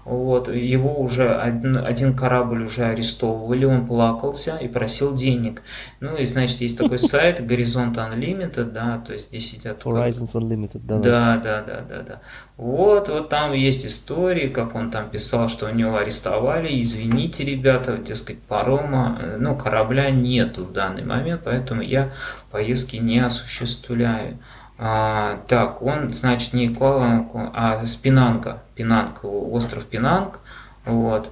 [0.05, 5.63] Вот, его уже один, один корабль уже арестовывали, он плакался и просил денег.
[5.99, 9.83] Ну и, значит, есть такой сайт Horizon Unlimited, да, то есть здесь сидят...
[9.83, 10.99] Horizons Unlimited, да.
[10.99, 12.21] Да, да, да, да, да.
[12.55, 17.97] Вот, вот там есть истории, как он там писал, что у него арестовали, извините, ребята,
[17.97, 22.11] дескать, парома, э, ну, корабля нету в данный момент, поэтому я
[22.51, 24.37] поездки не осуществляю.
[24.77, 30.39] А, так, он, значит, не Куала, а Спинанга, Пинанг, остров Пинанг,
[30.85, 31.31] вот,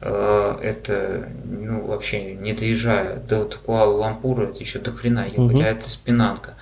[0.00, 5.60] э, это, ну, вообще, не доезжая до Куала-Лампура, это еще до хрена ехать, угу.
[5.60, 6.54] а это Спинанга.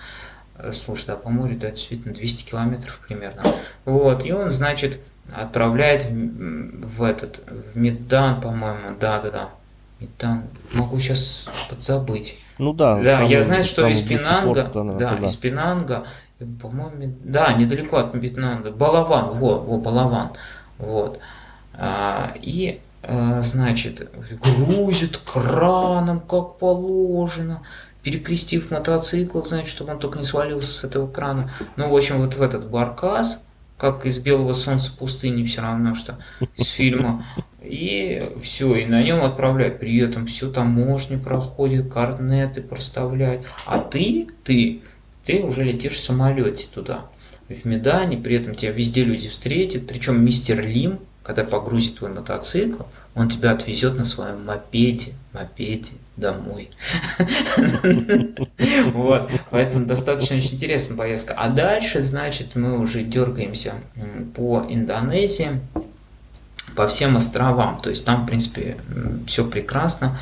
[0.59, 3.43] Э, слушай, да, по морю, да, действительно, 200 километров примерно.
[3.87, 5.01] Вот, и он, значит,
[5.35, 9.49] отправляет в, в этот, в Медан, по-моему, да-да-да,
[9.99, 10.45] Медан,
[10.75, 12.39] могу сейчас подзабыть.
[12.59, 12.97] Ну да.
[12.97, 16.05] Да, самый, я знаю, что из Пинанга, порт, да, из Пинанга,
[16.61, 20.33] по-моему, да, недалеко от Пинанга, Балаван, во, во, Балаван,
[20.79, 21.21] вот.
[21.75, 24.11] А, и, а, значит,
[24.43, 27.63] грузит краном, как положено,
[28.03, 31.51] перекрестив мотоцикл, значит, чтобы он только не свалился с этого крана.
[31.77, 33.48] Ну, в общем, вот в этот баркас,
[33.79, 36.19] как из «Белого солнца пустыни» все равно, что
[36.57, 37.25] из фильма.
[37.63, 39.79] И все, и на нем отправляют.
[39.79, 43.47] При этом все таможни проходит, координаты проставляют.
[43.67, 44.83] А ты, ты,
[45.25, 47.07] ты уже летишь в самолете туда,
[47.49, 49.87] в Медане, при этом тебя везде люди встретят.
[49.87, 52.83] Причем мистер Лим, когда погрузит твой мотоцикл,
[53.15, 56.71] он тебя отвезет на своем мопеде, мопеде домой.
[58.93, 61.35] Вот, поэтому достаточно очень интересная поездка.
[61.37, 63.73] А дальше, значит, мы уже дергаемся
[64.35, 65.61] по Индонезии,
[66.77, 67.81] по всем островам.
[67.81, 68.77] То есть там, в принципе,
[69.27, 70.19] все прекрасно,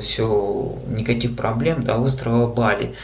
[0.00, 2.94] все, никаких проблем до острова Бали.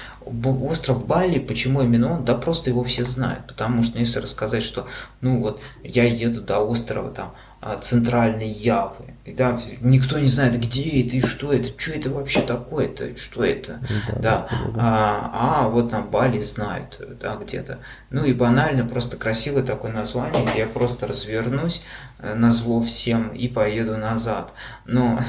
[0.63, 2.25] Остров Бали, почему именно он?
[2.25, 3.47] Да просто его все знают.
[3.49, 4.87] Потому что если рассказать, что,
[5.21, 9.15] ну вот, я еду до острова там, а, центральной Явы.
[9.27, 13.45] И, да, никто не знает, где это и что это, что это вообще такое-то, что
[13.45, 13.81] это.
[14.15, 14.49] Да, да.
[14.77, 15.31] А,
[15.65, 17.81] а вот на Бали знают, да, где-то.
[18.09, 21.85] Ну и банально, просто красивое такое название, где я просто развернусь,
[22.21, 24.55] э, назло всем и поеду назад.
[24.87, 25.21] Но,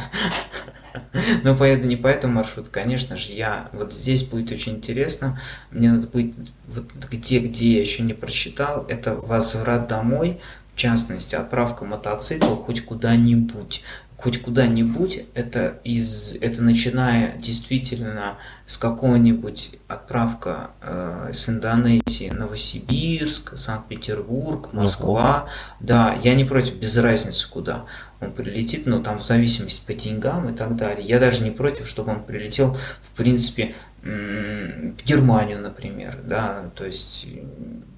[1.44, 5.38] но поеду не по этому маршруту, конечно же, я вот здесь будет очень интересно.
[5.70, 6.34] Мне надо будет
[6.66, 10.40] вот где, где я еще не прочитал, это возврат домой,
[10.82, 13.84] частности, отправка мотоцикла хоть куда-нибудь.
[14.18, 18.36] Хоть куда-нибудь, это, из, это начиная действительно
[18.68, 25.48] с какого-нибудь отправка э, с Индонезии, Новосибирск, Санкт-Петербург, Москва.
[25.80, 27.86] Да, я не против, без разницы куда
[28.20, 31.08] он прилетит, но там в зависимости по деньгам и так далее.
[31.08, 37.28] Я даже не против, чтобы он прилетел, в принципе, в Германию, например, да, то есть...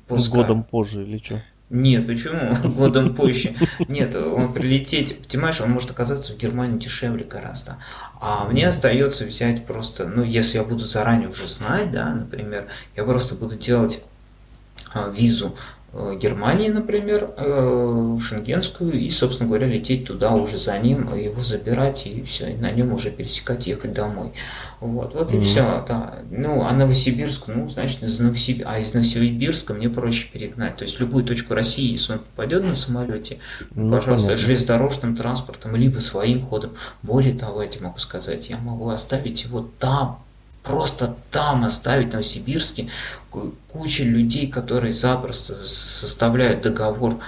[0.07, 0.41] Пускай...
[0.41, 1.41] Годом позже или что?
[1.73, 2.55] Нет, почему?
[2.75, 3.55] Годом позже.
[3.87, 7.77] Нет, он прилететь, понимаешь, он может оказаться в Германии дешевле гораздо.
[8.21, 13.03] А мне остается взять просто, ну, если я буду заранее уже знать, да, например, я
[13.03, 14.03] просто буду делать
[14.93, 15.55] а, визу
[15.93, 22.23] Германии, например, э, шенгенскую, и, собственно говоря, лететь туда уже за ним, его забирать, и
[22.23, 24.33] все, и на нем уже пересекать, ехать домой.
[24.79, 25.39] Вот, вот mm-hmm.
[25.39, 26.15] и все, да.
[26.31, 30.77] Ну, а Новосибирск, ну, значит, из Новосибирска, а из Новосибирска мне проще перегнать.
[30.77, 33.37] То есть любую точку России, если он попадет на самолете,
[33.75, 34.47] ну, пожалуйста, понятно.
[34.47, 36.71] железнодорожным транспортом, либо своим ходом.
[37.03, 40.22] Более того, я тебе могу сказать, я могу оставить его там,
[40.63, 42.89] просто там оставить, в Новосибирске,
[43.67, 47.19] куча людей, которые запросто составляют договор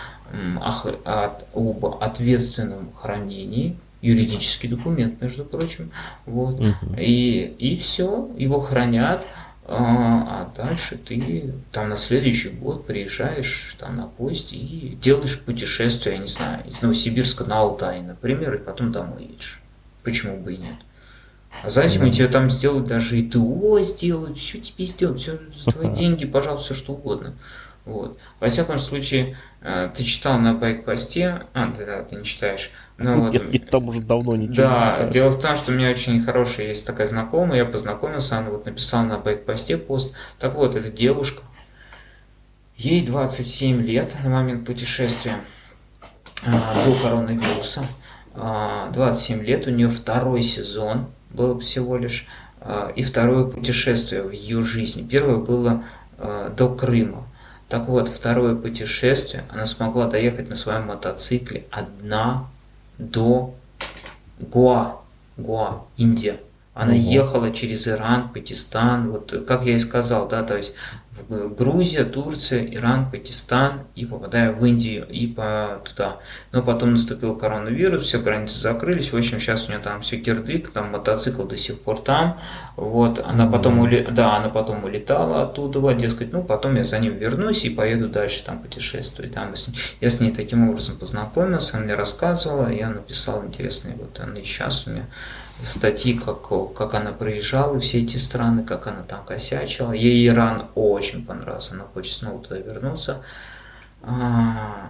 [0.64, 5.92] об ответственном хранении, юридический документ, между прочим,
[6.26, 6.96] вот, угу.
[6.98, 9.24] и, и все, его хранят,
[9.68, 16.16] а, а дальше ты там на следующий год приезжаешь там на поезде и делаешь путешествие,
[16.16, 19.62] я не знаю, из Новосибирска на Алтай, например, и потом домой едешь.
[20.04, 20.76] Почему бы и нет?
[21.64, 25.72] А знаете, мы тебе там сделают даже и ТО сделают, все тебе сделают, все за
[25.72, 27.34] твои деньги, пожалуйста, все что угодно.
[27.86, 28.18] Вот.
[28.40, 32.72] Во всяком случае, э, ты читал на байк-посте, а, да, да, ты не читаешь.
[32.98, 35.12] Но вот, я, там уже давно ничего да, не читаю.
[35.12, 38.66] дело в том, что у меня очень хорошая есть такая знакомая, я познакомился, она вот
[38.66, 40.16] написала на байк-посте пост.
[40.40, 41.44] Так вот, эта девушка,
[42.76, 45.36] ей 27 лет на момент путешествия
[46.46, 47.86] а, до коронавируса.
[48.34, 52.28] 27 а, лет, у нее второй сезон, было всего лишь
[52.62, 55.08] а, и второе путешествие в ее жизни.
[55.08, 55.84] Первое было
[56.18, 57.28] а, до Крыма.
[57.70, 62.48] Так вот, второе путешествие, она смогла доехать на своем мотоцикле одна
[62.98, 63.54] до
[64.40, 65.02] Гуа,
[65.38, 66.40] Гуа, Индия.
[66.76, 67.00] Она угу.
[67.00, 70.76] ехала через Иран, Пакистан, вот как я и сказал, да, то есть
[71.30, 76.18] в Грузия, Турция, Иран, Пакистан и попадая в Индию и по туда.
[76.52, 79.14] Но потом наступил коронавирус, все границы закрылись.
[79.14, 82.38] В общем, сейчас у нее там все кирдык, там мотоцикл до сих пор там.
[82.76, 84.06] Вот, она потом, ули...
[84.12, 88.10] да, она потом улетала оттуда, вот, дескать, ну, потом я за ним вернусь и поеду
[88.10, 89.34] дальше там путешествовать.
[89.34, 89.54] Там,
[90.02, 94.44] я с ней таким образом познакомился, она мне рассказывала, я написал интересные, вот она и
[94.44, 95.06] сейчас у меня
[95.64, 99.92] статьи, как, как она проезжала все эти страны, как она там косячила.
[99.92, 103.24] Ей Иран очень понравился, она хочет снова туда вернуться.
[104.04, 104.90] А,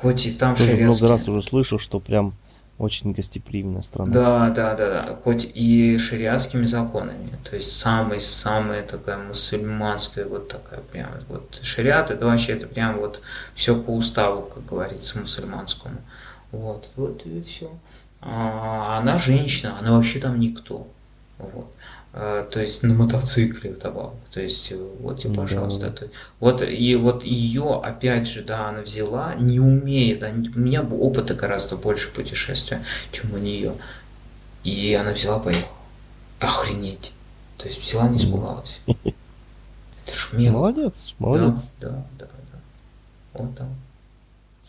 [0.00, 0.86] хоть и там Тоже шариатские...
[0.86, 2.34] много раз уже слышал, что прям
[2.78, 4.12] очень гостеприимная страна.
[4.12, 5.18] Да, да, да, да.
[5.24, 7.28] Хоть и шариатскими законами.
[7.48, 13.20] То есть самая-самая такая мусульманская, вот такая прям вот шариат, это вообще это прям вот
[13.54, 15.98] все по уставу, как говорится, мусульманскому.
[16.52, 17.68] Вот, вот и все.
[18.20, 20.86] А, она женщина, она вообще там никто.
[21.38, 21.70] Вот.
[22.12, 24.14] А, то есть на мотоцикле вдобавок.
[24.32, 25.90] То есть, э, вот тебе, пожалуйста.
[25.90, 26.06] Да.
[26.40, 31.34] вот, и вот ее, опять же, да, она взяла, не умея, да, у меня опыта
[31.34, 32.82] гораздо больше путешествия,
[33.12, 33.74] чем у нее.
[34.64, 35.76] И она взяла, поехала.
[36.40, 37.12] Охренеть.
[37.56, 38.80] То есть взяла, не испугалась.
[38.86, 40.58] Это ж мило.
[40.58, 41.72] Молодец, молодец.
[41.80, 42.26] Да, да, да.
[42.52, 43.40] да.
[43.40, 43.66] Вот так.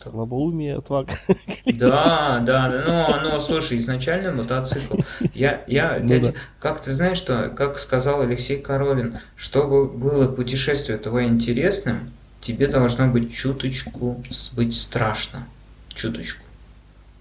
[0.02, 1.12] Слабоумие, отвага.
[1.66, 3.18] Да, да.
[3.22, 4.96] Ну, ну, слушай, изначально мотоцикл.
[5.34, 6.38] Я, я, Ну дядя, да.
[6.58, 13.08] как ты знаешь, что, как сказал Алексей Коровин, чтобы было путешествие твое интересным, тебе должно
[13.08, 14.22] быть чуточку
[14.52, 15.46] быть страшно.
[15.94, 16.44] Чуточку.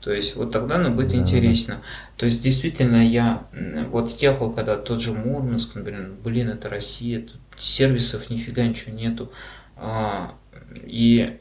[0.01, 1.81] То есть вот тогда оно будет Да, интересно.
[2.15, 3.43] То есть действительно я
[3.91, 9.29] вот ехал, когда тот же Мурманск, например, блин, это Россия, тут сервисов нифига ничего нету.
[9.75, 10.35] А,
[10.83, 11.37] и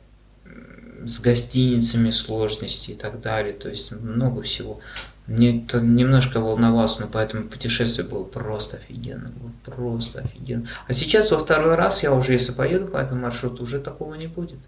[1.07, 3.53] с гостиницами сложности и так далее.
[3.53, 4.81] То есть много всего.
[5.27, 9.29] Мне это немножко волновался, но поэтому путешествие было просто офигенно.
[9.29, 10.67] было Просто офигенно.
[10.87, 14.27] А сейчас во второй раз я уже, если поеду по этому маршруту, уже такого не
[14.27, 14.59] будет.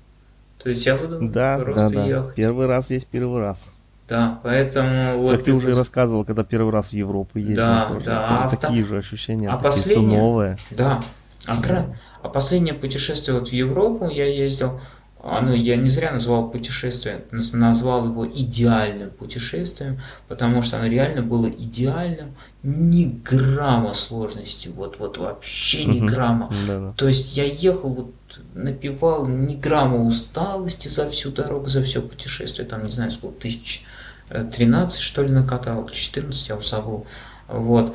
[0.63, 2.05] То есть я буду Да, да, просто да.
[2.05, 2.35] ехать.
[2.35, 3.73] Первый раз есть первый раз.
[4.07, 8.05] Да, поэтому вот Как ты уже рассказывал, когда первый раз в Европу ездил, Да, тоже,
[8.07, 8.27] да.
[8.29, 10.19] тоже А такие та- же ощущения, а такие все последнее?
[10.19, 10.59] новое.
[10.73, 11.01] Да.
[11.47, 11.87] А, кра-
[12.23, 14.79] а последнее путешествие вот в Европу я ездил,
[15.23, 21.23] оно я не зря назвал путешествие, наз- назвал его идеальным путешествием, потому что оно реально
[21.23, 26.49] было идеальным, ни грамма сложности, вот, вот вообще ни грамма.
[26.97, 28.15] То есть я ехал, вот,
[28.55, 33.85] напивал ни грамма усталости за всю дорогу, за все путешествие, там не знаю сколько, тысяч
[34.31, 37.07] э, 13 что ли накатал, или 14, я уже забыл.
[37.49, 37.95] Вот.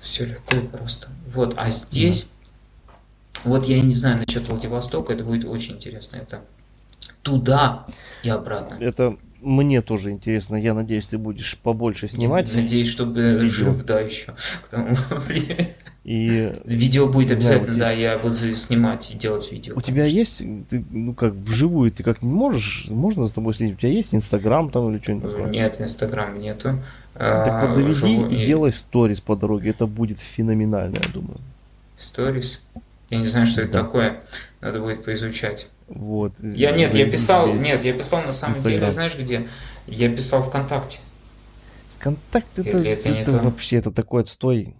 [0.00, 1.08] Все легко и просто.
[1.32, 2.32] Вот, а здесь,
[3.44, 6.16] вот я не знаю насчет Владивостока, это будет очень интересно.
[6.16, 6.42] Это
[7.22, 7.86] туда
[8.22, 8.76] и обратно.
[8.80, 10.56] Это мне тоже интересно.
[10.56, 12.52] Я надеюсь, ты будешь побольше снимать.
[12.54, 13.46] Надеюсь, чтобы видео.
[13.46, 15.74] жив, да, еще к тому времени.
[16.04, 19.74] И Видео будет знаю, обязательно, вот да, я буду снимать и делать видео.
[19.76, 23.76] у тебя есть, ты, ну как, вживую ты как не можешь, можно с тобой следить?
[23.76, 25.50] У тебя есть Инстаграм там или что-нибудь такое?
[25.50, 26.80] Нет, Инстаграма нету.
[27.14, 29.70] Так А, вот заведи живу- и делай сторис по дороге.
[29.70, 31.38] Это будет феноменально, я думаю.
[31.96, 32.62] Сторис.
[33.12, 33.82] Я не знаю, что это Да.
[33.84, 34.22] такое.
[34.62, 35.68] Надо будет поизучать.
[35.88, 36.32] Вот.
[36.40, 38.92] Я нет, я писал, нет, я писал на самом деле, Инстаграм.
[38.94, 39.48] знаешь где?
[39.86, 41.00] Я писал ВКонтакте.
[41.98, 43.44] Контакт это, Или это не это то?
[43.44, 44.74] вообще это такой отстой.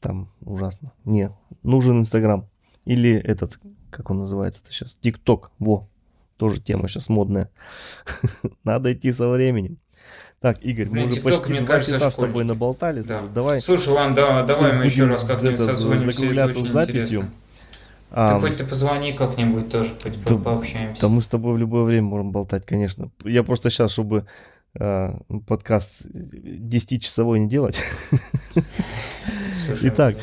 [0.00, 0.92] Там ужасно.
[1.06, 1.32] Нет,
[1.62, 2.46] нужен Инстаграм.
[2.84, 3.58] Или этот,
[3.90, 4.94] как он называется-то сейчас?
[4.96, 5.50] ТикТок.
[5.58, 5.88] Во.
[6.36, 7.48] Тоже тема сейчас модная.
[8.64, 9.78] Надо идти со временем.
[10.40, 13.00] Так, Игорь, Блин, мы уже почти мне два кажется, часа с тобой наболтали.
[13.02, 13.22] Да.
[13.34, 17.20] Давай Слушай, ладно, да, давай мы еще раз как-нибудь это, созвонимся, это закругляться с записью.
[17.22, 17.53] интересно.
[18.16, 21.02] А, Ты хоть ты позвони как-нибудь тоже, хоть Да- пообщаемся.
[21.02, 23.10] Да мы с тобой в любое время можем болтать, конечно.
[23.24, 24.26] Я просто сейчас, чтобы
[24.78, 25.18] а,
[25.48, 27.76] подкаст 10-часовой не делать.
[29.66, 30.14] Слушай, Итак,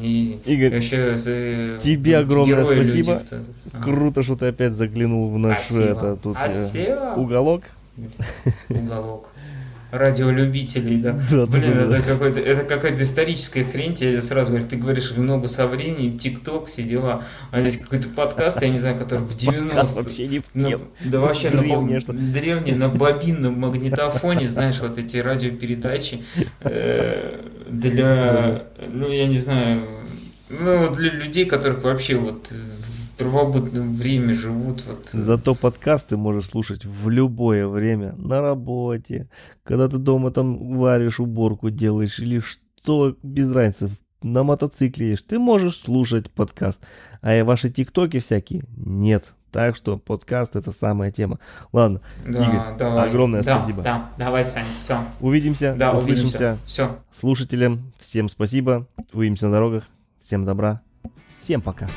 [0.00, 3.14] не- Игорь, вообще, за- тебе огромное спасибо.
[3.14, 3.40] люди-то.
[3.74, 3.82] А.
[3.82, 5.82] Круто, что ты опять заглянул в наш Спасибо.
[5.84, 7.14] это, тут, э, Спасибо.
[7.16, 7.64] уголок.
[8.68, 9.28] Уголок.
[9.90, 11.18] Радиолюбителей, да.
[11.30, 11.98] Да, Блин, да, да.
[11.98, 16.66] это, какой-то, это какая-то историческая хрень, тебе сразу говорю, ты говоришь много со временем, ТикТок,
[16.66, 20.42] все дела, а здесь какой-то подкаст, я не знаю, который в 90 Подкаст вообще не
[20.54, 22.12] на- да вообще на, боб- что.
[22.12, 26.22] древний, на бобинном магнитофоне, знаешь, вот эти радиопередачи
[26.60, 27.40] э,
[27.70, 29.86] для, ну, я не знаю,
[30.50, 32.52] ну, для людей, которых вообще вот
[33.18, 35.08] первобытном время живут, вот.
[35.08, 38.14] Зато подкаст ты можешь слушать в любое время.
[38.16, 39.28] На работе,
[39.64, 43.90] когда ты дома там варишь, уборку делаешь или что, без разницы.
[44.22, 46.84] На мотоцикле едешь, ты можешь слушать подкаст.
[47.22, 49.34] А ваши тиктоки всякие нет.
[49.52, 51.38] Так что подкаст это самая тема.
[51.72, 53.08] Ладно, Да, Игорь, давай.
[53.08, 53.82] огромное Да, спасибо.
[53.82, 54.98] Да, давай, Саня, все.
[55.20, 56.24] увидимся, Да, услышимся.
[56.26, 56.58] увидимся.
[56.66, 56.96] Все.
[57.10, 58.86] Слушателям всем спасибо.
[59.12, 59.84] Увидимся на дорогах.
[60.18, 60.82] Всем добра.
[61.28, 61.88] Всем пока.